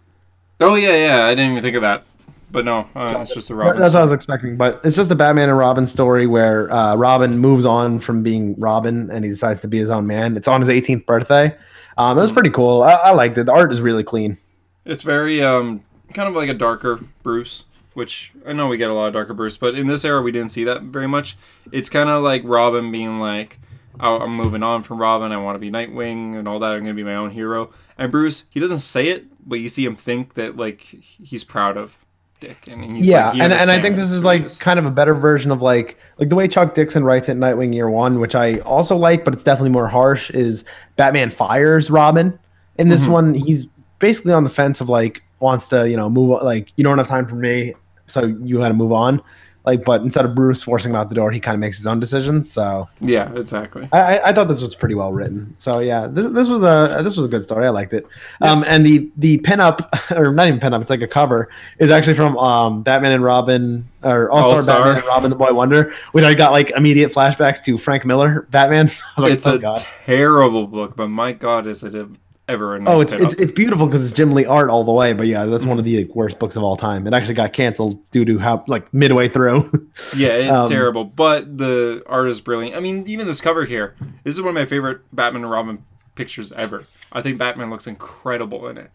[0.60, 1.24] Oh yeah, yeah.
[1.26, 2.04] I didn't even think of that.
[2.52, 3.80] But no, uh, it's just a Robin.
[3.80, 6.94] That's what I was expecting, but it's just a Batman and Robin story where uh,
[6.96, 10.36] Robin moves on from being Robin and he decides to be his own man.
[10.36, 11.56] It's on his 18th birthday.
[11.96, 12.82] Um, it was pretty cool.
[12.82, 13.46] I, I liked it.
[13.46, 14.36] The art is really clean.
[14.84, 15.82] It's very um
[16.12, 19.32] kind of like a darker Bruce, which I know we get a lot of darker
[19.32, 21.36] Bruce, but in this era we didn't see that very much.
[21.72, 23.60] It's kind of like Robin being like,
[23.98, 25.32] oh, "I'm moving on from Robin.
[25.32, 26.72] I want to be Nightwing and all that.
[26.72, 29.86] I'm gonna be my own hero." And Bruce, he doesn't say it, but you see
[29.86, 31.96] him think that like he's proud of
[32.42, 34.90] Dick, and he's yeah, like, and, and I think this is like kind of a
[34.90, 38.18] better version of like like the way Chuck Dixon writes it in Nightwing Year One,
[38.20, 40.30] which I also like, but it's definitely more harsh.
[40.30, 40.64] Is
[40.96, 42.38] Batman fires Robin
[42.76, 43.10] in this Mhm.
[43.10, 43.34] one?
[43.34, 43.66] He's
[44.00, 47.08] basically on the fence of like wants to you know move like you don't have
[47.08, 47.74] time for me,
[48.06, 49.22] so you got to move on.
[49.64, 51.86] Like, but instead of Bruce forcing him out the door, he kind of makes his
[51.86, 52.50] own decisions.
[52.50, 53.88] So yeah, exactly.
[53.92, 55.54] I, I- thought this was pretty well written.
[55.58, 57.66] So yeah, this this was a this was a good story.
[57.66, 58.06] I liked it.
[58.40, 61.48] Um, and the the pinup or not even pinup, it's like a cover
[61.78, 64.78] is actually from um Batman and Robin or All Star.
[64.78, 68.48] Batman and Robin the Boy Wonder, which I got like immediate flashbacks to Frank Miller
[68.50, 68.88] Batman.
[68.88, 69.78] So I was like, it's oh a god.
[70.04, 72.08] terrible book, but my God, is it a,
[72.52, 75.12] ever nice Oh, it's, it's it's beautiful because it's Jim Lee art all the way.
[75.12, 77.06] But yeah, that's one of the like, worst books of all time.
[77.06, 79.88] It actually got canceled due to how like midway through.
[80.16, 82.76] Yeah, it's Um, terrible, but the art is brilliant.
[82.76, 83.94] I mean, even this cover here,
[84.24, 85.84] this is one of my favorite Batman and Robin
[86.14, 86.86] pictures ever.
[87.12, 88.90] I think Batman looks incredible in it.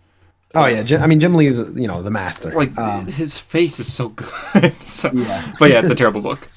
[0.56, 2.52] oh yeah, Jim, I mean Jim Lee's you know the master.
[2.52, 4.74] Like um, his face is so good.
[4.80, 5.54] so, Yeah.
[5.60, 6.48] But yeah, it's a terrible book.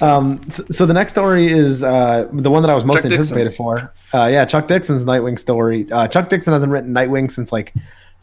[0.00, 3.02] Um, so, so the next story is uh, the one that I was most Chuck
[3.04, 3.18] Dixon.
[3.18, 3.92] anticipated for.
[4.14, 5.90] Uh, yeah, Chuck Dixon's Nightwing story.
[5.92, 7.74] Uh, Chuck Dixon hasn't written Nightwing since like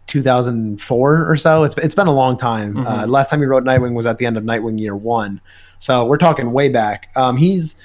[0.07, 1.63] 2004 or so.
[1.63, 2.77] It's it's been a long time.
[2.77, 3.09] Uh, Mhm.
[3.09, 5.39] last time he wrote Nightwing was at the end of Nightwing Year One,
[5.77, 7.09] so we're talking way back.
[7.15, 7.75] Um, he's,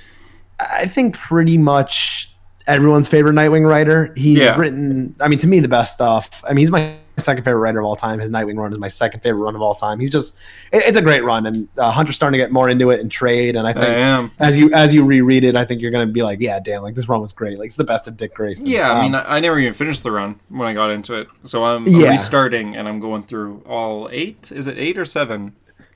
[0.59, 2.33] I think, pretty much
[2.67, 4.13] everyone's favorite Nightwing writer.
[4.17, 4.57] He's Yeah.
[4.57, 6.43] written, I mean, to me, the best stuff.
[6.49, 8.19] I mean, he's my second favorite writer of all time.
[8.19, 10.01] His Nightwing run is my second favorite run of all time.
[10.01, 10.35] He's just,
[10.73, 13.11] it- it's a great run, and uh, Hunter's starting to get more into it and
[13.11, 13.57] trade.
[13.57, 14.31] And I I think am.
[14.39, 16.95] as you as you reread it, I think you're gonna be like, yeah, damn, like
[16.95, 17.59] this run was great.
[17.59, 18.67] Like it's the best of Dick Grayson.
[18.67, 21.15] Yeah, I Um, mean, I, I never even finished the run when I got into
[21.15, 21.29] it.
[21.45, 22.09] So I'm, I'm Yeah.
[22.11, 24.51] restarting and I'm going through all eight.
[24.53, 25.53] Is it eight or seven?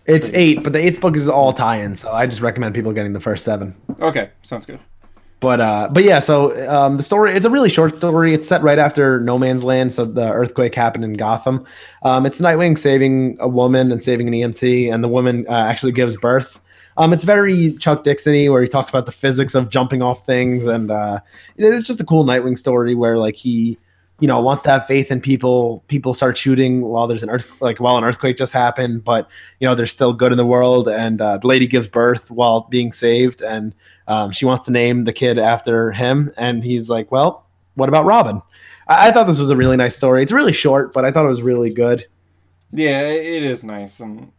[0.07, 3.13] it's eight, but the eighth book is all tie-in, so I just recommend people getting
[3.13, 3.75] the first seven.
[4.01, 4.79] Okay, sounds good.
[5.41, 8.35] But uh, but yeah, so um, the story it's a really short story.
[8.35, 11.65] It's set right after No Man's Land, so the earthquake happened in Gotham.
[12.03, 15.93] Um, it's Nightwing saving a woman and saving an EMT, and the woman uh, actually
[15.93, 16.61] gives birth.
[16.97, 20.67] Um, it's very Chuck Dixon-y, where he talks about the physics of jumping off things,
[20.67, 21.21] and uh,
[21.57, 23.79] it's just a cool Nightwing story where like he,
[24.21, 25.85] you know, wants to have faith in people.
[25.89, 29.29] People start shooting while there's an earth, like while an earthquake just happened, but
[29.61, 32.63] you know there's still good in the world, and uh, the lady gives birth while
[32.63, 33.75] being saved, and
[34.09, 38.07] um, she wants to name the kid after him, and he's like, "Well, what about
[38.07, 38.43] Robin?"
[38.89, 40.23] I, I thought this was a really nice story.
[40.23, 42.07] It's really short, but I thought it was really good.
[42.71, 44.01] Yeah, it is nice.
[44.01, 44.33] And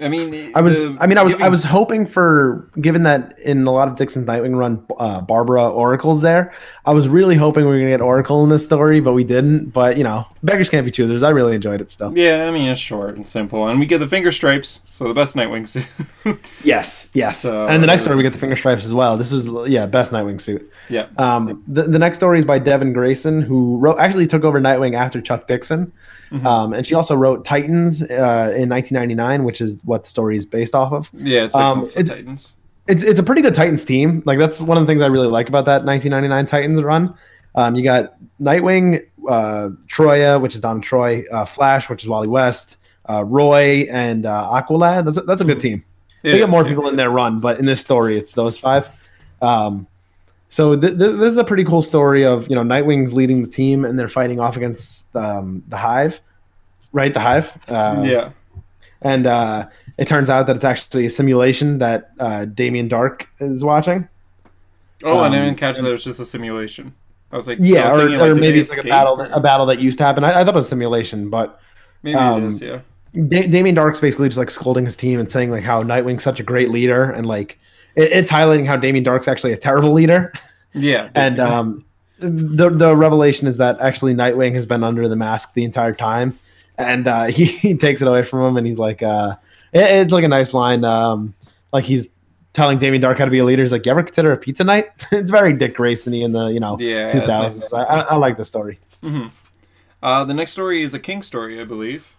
[0.00, 3.38] I mean, I was, the- I mean, I was, I was hoping for, given that
[3.40, 6.52] in a lot of Dixon's Nightwing run, uh, Barbara Oracle's there.
[6.86, 9.70] I was really hoping we were gonna get Oracle in this story, but we didn't.
[9.70, 11.22] But you know, beggars can't be choosers.
[11.22, 12.16] I really enjoyed it still.
[12.16, 15.14] Yeah, I mean, it's short and simple, and we get the finger stripes, so the
[15.14, 15.86] best Nightwing suit.
[16.64, 17.40] Yes, yes.
[17.40, 19.16] So, and the next story we get the finger stripes as well.
[19.16, 20.70] This was, yeah, best Nightwing suit.
[20.88, 21.06] yeah.
[21.16, 24.94] Um, the, the next story is by Devin Grayson, who wrote actually took over Nightwing
[24.94, 25.90] after Chuck Dixon,
[26.30, 26.46] Mm-hmm.
[26.46, 30.44] um, and she also wrote Titans uh, in 1999, which is what the story is
[30.46, 31.10] based off of.
[31.14, 32.56] Yeah, it's based um, it- Titans.
[32.86, 34.22] It's it's a pretty good Titans team.
[34.24, 37.14] Like that's one of the things I really like about that 1999 Titans run.
[37.54, 42.28] Um, you got Nightwing, uh, Troia, which is Donna Troy, uh, Flash, which is Wally
[42.28, 42.78] West,
[43.10, 45.04] uh, Roy, and uh, Aqualad.
[45.04, 45.84] That's a, that's a good team.
[46.22, 46.68] It they get more yeah.
[46.68, 48.88] people in their run, but in this story, it's those five.
[49.42, 49.86] Um,
[50.48, 53.48] so th- th- this is a pretty cool story of you know Nightwing's leading the
[53.48, 56.20] team and they're fighting off against um, the Hive,
[56.92, 57.12] right?
[57.12, 57.52] The Hive.
[57.68, 58.30] Uh, yeah.
[59.02, 63.62] And uh, it turns out that it's actually a simulation that uh, Damien Darhk is
[63.62, 64.08] watching.
[65.04, 66.94] Oh, and I um, didn't catch that it was just a simulation.
[67.30, 69.28] I was like, Yeah, was or, thinking, or like, maybe it's like a battle, or-
[69.30, 70.24] a battle that used to happen.
[70.24, 71.60] I, I thought it was a simulation, but
[72.02, 72.80] Maybe um, it is, yeah.
[73.12, 76.40] Da- Damien Darhk's basically just like scolding his team and saying like how Nightwing's such
[76.40, 77.58] a great leader, and like
[77.98, 80.32] it, it's highlighting how Damien Darhk's actually a terrible leader.
[80.72, 81.84] Yeah, and um,
[82.18, 86.38] the the revelation is that actually Nightwing has been under the mask the entire time,
[86.78, 89.34] and uh, he, he takes it away from him, and he's like, uh,
[89.72, 91.34] it- it's like a nice line, um,
[91.72, 92.10] like he's
[92.54, 93.62] telling Damien Darhk how to be a leader.
[93.62, 96.60] He's like, "You ever consider a pizza night?" it's very Dick Grayson-y in the you
[96.60, 97.38] know Yeah, two it's nice.
[97.38, 97.72] thousands.
[97.72, 98.78] I, I, I like the story.
[100.02, 102.14] uh, the next story is a King story, I believe.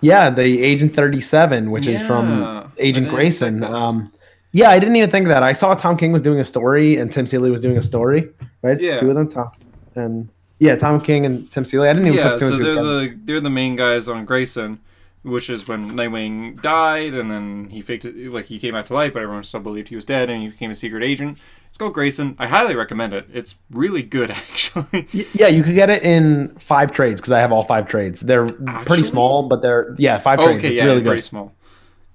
[0.00, 3.62] Yeah, the Agent Thirty Seven, which is from Agent Grayson.
[3.64, 4.10] Um,
[4.52, 5.42] yeah, I didn't even think of that.
[5.42, 8.28] I saw Tom King was doing a story and Tim Seeley was doing a story.
[8.62, 8.98] Right, It's Yeah.
[9.00, 9.28] two of them.
[9.28, 9.50] Tom
[9.94, 10.28] and
[10.58, 11.88] yeah, Tom King and Tim Seeley.
[11.88, 13.00] I didn't even Yeah, put two so and two they're together.
[13.08, 14.78] the they're the main guys on Grayson,
[15.22, 18.94] which is when Nightwing died, and then he faked it like he came out to
[18.94, 21.38] light, but everyone still believed he was dead, and he became a secret agent.
[21.68, 22.36] It's called Grayson.
[22.38, 23.26] I highly recommend it.
[23.32, 25.08] It's really good, actually.
[25.34, 28.20] Yeah, you could get it in five trades because I have all five trades.
[28.20, 28.84] They're Actually?
[28.84, 30.58] pretty small, but they're yeah five Oh, trades.
[30.58, 31.52] okay, it's yeah, really pretty small.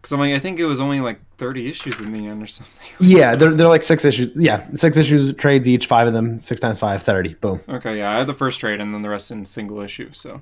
[0.02, 2.48] Because I'm like, I think it was only like 30 issues in the end or
[2.48, 2.76] something.
[3.00, 4.32] Yeah, they're they're like six issues.
[4.36, 5.86] Yeah, six issues trades each.
[5.86, 7.36] Five of them, six times five, 30.
[7.36, 7.60] Boom.
[7.70, 10.10] Okay, yeah, I had the first trade and then the rest in single issue.
[10.14, 10.42] So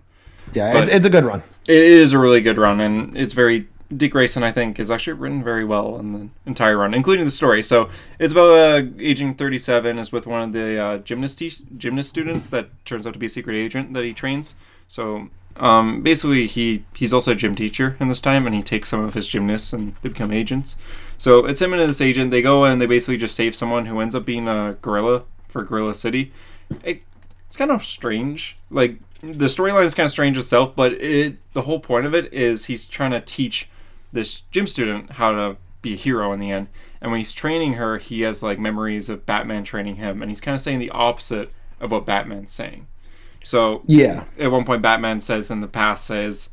[0.54, 1.44] Yeah, But- it's, it's a good run.
[1.68, 4.42] it is a really good run, and it's very Dick Grayson.
[4.44, 7.62] I think is actually written very well in the entire run, including the story.
[7.62, 7.90] So
[8.20, 11.42] it's about uh, Agent 37 is with one of the uh, gymnast
[11.78, 14.56] gymnast students that turns out to be a secret agent that he trains.
[14.88, 18.90] So um, basically, he he's also a gym teacher in this time, and he takes
[18.90, 20.78] some of his gymnasts and they become agents.
[21.18, 22.32] So it's him and this agent.
[22.32, 25.64] They go and they basically just save someone who ends up being a gorilla for
[25.64, 26.34] Gorilla City.
[26.84, 27.04] It,
[27.48, 28.58] it's kind of strange.
[28.70, 32.32] Like the storyline is kind of strange itself, but it the whole point of it
[32.34, 33.70] is he's trying to teach
[34.12, 36.68] this gym student how to be a hero in the end.
[37.00, 40.42] And when he's training her, he has like memories of Batman training him, and he's
[40.42, 42.88] kind of saying the opposite of what Batman's saying.
[43.46, 46.50] So Yeah, at one point Batman says in the past says,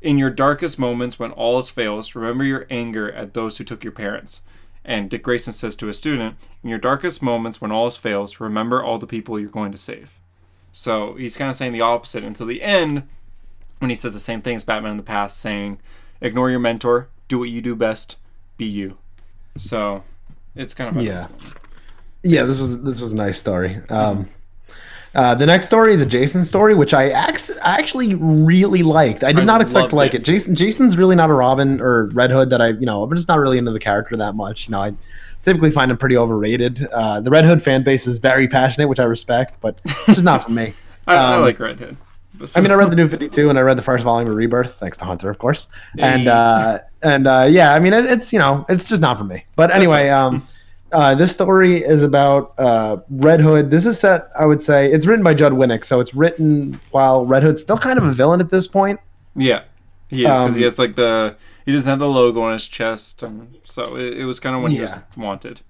[0.00, 3.82] "In your darkest moments when all else fails, remember your anger at those who took
[3.82, 4.42] your parents."
[4.84, 8.38] And Dick Grayson says to a student, "In your darkest moments when all else fails,
[8.38, 10.20] remember all the people you're going to save."
[10.70, 13.02] So he's kind of saying the opposite until the end
[13.80, 15.80] when he says the same thing as Batman in the past, saying,
[16.20, 18.16] "Ignore your mentor, do what you do best,
[18.56, 18.98] be you."
[19.56, 20.04] So
[20.54, 21.12] it's kind of Yeah.
[21.12, 21.26] nice
[22.22, 22.44] yeah.
[22.44, 23.80] This was this was a nice story.
[23.88, 24.28] Um,
[25.16, 29.24] uh, the next story is a Jason story, which I ax- actually really liked.
[29.24, 30.20] I did I not expect to like it.
[30.20, 30.24] it.
[30.24, 33.26] Jason Jason's really not a Robin or Red Hood that I you know I'm just
[33.26, 34.68] not really into the character that much.
[34.68, 34.94] You know, I
[35.42, 36.86] typically find him pretty overrated.
[36.92, 40.24] Uh, the Red Hood fan base is very passionate, which I respect, but it's just
[40.24, 40.74] not for me.
[41.06, 41.96] I, I Um, like Red Hood.
[42.54, 44.36] I mean, I read the New Fifty Two, and I read the first volume of
[44.36, 45.68] Rebirth, thanks to Hunter, of course.
[45.98, 49.24] And uh, and uh, yeah, I mean, it, it's you know, it's just not for
[49.24, 49.46] me.
[49.56, 50.46] But anyway, um,
[50.92, 53.70] uh, this story is about uh, Red Hood.
[53.70, 57.26] This is set, I would say, it's written by Judd Winick, so it's written while
[57.26, 59.00] Red Hood's still kind of a villain at this point.
[59.34, 59.62] Yeah,
[60.08, 62.66] he is because he Um, has like the he doesn't have the logo on his
[62.66, 65.00] chest, and so it, it was kind of when he was Yeah.
[65.16, 65.60] wanted.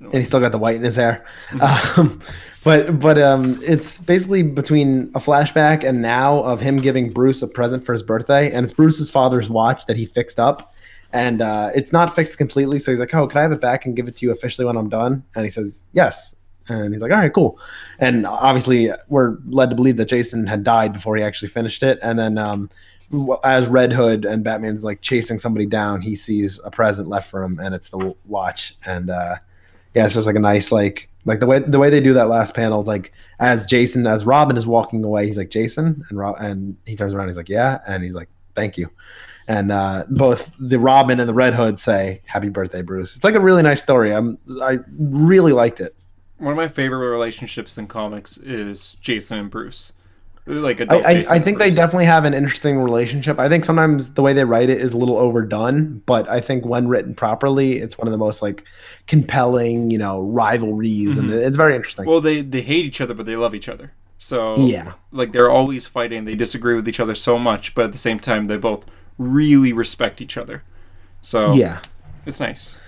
[0.00, 1.24] and he's still got the white in his hair.
[1.60, 2.20] Um,
[2.64, 7.48] but but um, it's basically between a flashback and now of him giving Bruce a
[7.48, 10.71] present for his birthday, and it's Bruce's father's watch that he fixed up,
[11.12, 12.78] and uh, it's not fixed completely.
[12.78, 14.64] So he's like, "Oh, can I have it back and give it to you officially
[14.64, 16.36] when I'm done?" And he says, "Yes."
[16.68, 17.58] And he's like, "All right, cool."
[17.98, 21.98] And obviously, we're led to believe that Jason had died before he actually finished it,
[22.02, 22.38] and then.
[22.38, 22.70] Um,
[23.44, 27.42] as Red Hood and Batman's like chasing somebody down, he sees a present left for
[27.42, 28.74] him, and it's the watch.
[28.86, 29.36] And uh,
[29.94, 32.28] yeah, it's just like a nice like like the way the way they do that
[32.28, 32.82] last panel.
[32.82, 36.96] Like as Jason as Robin is walking away, he's like Jason, and Rob, and he
[36.96, 38.88] turns around, he's like yeah, and he's like thank you,
[39.52, 43.34] and uh, both the Robin and the Red Hood say "Happy Birthday, Bruce." It's like
[43.34, 44.12] a really nice story.
[44.12, 45.94] I'm I really liked it.
[46.38, 49.92] One of my favorite relationships in comics is Jason and Bruce.
[50.46, 53.38] Like I, adult I, Jason I think they definitely have an interesting relationship.
[53.38, 56.64] I think sometimes the way they write it is a little overdone, but I think
[56.64, 58.64] when written properly, it's one of the most like
[59.06, 62.06] compelling, you know, rivalries, and it's very interesting.
[62.06, 63.92] Well, they they hate each other, but they love each other.
[64.16, 64.94] So Yeah.
[65.10, 66.24] like they're always fighting.
[66.24, 68.86] They disagree with each other so much, but at the same time, they both
[69.18, 70.62] really respect each other.
[71.20, 71.80] So yeah.
[72.26, 72.78] it's nice.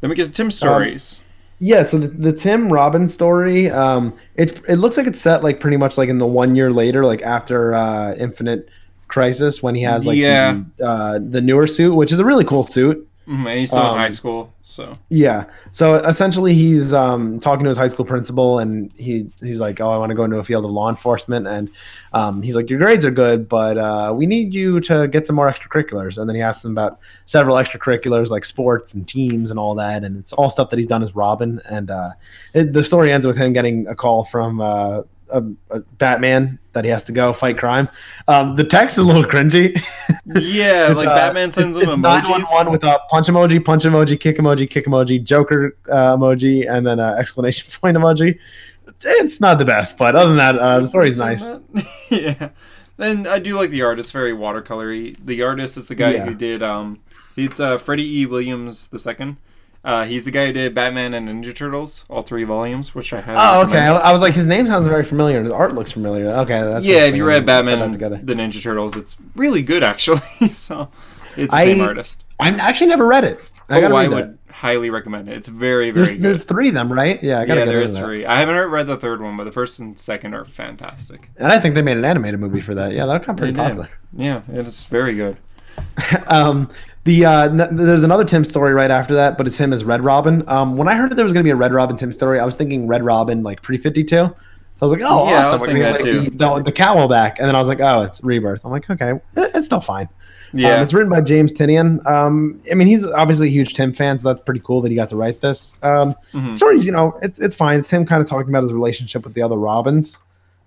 [0.00, 1.22] Then we get to Tim's stories.
[1.60, 5.60] Yeah, so the, the Tim Robbins story, um, it it looks like it's set like
[5.60, 8.68] pretty much like in the one year later, like after uh, Infinite
[9.08, 10.60] Crisis, when he has like Yeah.
[10.76, 13.08] the, uh, the newer suit, which is a really cool suit.
[13.26, 15.44] Mhm, and he's still Um, in high school, so Yeah.
[15.70, 19.88] So essentially, he's um, talking to his high school principal, and he he's like, "Oh,
[19.90, 21.70] I want to go into a field of law enforcement," and
[22.12, 25.36] um, he's like, "Your grades are good, but uh, we need you to get some
[25.36, 29.58] more extracurriculars." And then he asks him about several extracurriculars like sports and teams and
[29.58, 31.60] all that, and it's all stuff that he's done as Robin.
[31.68, 32.10] And uh,
[32.52, 35.00] it, the story ends with him getting a call from uh,
[35.32, 37.88] a, a Batman that he has to go fight crime.
[38.28, 39.74] Um, the text is a little cringy.
[40.26, 42.28] yeah, It's, like uh, Batman sends it's, him it's emojis.
[42.28, 46.86] 911 with a punch emoji, punch emoji, kick emoji, kick emoji, Joker uh, emoji, and
[46.86, 48.38] then an exclamation point emoji.
[48.86, 51.56] It's, it's not the best, but other than that, uh, the story's nice.
[52.10, 52.50] yeah.
[52.98, 53.98] And I do like the art.
[53.98, 55.16] It's very watercolory.
[55.24, 56.26] The artist is the guy Yeah.
[56.26, 57.00] who did um
[57.36, 58.26] it's uh Freddie E.
[58.26, 59.36] Williams the second.
[59.84, 63.20] Uh, he's the guy who did Batman and Ninja Turtles, all three volumes, which I
[63.20, 63.36] had.
[63.36, 63.78] Oh, okay.
[63.78, 65.42] I, I was like, his name sounds very familiar.
[65.42, 66.28] His art looks familiar.
[66.28, 68.18] Okay, that's yeah, if you read Batman and together.
[68.22, 70.18] the Ninja Turtles, it's really good actually.
[70.48, 70.88] so
[71.36, 72.24] it's the I- same artist.
[72.40, 73.40] I've actually never read it.
[73.68, 75.36] I oh, I would highly recommend it.
[75.36, 76.22] It's very, very There's, good.
[76.22, 77.22] there's three of them, right?
[77.22, 78.04] Yeah, I gotta yeah, get there into is that.
[78.04, 78.26] three.
[78.26, 81.30] I haven't read the third one, but the first and second are fantastic.
[81.36, 82.92] And I think they made an animated movie for that.
[82.92, 83.68] Yeah, that got pretty They did.
[83.68, 83.90] popular.
[84.16, 85.38] Yeah, it is very good.
[86.26, 86.68] um,
[87.04, 90.02] the uh, n- there's another Tim story right after that, but it's him as Red
[90.02, 90.42] Robin.
[90.48, 92.44] Um, when I heard that there was gonna be a Red Robin Tim story, I
[92.44, 94.34] was thinking Red Robin like pre fifty two.
[94.76, 95.52] So I was like, oh, Yeah, I awesome.
[95.52, 97.80] was thinking gonna that like, The, the, the cowl back, and then I was like,
[97.80, 98.64] oh, it's Rebirth.
[98.64, 100.08] I'm like, okay, it's still fine.
[100.52, 102.04] Yeah, Um, it's written by James Tynion.
[102.06, 104.94] Um, I mean, he's obviously a huge Tim fan, so that's pretty cool that he
[104.96, 105.76] got to write this.
[105.82, 106.56] Um, Mhm.
[106.56, 107.80] Stories, you know, it's it's fine.
[107.80, 110.20] It's him kind of talking about his relationship with the other Robins,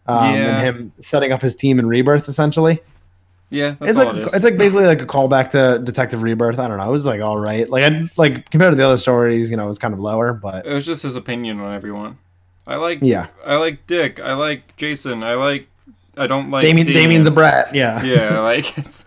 [0.08, 0.58] um, Yeah.
[0.60, 2.80] and him setting up his team in Rebirth, essentially
[3.50, 4.34] yeah, that's it's all like it is.
[4.34, 6.60] it's like basically like a callback to Detective Rebirth.
[6.60, 6.88] I don't know.
[6.88, 7.70] It was like all right.
[7.70, 10.34] Like I like compared to the other stories, you know, it was kind of lower,
[10.34, 12.18] but It was just his opinion on everyone.
[12.68, 13.28] I like yeah.
[13.46, 14.20] I like Dick.
[14.20, 15.24] I like Jason.
[15.24, 15.70] I like
[16.18, 17.04] I don't like Damian, Damian.
[17.04, 17.74] Damian's a brat.
[17.74, 18.04] Yeah.
[18.04, 19.06] yeah, like it's.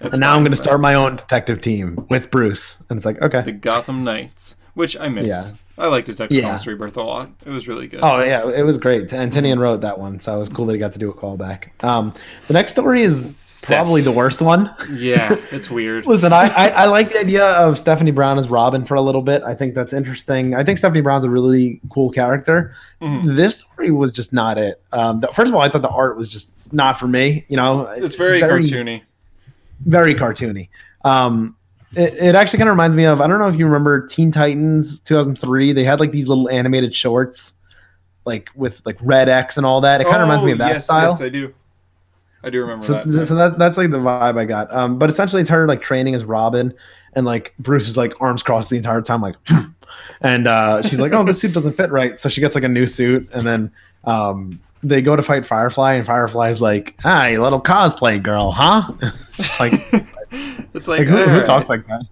[0.00, 3.06] it's And now I'm going to start my own detective team with Bruce, and it's
[3.06, 3.42] like okay.
[3.42, 5.26] the Gotham Knights, which I miss.
[5.26, 5.56] Yeah.
[5.78, 6.44] I like Detective Yeah.
[6.44, 7.30] Comics Rebirth a lot.
[7.44, 8.00] It was really good.
[8.02, 9.12] Oh yeah, it was great.
[9.12, 11.14] And Tynion wrote that one, so it was cool that he got to do a
[11.14, 11.68] callback.
[11.84, 12.14] Um,
[12.46, 13.76] the next story is Steph.
[13.82, 14.74] probably the worst one.
[14.94, 16.06] Yeah, it's weird.
[16.06, 19.20] Listen, I, I I like the idea of Stephanie Brown as Robin for a little
[19.22, 19.42] bit.
[19.42, 20.54] I think that's interesting.
[20.54, 22.74] I think Stephanie Brown's a really cool character.
[23.02, 23.36] Mhm.
[23.36, 24.80] This story was just not it.
[24.92, 27.44] Um, the, first of all, I thought the art was just not for me.
[27.48, 29.02] You know, It's very, cartoony.
[29.84, 30.68] very cartoony.
[31.04, 31.54] Um,
[31.94, 34.32] it, it actually kind of reminds me of I don't know if you remember Teen
[34.32, 35.72] Titans 2003.
[35.72, 37.54] They had like these little animated shorts,
[38.24, 40.00] like with like Red X and all that.
[40.00, 41.10] It kind of reminds me of that Oh, yes, style.
[41.10, 41.54] Yes, I do.
[42.42, 43.04] I do remember so, that.
[43.10, 44.72] th- so that that's like the vibe I got.
[44.72, 46.72] Um, but essentially, it's her like training as Robin,
[47.14, 49.36] and like Bruce is like arms crossed the entire time, like,
[50.20, 52.68] and uh, she's like, "Oh, this suit doesn't fit right," so she gets like a
[52.68, 53.72] new suit, and then
[54.04, 59.38] um, they go to fight Firefly, and Firefly's like, "Hi, little cosplay girl, huh?" it's
[59.38, 59.72] just like,
[60.76, 62.06] it's like, like who, who talks like that?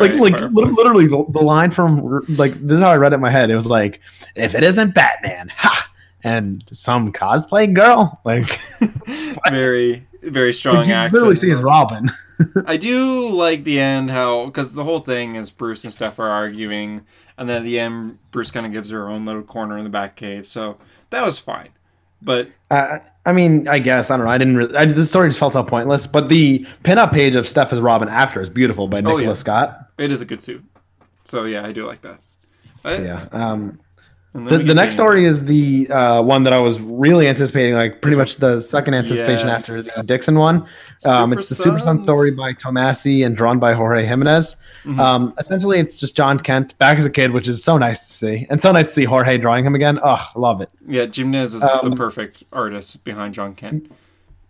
[0.00, 3.16] like like lit- literally the, the line from like this is how I read it
[3.16, 3.50] in my head.
[3.50, 4.00] It was like,
[4.34, 5.90] "If it isn't Batman, ha."
[6.24, 8.58] And some cosplay girl, like,
[9.50, 11.12] very, very strong like you accent.
[11.12, 12.10] literally see it's Robin.
[12.66, 16.30] I do like the end how because the whole thing is Bruce and Steph are
[16.30, 17.04] arguing,
[17.36, 19.90] and then at the end Bruce kind of gives her own little corner in the
[19.90, 20.78] back cave, so
[21.10, 21.68] that was fine.
[22.24, 24.32] But Uh, I mean, I guess I don't know.
[24.32, 24.56] I didn't.
[24.56, 26.06] Really, I, the story just felt so pointless.
[26.06, 29.34] But the pinup page of Steph as Robin after is beautiful by Nicholas Oh, yeah.
[29.34, 29.90] Scott.
[29.98, 30.64] it is a good suit,
[31.24, 32.18] so yeah, I do like that.
[32.84, 33.26] I- Yeah.
[33.32, 33.78] Um,
[34.34, 38.16] the the next story is the uh, one that I was really anticipating, like pretty
[38.16, 39.68] much the second anticipation Yes.
[39.70, 40.66] after the Dixon one.
[41.06, 44.56] Um, it's the Super Son story by Tomasi and drawn by Jorge Jimenez.
[44.84, 44.98] Mhm.
[44.98, 48.12] Um, essentially, it's just John Kent back as a kid, which is so nice to
[48.12, 50.00] see, and so nice to see Jorge drawing him again.
[50.02, 50.68] Oh, I love it.
[50.88, 53.90] Yeah, Jimenez is Um, the perfect artist behind John Kent.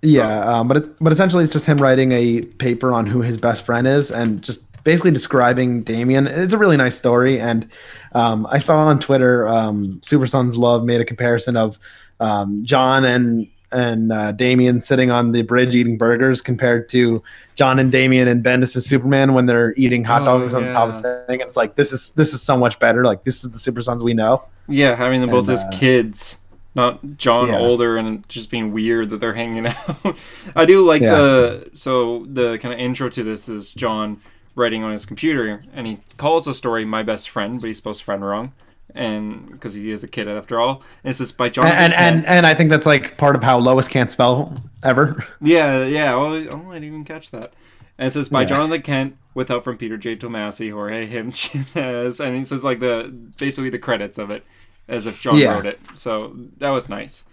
[0.00, 3.38] Yeah, um, but it, but essentially it's just him writing a paper on who his
[3.38, 6.26] best friend is and just basically describing Damian.
[6.26, 7.68] It's a really nice story, and
[8.12, 11.78] um, I saw on Twitter um, Super Sons Love made a comparison of
[12.20, 17.20] um, John and and uh, Damian sitting on the bridge eating burgers compared to
[17.56, 20.70] John and Damian and Bendis as Superman when they're eating hot Oh, dogs on the
[20.72, 21.40] top of the thing.
[21.40, 23.04] And it's like this is this is so much better.
[23.04, 24.44] Like this is the Super Sons we know.
[24.68, 26.38] Yeah, having them both And, as uh, kids,
[26.76, 27.58] not John Yeah.
[27.58, 30.16] older and just being weird that they're hanging out.
[30.54, 31.14] I do like Yeah.
[31.16, 34.20] the so the kind of intro to this is John
[34.54, 38.00] writing on his computer, and he calls the story "My Best Friend," but he spells
[38.00, 38.52] "friend" wrong,
[38.94, 40.82] and because he is a kid after all.
[41.02, 41.66] And it says by John.
[41.66, 45.26] And and, and and I think that's like part of how Lois can't spell ever.
[45.40, 46.14] Yeah, yeah.
[46.14, 47.52] Oh, oh, I didn't even catch that.
[47.98, 48.46] And it says by Yeah.
[48.48, 50.16] Jonathan Kent, with help from Peter J.
[50.16, 54.44] Tomasi, Jorge Him Chinez, and he says like the basically the credits of it,
[54.88, 55.54] as if John Yeah.
[55.54, 55.80] wrote it.
[55.94, 57.24] So that was nice.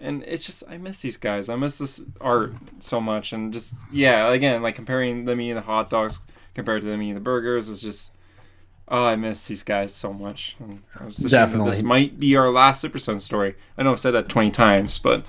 [0.00, 1.48] And it's just I miss these guys.
[1.48, 5.58] I miss this art so much, and just yeah, again like comparing the me and
[5.58, 6.20] the hot dogs
[6.54, 8.12] compared to them eating the burgers is just.
[8.86, 10.56] Oh, I miss these guys so much.
[10.60, 11.70] And I was Definitely.
[11.70, 13.54] This might be our last Super Son story.
[13.78, 15.24] I know I've said that twenty times, but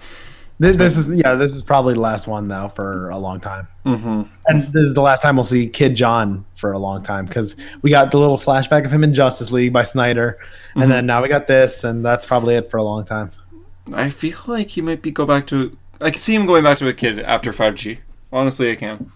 [0.59, 3.69] This, this is yeah, this is probably the last one though for a long time.
[3.86, 4.28] mhm.
[4.47, 7.55] And this is the last time we'll see Kid John for a long time because
[7.82, 10.38] we got the little flashback of him in Justice League by Snyder,
[10.76, 13.32] and then now we got this, and that's probably it for a long time.
[13.93, 15.78] I feel like he might be go back to.
[16.01, 17.99] I can see him going back to a kid after 5G.
[18.34, 19.13] Honestly, I can.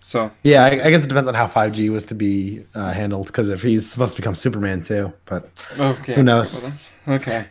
[0.00, 3.26] So Yeah, I, I guess it depends on how 5G was to be uh, handled
[3.26, 6.70] because if he's supposed to become Superman too, but okay, Who knows?
[7.06, 7.46] Okay,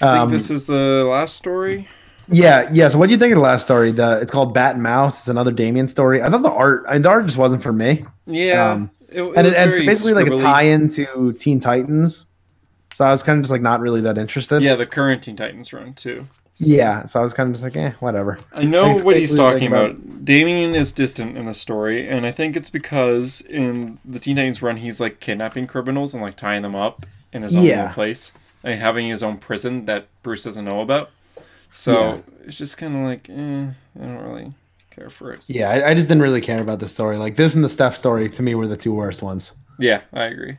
[0.00, 1.88] I um, think this is the last story.
[2.28, 2.88] yeah, yeah.
[2.88, 3.90] So what do you think of the last story?
[3.90, 5.20] The it's called Bat and Mouse.
[5.20, 6.22] It's another Damian story.
[6.22, 9.20] I thought the art, I the art just wasn't for me, Yeah, um, it, it
[9.20, 12.26] and, was it, and it's basically like a tie-in to Teen Titans.
[12.92, 14.62] So I was kind of just like not really that interested.
[14.62, 16.26] Yeah, the current Teen Titans run too.
[16.56, 18.38] Yeah, so I was kind of just like, eh, whatever.
[18.52, 20.24] I know what he's talking about- about.
[20.24, 24.62] Damian is distant in the story, and I think it's because in the Teen Titans
[24.62, 27.92] run, he's like kidnapping criminals and like tying them up in his own Yeah.
[27.92, 28.32] place
[28.62, 31.10] and having his own prison that Bruce doesn't know about.
[31.70, 33.66] So it's just kind of like, eh,
[34.00, 34.52] I don't really
[34.90, 35.40] care for it.
[35.46, 37.16] Yeah, I, I just didn't really care about the story.
[37.16, 39.54] Like this and the Steph story to me were the two worst ones.
[39.78, 40.58] Yeah, I agree.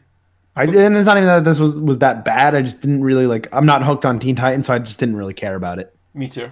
[0.55, 2.53] I and it's not even that this was was that bad.
[2.55, 3.47] I just didn't really like.
[3.51, 5.95] I'm not hooked on Teen Titans, so I just didn't really care about it.
[6.13, 6.51] Me too.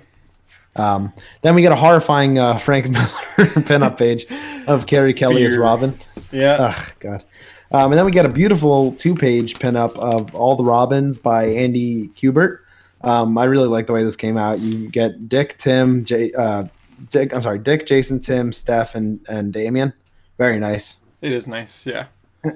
[0.76, 3.06] Um, then we get a horrifying uh, Frank Miller
[3.38, 4.26] pinup page
[4.68, 5.94] of Carrie Kelly as Robin.
[6.32, 6.54] Yeah.
[6.54, 7.26] Ugh, God.
[7.74, 12.10] Um, and then we get a beautiful two-page pinup of all the Robins by Andy
[12.10, 12.60] Kubert.
[13.02, 14.60] Um, I really like the way this came out.
[14.60, 16.66] You get Dick, Tim, J, uh,
[17.10, 17.34] Dick.
[17.34, 19.94] I'm sorry, Dick, Jason, Tim, Steph, and and Damian.
[20.38, 21.00] Very nice.
[21.22, 21.86] it is nice.
[21.86, 22.08] Yeah.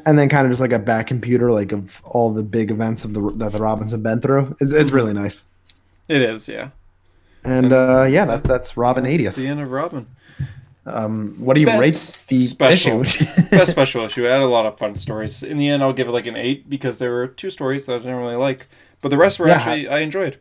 [0.06, 3.06] And then kind of just like a back computer, like of all the big events
[3.06, 4.56] of the that the Robins have been through.
[4.60, 5.46] It's, it's really nice.
[6.08, 6.50] It is.
[6.50, 6.70] Yeah.
[7.44, 9.36] And uh, yeah, that, that's Robin It's 80th.
[9.36, 10.08] the end of Robin.
[10.88, 13.02] Um, what do you Best rate the special.
[13.02, 13.26] issue?
[13.52, 14.26] Best special issue.
[14.26, 15.42] It had a lot of fun stories.
[15.44, 17.94] In the end, I'll give it like an eight because there were two stories that
[17.96, 18.68] I didn't really like,
[19.02, 19.56] but the rest were Yeah.
[19.56, 20.40] actually I enjoyed.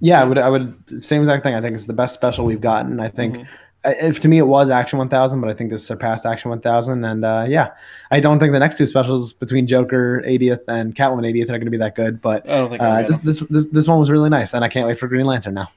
[0.00, 0.38] yeah, I would.
[0.38, 0.74] I would.
[1.00, 1.54] Same exact thing.
[1.54, 3.00] I think it's the best special we've gotten.
[3.00, 3.36] I think.
[3.38, 3.46] Mhm.
[3.84, 7.04] I- If to me it was Action 1000, but I think this surpassed Action 1000,
[7.04, 7.70] and uh, yeah,
[8.10, 11.64] I don't think the next two specials between Joker 80th and Catwoman 80th are going
[11.66, 12.20] to be that good.
[12.22, 12.82] But I don't think.
[12.82, 15.26] Uh, this, this this this one was really nice, and I can't wait for Green
[15.26, 15.68] Lantern now.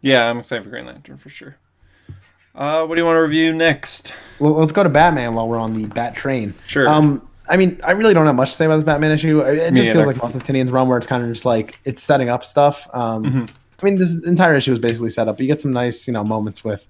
[0.00, 1.56] Yeah, I'm excited for Green Lantern for sure.
[2.54, 4.14] Uh, what do you want to review next?
[4.38, 6.52] Well, let's go to Batman while we're on the Bat train.
[6.66, 6.86] Sure.
[6.88, 9.40] Um, I mean, I really don't have much to say about this Batman issue.
[9.40, 12.02] It just feels like most of Tynion's run, where it's kind of just like it's
[12.02, 12.88] setting up stuff.
[12.92, 13.50] Um, Mhm.
[13.80, 15.40] I mean, this entire issue was basically set up.
[15.40, 16.86] You get some nice, you know, moments with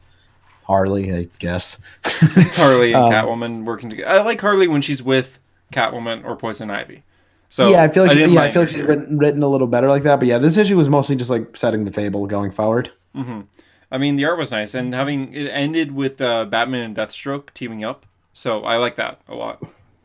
[0.73, 1.83] Harley, I guess.
[2.05, 4.11] Harley and Um, Catwoman working together.
[4.11, 5.39] I like Harley when she's with
[5.73, 7.03] Catwoman or Poison Ivy.
[7.51, 9.67] So yeah, I feel like she, yeah, I feel like she's written, written a little
[9.67, 10.19] better like that.
[10.19, 12.91] But yeah, this issue was mostly just like setting the table going forward.
[13.15, 17.53] I mean, the art was nice, and having it ended with uh, Batman and Deathstroke
[17.53, 18.07] teaming up.
[18.33, 19.63] So I like that a lot.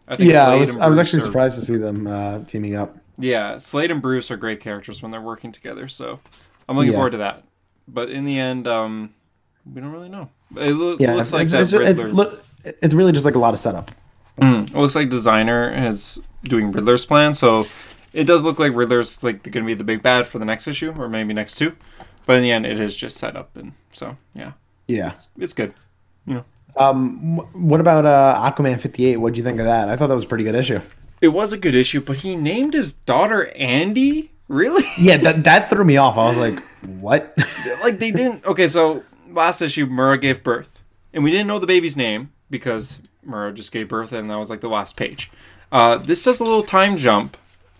[0.10, 2.98] I Yeah, I was I was actually are- surprised to see them uh, teaming up.
[3.18, 5.88] Yeah, Slade and Bruce are great characters when they're working together.
[5.88, 6.20] So
[6.68, 6.98] I'm looking Yeah.
[6.98, 7.44] forward to that.
[7.88, 9.14] But in the end, um,
[9.74, 10.30] we don't really know.
[10.56, 13.26] It loo- Yeah, looks it's, like it's, that it's, it's, Riddler- look- it's really just
[13.26, 13.92] like a lot of setup.
[14.42, 14.70] Mm.
[14.70, 17.66] It looks like designer is doing Riddler's plan, so
[18.14, 20.68] it does look like Riddler's like going to be the big bad for the next
[20.68, 21.76] issue or maybe next two.
[22.26, 24.52] But in the end, it is just set up, and so yeah,
[24.88, 25.10] Yeah.
[25.10, 25.74] it's, it's good.
[26.76, 27.38] Um,
[27.70, 29.18] what about uh, Aquaman 58?
[29.18, 29.90] What do you think of that?
[29.90, 30.80] I thought that was a pretty good issue.
[31.22, 34.32] It was a good issue, but he named his daughter Andy.
[34.48, 34.84] Really?
[35.00, 36.18] Yeah, that, that threw me off.
[36.18, 36.60] I was like,
[37.00, 37.36] what?
[37.82, 38.46] like they didn't.
[38.46, 43.00] Okay, so last issue, Mera gave birth, and we didn't know the baby's name because
[43.24, 45.32] Mera just gave birth, and that was like the last page.
[45.72, 47.38] Uh, this does a little time jump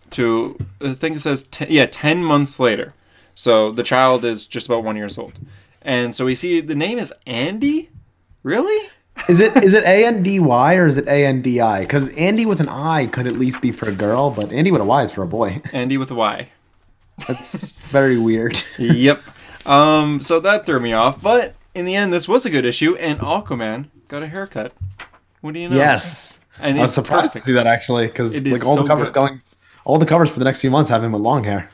[0.10, 2.94] to I think it says ten, yeah ten months later.
[3.34, 5.34] So the child is just about one years old,
[5.82, 7.90] and so we see the name is Andy.
[8.44, 8.90] Really?
[9.28, 11.82] Is it is it A N D Y or is it A N D I?
[11.82, 14.82] Because Andy with an I could at least be for a girl, but Andy with
[14.82, 15.62] a Y is for a boy.
[15.74, 16.50] Andy with a Y.
[17.28, 18.64] That's very weird.
[18.78, 19.22] yep.
[19.68, 21.22] Um, so that threw me off.
[21.22, 24.74] But in the end, this was a good issue, and Aquaman got a haircut.
[25.42, 25.76] What do you know?
[25.76, 26.40] Yes.
[26.60, 27.46] and I was surprised perfect.
[27.46, 29.20] to see that actually because like all so the covers good.
[29.20, 29.42] going,
[29.86, 31.70] all the covers for the next few months have him with long hair.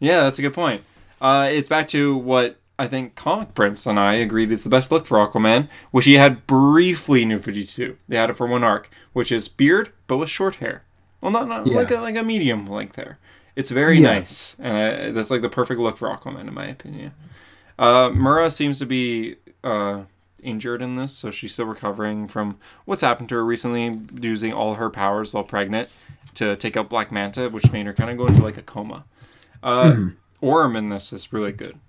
[0.00, 0.82] Yeah, that's a good point.
[1.20, 4.92] Uh, it's back to what I think Comic Prince and I agreed is the best
[4.92, 7.96] look for Aquaman, which he had briefly in New 52.
[8.06, 10.84] They had it for one arc, which is beard but with short hair.
[11.20, 11.76] Well, not, not Yeah.
[11.78, 13.18] like a like a medium length hair.
[13.58, 14.18] It's very Yeah.
[14.18, 17.12] nice, and uh, that's like the perfect look for Aquaman in my opinion.
[17.78, 20.02] Uh, Mera seems to be uh,
[20.42, 24.74] injured in this, so she's still recovering from what's happened to her recently, using all
[24.74, 25.88] her powers while pregnant
[26.34, 29.04] to take out Black Manta, which made her kind of go into like a coma.
[29.62, 30.08] Uh, Mm-hmm.
[30.40, 31.80] Orm in this is really good.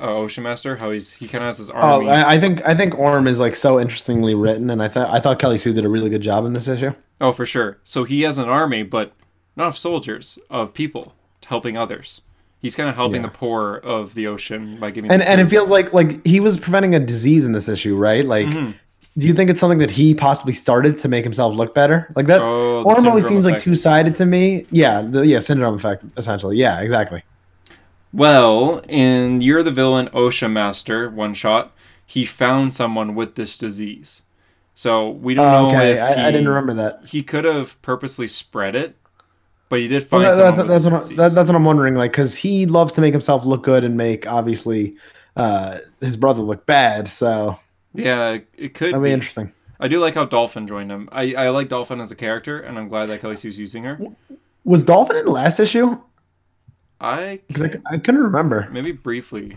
[0.00, 2.10] Uh, Ocean Master, how he's he kind of has his Oh, army.
[2.10, 5.20] I, I think I think Orm is like so interestingly written, and I thought I
[5.20, 6.92] thought Kelly Sue did a really good job in this issue.
[7.20, 7.78] oh, for sure.
[7.84, 9.12] So he has an army, but
[9.56, 11.14] not of soldiers, of people
[11.46, 12.20] helping others.
[12.60, 13.28] He's kind of helping Yeah.
[13.28, 15.10] the poor of the ocean by giving.
[15.10, 18.24] And and it feels like like he was preventing a disease in this issue, right?
[18.24, 18.70] Like, Mm-hmm.
[19.18, 22.08] do you think it's something that he possibly started to make himself look better?
[22.14, 24.64] Like that, Oh, Orm always seems like two sided to me.
[24.70, 26.56] Yeah, the yeah syndrome effect essentially.
[26.56, 27.22] Yeah, exactly.
[28.12, 31.72] Well, in You're the Villain Ocean Master one shot,
[32.06, 34.22] he found someone with this disease.
[34.74, 37.06] So we don't Oh, know okay, if I, I didn't remember that.
[37.06, 38.96] He could have purposely spread it,
[39.72, 41.94] but he did Well, find that- that's that's what, that, that's what I'm wondering.
[41.94, 44.94] Like, because he loves to make himself look good and make obviously
[45.34, 47.08] uh, his brother look bad.
[47.08, 47.58] So
[47.94, 49.08] yeah, it could that'd be.
[49.08, 49.50] be interesting.
[49.80, 51.08] I do like how Dolphin joined him.
[51.10, 53.98] I, I like Dolphin as a character, and I'm glad that Kelly Sue's using her.
[54.64, 55.98] Was Dolphin in the last issue?
[57.00, 58.68] I I, can't- I couldn't remember.
[58.70, 59.56] maybe briefly.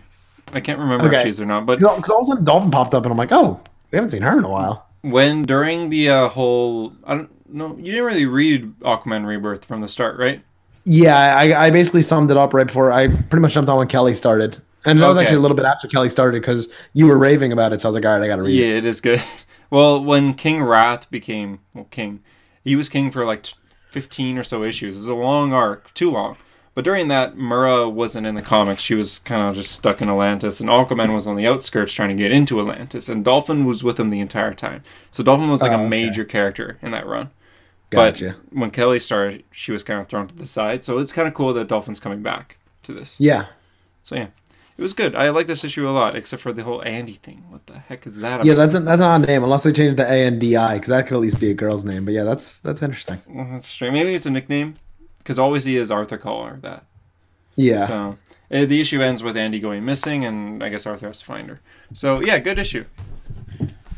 [0.54, 2.94] I can't remember if she's or not, but Because all of a sudden Dolphin popped
[2.96, 3.60] up, and I'm like, oh,
[3.92, 4.88] we haven't seen her in a while.
[5.02, 9.82] when during the uh, whole I don't know, you didn't really read Aquaman Rebirth from
[9.82, 10.44] the start, right?
[10.86, 13.88] Yeah, I, I basically summed it up right before I pretty much jumped on when
[13.88, 14.60] Kelly started.
[14.86, 17.74] And that was actually a little bit after Kelly started because you were raving about
[17.74, 17.82] it.
[17.82, 18.68] So I was like, all right, I got to read it.
[18.68, 19.22] Yeah, it is good.
[19.72, 22.22] Well, when King Rath became well king,
[22.64, 23.46] he was king for like
[23.90, 24.96] fifteen or so issues.
[24.96, 26.38] It was a long arc, too long.
[26.76, 28.84] But during that, Mera wasn't in the comics.
[28.84, 32.10] She was kind of just stuck in Atlantis, and Aquaman was on the outskirts trying
[32.10, 34.84] to get into Atlantis, and Dolphin was with him the entire time.
[35.10, 35.88] So Dolphin was like Oh, a okay.
[35.90, 37.32] major character in that run.
[37.92, 38.36] Gotcha.
[38.52, 40.84] But when Kelly started, she was kind of thrown to the side.
[40.84, 43.22] So it's kind of cool that Dolphin's coming back to this.
[43.22, 43.46] Yeah.
[44.04, 44.28] So yeah,
[44.78, 45.16] it was good.
[45.16, 47.46] I like this issue a lot, except for the whole Andy thing.
[47.48, 48.44] What the heck is that?
[48.44, 50.58] Yeah, that's a, that's not a name unless they change it to A N D
[50.58, 52.04] I because that could at least be a girl's name.
[52.04, 53.22] But yeah, that's that's interesting.
[53.30, 53.94] Well, that's strange.
[53.94, 54.74] Maybe it's a nickname,
[55.26, 56.86] because all we see is Arthur call her that.
[57.56, 57.88] Yeah.
[57.88, 58.18] So
[58.52, 61.50] uh, the issue ends with Andy going missing, and I guess Arthur has to find
[61.50, 61.62] her.
[61.94, 62.86] So yeah, good issue.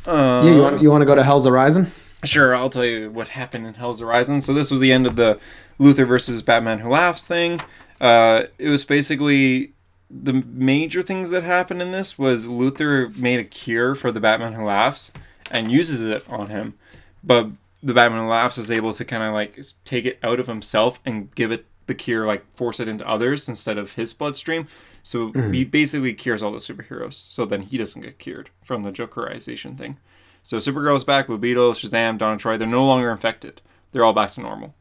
[0.05, 1.87] Uh, yeah, you want you want to go to Hell's Arisen?
[2.23, 4.39] Sure, I'll tell you what happened in Hell's Arisen.
[4.39, 5.37] So this was the end of the
[5.79, 7.59] Luthor versus Batman Who Laughs thing.
[7.99, 9.73] Uh, it was basically
[10.09, 14.53] the major things that happened in this was Luthor made a cure for the Batman
[14.53, 15.11] Who Laughs
[15.51, 16.75] and uses it on him,
[17.21, 17.49] but
[17.83, 20.99] the Batman Who Laughs is able to kind of like take it out of himself
[21.05, 24.67] and give it the cure, like force it into others instead of his bloodstream.
[25.03, 27.13] So he basically cures all the superheroes.
[27.13, 29.97] So then he doesn't get cured from the Jokerization thing.
[30.43, 33.61] So Supergirl's back, Blue Beetle, Shazam, Donna Troy, they're no longer infected.
[33.91, 34.75] They're all back to normal.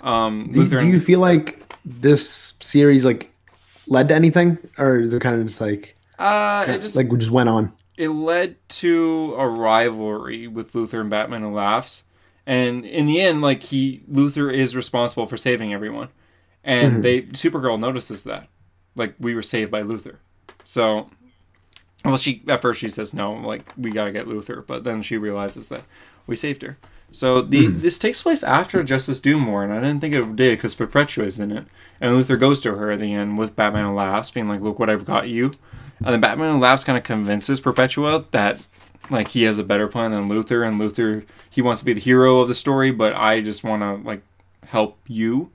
[0.00, 3.32] Um, Do, Luthor do you feel like this series like
[3.88, 7.18] led to anything, or is it kind of just like uh, it just like we
[7.18, 7.72] just went on?
[7.96, 12.04] it led to a rivalry with Luthor and Batman who laughs.
[12.46, 16.08] And in the end, like he Luthor is responsible for saving everyone.
[16.62, 17.00] And mm-hmm.
[17.02, 18.48] they Supergirl notices that.
[18.94, 20.16] Like we were saved by Luthor.
[20.62, 21.10] So
[22.04, 25.16] well she at first she says no, like we gotta get Luthor, but then she
[25.16, 25.82] realizes that
[26.26, 26.78] we saved her.
[27.10, 27.80] So the mm.
[27.80, 31.24] this takes place after Justice Doom War, and I didn't think it did because Perpetua
[31.24, 31.66] is in it,
[32.00, 34.78] and Luthor goes to her at the end with Batman and laughs, being like, "Look
[34.78, 35.52] what I've got you,"
[35.98, 38.60] and then Batman and laughs kind of convinces Perpetua that
[39.10, 42.00] like he has a better plan than Luthor, and Luthor he wants to be the
[42.00, 44.22] hero of the story, but I just want to like
[44.66, 45.50] help you,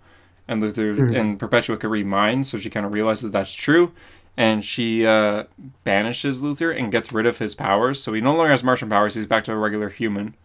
[0.47, 3.91] and Luthor and Perpetua can read minds, so she kind of realizes that's true.
[4.37, 5.43] And she uh,
[5.83, 8.01] banishes Luthor and gets rid of his powers.
[8.01, 9.15] So he no longer has Martian powers.
[9.15, 10.35] He's back to a regular human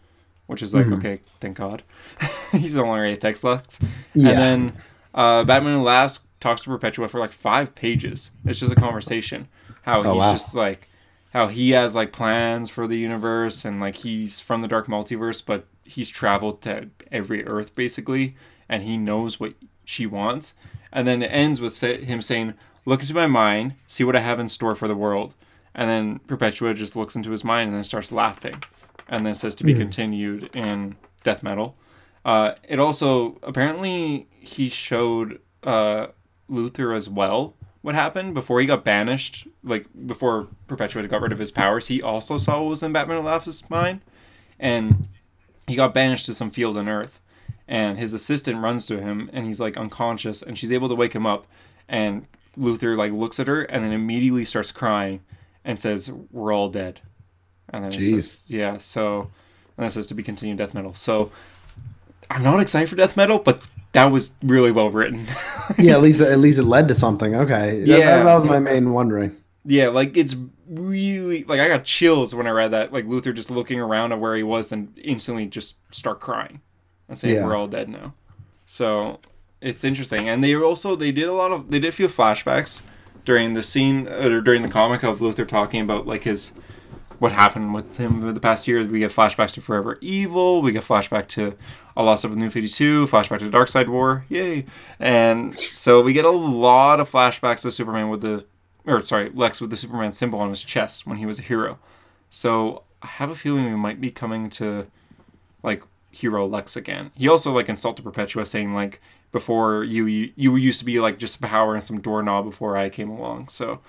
[0.47, 1.83] which is like okay, thank God,
[2.53, 3.79] he's no longer Apex Lex.
[4.15, 4.31] Yeah.
[4.31, 4.77] And then
[5.15, 8.31] uh, Batman and Last talks to Perpetua for like five pages.
[8.45, 9.49] It's just a conversation.
[9.83, 10.33] How he's wow.
[10.33, 10.89] just like
[11.37, 15.45] how he has like plans for the universe and like he's from the dark multiverse,
[15.45, 18.35] but he's traveled to every Earth basically,
[18.71, 19.53] and he knows what
[19.85, 20.55] she wants.
[20.91, 22.55] And then it ends with him saying,
[22.87, 25.35] "Look into my mind, see what I have in store for the world."
[25.75, 28.63] And then Perpetua just looks into his mind and then starts laughing
[29.07, 31.77] and then says to be continued in death metal.
[32.25, 36.07] Uh, it also apparently he showed uh,
[36.49, 37.57] Luthor as well
[37.87, 39.47] what happened before he got banished.
[39.63, 43.23] Like before Perpetua got rid of his powers, he also saw what was in Batman
[43.23, 44.01] Laff's mind,
[44.59, 45.07] and
[45.69, 47.21] he got banished to some field on Earth.
[47.69, 51.13] And his assistant runs to him, and he's like unconscious, and she's able to wake
[51.13, 51.47] him up.
[51.89, 52.27] And
[52.59, 55.21] Luthor like looks at her, and then immediately starts crying,
[55.65, 57.03] and says, "We're all dead."
[57.69, 58.11] And then Jeez.
[58.11, 58.79] says, yeah.
[58.79, 59.31] So,
[59.77, 60.95] and that says to be continued death metal.
[60.95, 61.31] So,
[62.31, 65.25] I'm not excited for death metal, but that was really well written.
[65.79, 67.35] yeah, at least at least it led to something.
[67.35, 67.99] Okay, Yeah.
[67.99, 69.37] that, that was my main wondering.
[69.65, 70.37] yeah, like it's
[70.69, 72.93] really like I got chills when I read that.
[72.93, 76.61] Like Luthor just looking around at where he was and instantly just start crying
[77.09, 77.47] and saying Yeah.
[77.47, 78.15] we're all dead now.
[78.65, 79.21] So
[79.61, 82.83] it's interesting, and they also they did a lot of they did a few flashbacks
[83.25, 86.53] during the scene or during the comic of Luthor talking about like his
[87.19, 88.85] what happened with him over the past year.
[88.85, 90.63] We get flashbacks to Forever Evil.
[90.63, 91.57] We get flashback to
[91.97, 94.27] A Loss of New 52, flashback to Darkseid War.
[94.29, 94.67] Yay.
[95.01, 98.45] And so we get a lot of flashbacks of Superman with the,
[98.85, 101.79] or sorry, Lex with the Superman symbol on his chest when he was a hero.
[102.29, 104.87] So I have a feeling we might be coming to
[105.63, 107.11] like hero Lex again.
[107.15, 109.01] He also like insulted Perpetua saying like
[109.33, 112.77] before you you, you used to be like just a power and some doorknob before
[112.77, 113.49] I came along.
[113.49, 113.81] So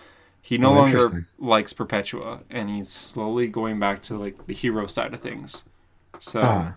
[0.47, 4.87] he no Oh, longer likes Perpetua and he's slowly going back to like the hero
[4.87, 5.65] side of things.
[6.19, 6.75] So Ah,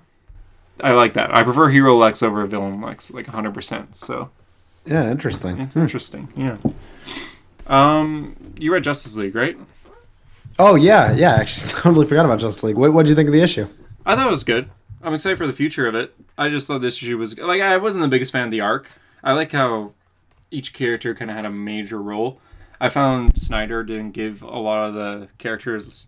[0.83, 1.33] I like that.
[1.33, 3.95] I prefer hero Lex over villain Lex like 100%.
[3.95, 4.31] So
[4.85, 5.61] yeah, interesting.
[5.61, 6.29] it's interesting.
[6.37, 6.57] Yeah.
[7.67, 9.57] Um you read Justice League, right?
[10.59, 11.35] Oh yeah, yeah.
[11.37, 12.77] Actually, totally forgot about Justice League.
[12.77, 13.69] What what do you think of the issue?
[14.05, 14.69] I thought it was good.
[15.03, 16.15] I'm excited for the future of it.
[16.37, 18.89] I just thought this issue was like I wasn't the biggest fan of the arc.
[19.23, 19.93] I like how
[20.51, 22.41] each character kind of had a major role.
[22.81, 26.07] I found Snyder didn't give a lot of the characters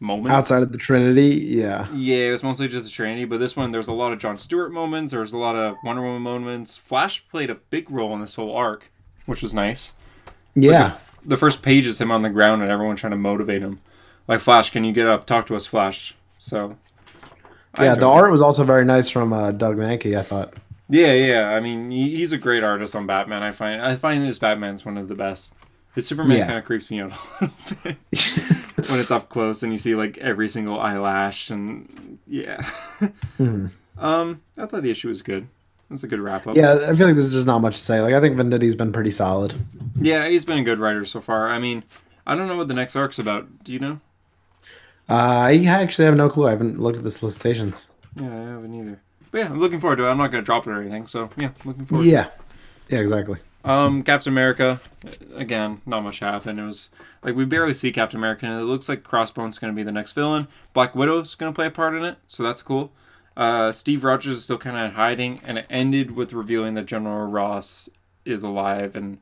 [0.00, 3.56] moments Outside of the Trinity, yeah, Yeah, it was mostly just a Trinity, but this
[3.56, 5.12] one there's a lot of John Stewart moments.
[5.12, 6.76] There was a lot of Wonder Woman moments.
[6.76, 8.90] Flash played a big role in this whole arc,
[9.26, 9.92] which was nice.
[10.54, 10.96] yeah.
[11.24, 13.80] The first page is him on the ground and everyone trying to motivate him.
[14.26, 15.26] Like Flash, can you get up?
[15.26, 16.14] Talk to us, Flash.
[16.38, 16.76] So.
[17.78, 18.12] Yeah, the it.
[18.12, 20.18] art was also very nice from uh, Doug Mahnke.
[20.18, 20.54] I thought.
[20.88, 21.50] Yeah, yeah.
[21.50, 23.42] I mean, he's a great artist on Batman.
[23.42, 25.54] I find I find his Batman's one of the best.
[25.98, 26.46] His Superman Yeah.
[26.46, 27.10] kind of creeps me out
[27.40, 27.96] a little bit
[28.88, 32.64] when it's up close and you see like every single eyelash and yeah.
[33.98, 35.42] Um, I thought the issue was good.
[35.44, 36.54] It was a good wrap up.
[36.54, 38.00] Yeah, I feel like there's just not much to say.
[38.00, 39.54] Like I think Venditti's been pretty solid.
[40.00, 41.48] yeah, he's been a good writer so far.
[41.48, 41.82] I mean,
[42.26, 43.64] I don't know what the next arc's about.
[43.64, 44.00] Do you know?
[45.08, 45.14] Uh,
[45.50, 46.46] I actually have no clue.
[46.46, 47.88] I haven't looked at the solicitations.
[48.14, 49.00] Yeah, I haven't either.
[49.30, 50.10] But yeah, I'm looking forward to it.
[50.10, 51.06] I'm not gonna drop it or anything.
[51.08, 52.04] So yeah, looking forward.
[52.06, 52.28] Yeah,
[52.88, 53.38] yeah, exactly.
[53.64, 54.80] Um, Captain America,
[55.36, 56.58] again, not much happened.
[56.58, 56.90] It was
[57.22, 59.92] like we barely see Captain America, and it looks like Crossbone's going to be the
[59.92, 60.48] next villain.
[60.72, 62.92] Black Widow's going to play a part in it, so that's cool.
[63.36, 66.86] Uh, Steve Rogers is still kind of in hiding, and it ended with revealing that
[66.86, 67.88] General Ross
[68.24, 69.18] is alive and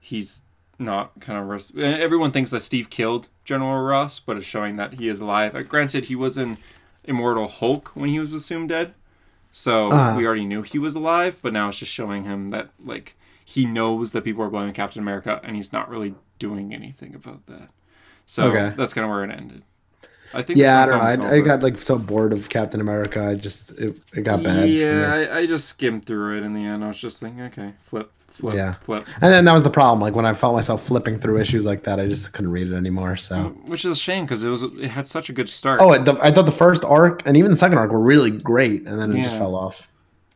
[0.00, 0.42] he's
[0.78, 1.48] not kind of.
[1.48, 5.54] Res- Everyone thinks that Steve killed General Ross, but it's showing that he is alive.
[5.54, 6.56] Uh, granted, he was in
[7.04, 8.94] Immortal Hulk when he was assumed dead,
[9.52, 10.16] so Uh-huh.
[10.16, 11.38] we already knew he was alive.
[11.42, 13.16] But now it's just showing him that like
[13.50, 17.46] he knows that people are blaming Captain America, and he's not really doing anything about
[17.46, 17.70] that.
[18.26, 18.74] So Okay.
[18.76, 19.62] that's kind of where it ended.
[20.34, 20.58] I think.
[20.58, 21.26] Yeah, I don't know.
[21.26, 23.24] I, I got like so bored of Captain America.
[23.24, 24.68] I just it, it got bad.
[24.68, 25.10] Yeah.
[25.32, 26.84] I, I just skimmed through it in the end.
[26.84, 28.74] I was just thinking, okay, flip, flip, Yeah.
[28.82, 29.06] flip.
[29.22, 30.02] And then that was the problem.
[30.02, 32.74] Like when I felt myself flipping through issues like that, I just couldn't read it
[32.76, 33.16] anymore.
[33.16, 33.44] So.
[33.64, 35.80] Which is a shame because it was it had such a good start.
[35.80, 38.86] Oh, it, I thought the first arc and even the second arc were really great,
[38.86, 39.88] and then it just fell off.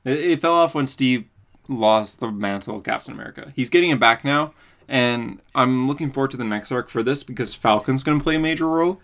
[0.06, 1.26] It, it fell off when Steve
[1.68, 3.52] lost the mantle of Captain America.
[3.54, 4.52] He's getting it back now,
[4.88, 8.36] and I'm looking forward to the next arc for this because Falcon's going to play
[8.36, 9.00] a major role.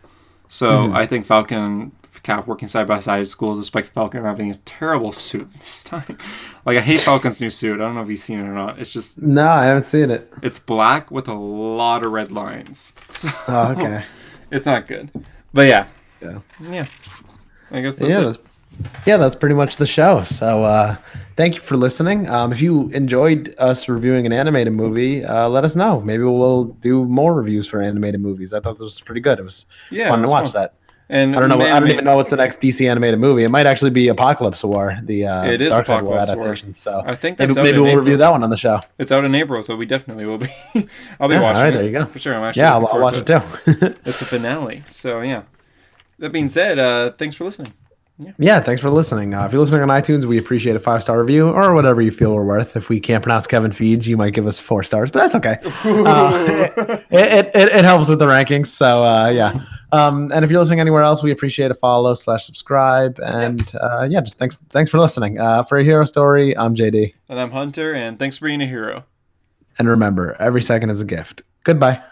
[0.49, 0.97] So mm-hmm.
[0.97, 4.55] I think Falcon and Cap working side by side at school, despite Falcon having a
[4.57, 6.19] terrible suit this time.
[6.67, 7.81] like I hate Falcon's new suit.
[7.81, 8.79] I don't know if you've seen it or not.
[8.79, 10.33] It's just No, I haven't seen it.
[10.43, 12.93] it's black with a lot of red lines.
[13.09, 14.05] So Oh, okay.
[14.51, 15.11] it's not good.
[15.55, 15.87] But yeah,
[16.21, 16.41] Yeah.
[16.61, 16.87] yeah.
[17.71, 18.25] I guess that's yeah, it.
[18.25, 18.39] that's
[19.07, 20.23] yeah, that's pretty much the show.
[20.25, 20.97] So uh,
[21.37, 22.29] thank you for listening.
[22.29, 26.01] Um, if you enjoyed us reviewing an animated movie, uh, let us know.
[26.01, 28.53] Maybe we'll do more reviews for animated movies.
[28.53, 29.39] I thought this was pretty good.
[29.39, 30.63] It was Yeah, it fun to watch fun.
[30.63, 30.75] that.
[31.11, 31.59] And I don't know.
[31.63, 33.43] I don't even know what's the next DC animated movie.
[33.43, 36.19] It might actually be Apokolips War, the uh, It is War Apokolips War.
[36.19, 36.75] adaptation.
[36.75, 37.99] So I think maybe, maybe we'll April.
[38.05, 38.81] review that one on the show.
[38.99, 40.49] It's out in April, so we definitely will be.
[41.19, 41.57] I'll be Yeah, watching.
[41.57, 41.73] all right, it.
[41.73, 42.05] there you go.
[42.05, 42.61] For sure, I'm actually.
[42.61, 43.97] Yeah, I'll, I'll watch to it too.
[44.05, 45.45] It's the finale, so yeah.
[46.19, 47.73] That being said, uh, thanks for listening.
[48.39, 49.33] Yeah, thanks for listening.
[49.33, 52.11] Uh, if you're listening on iTunes, we appreciate a five star review or whatever you
[52.11, 52.77] feel we're worth.
[52.77, 55.57] If we can't pronounce Kevin Feige, you might give us four stars, but that's okay.
[56.09, 58.67] Uh, it, it, it, it helps with the rankings.
[58.67, 59.59] So, uh, yeah.
[59.93, 63.19] Um, and if you're listening anywhere else, we appreciate a follow slash subscribe.
[63.21, 65.39] And uh, yeah, just thanks thanks for listening.
[65.39, 67.15] Uh, for a hero story, I'm JD.
[67.29, 69.05] And I'm Hunter, and thanks for being a hero.
[69.79, 71.43] And remember, every second is a gift.
[71.65, 72.03] Goodbye.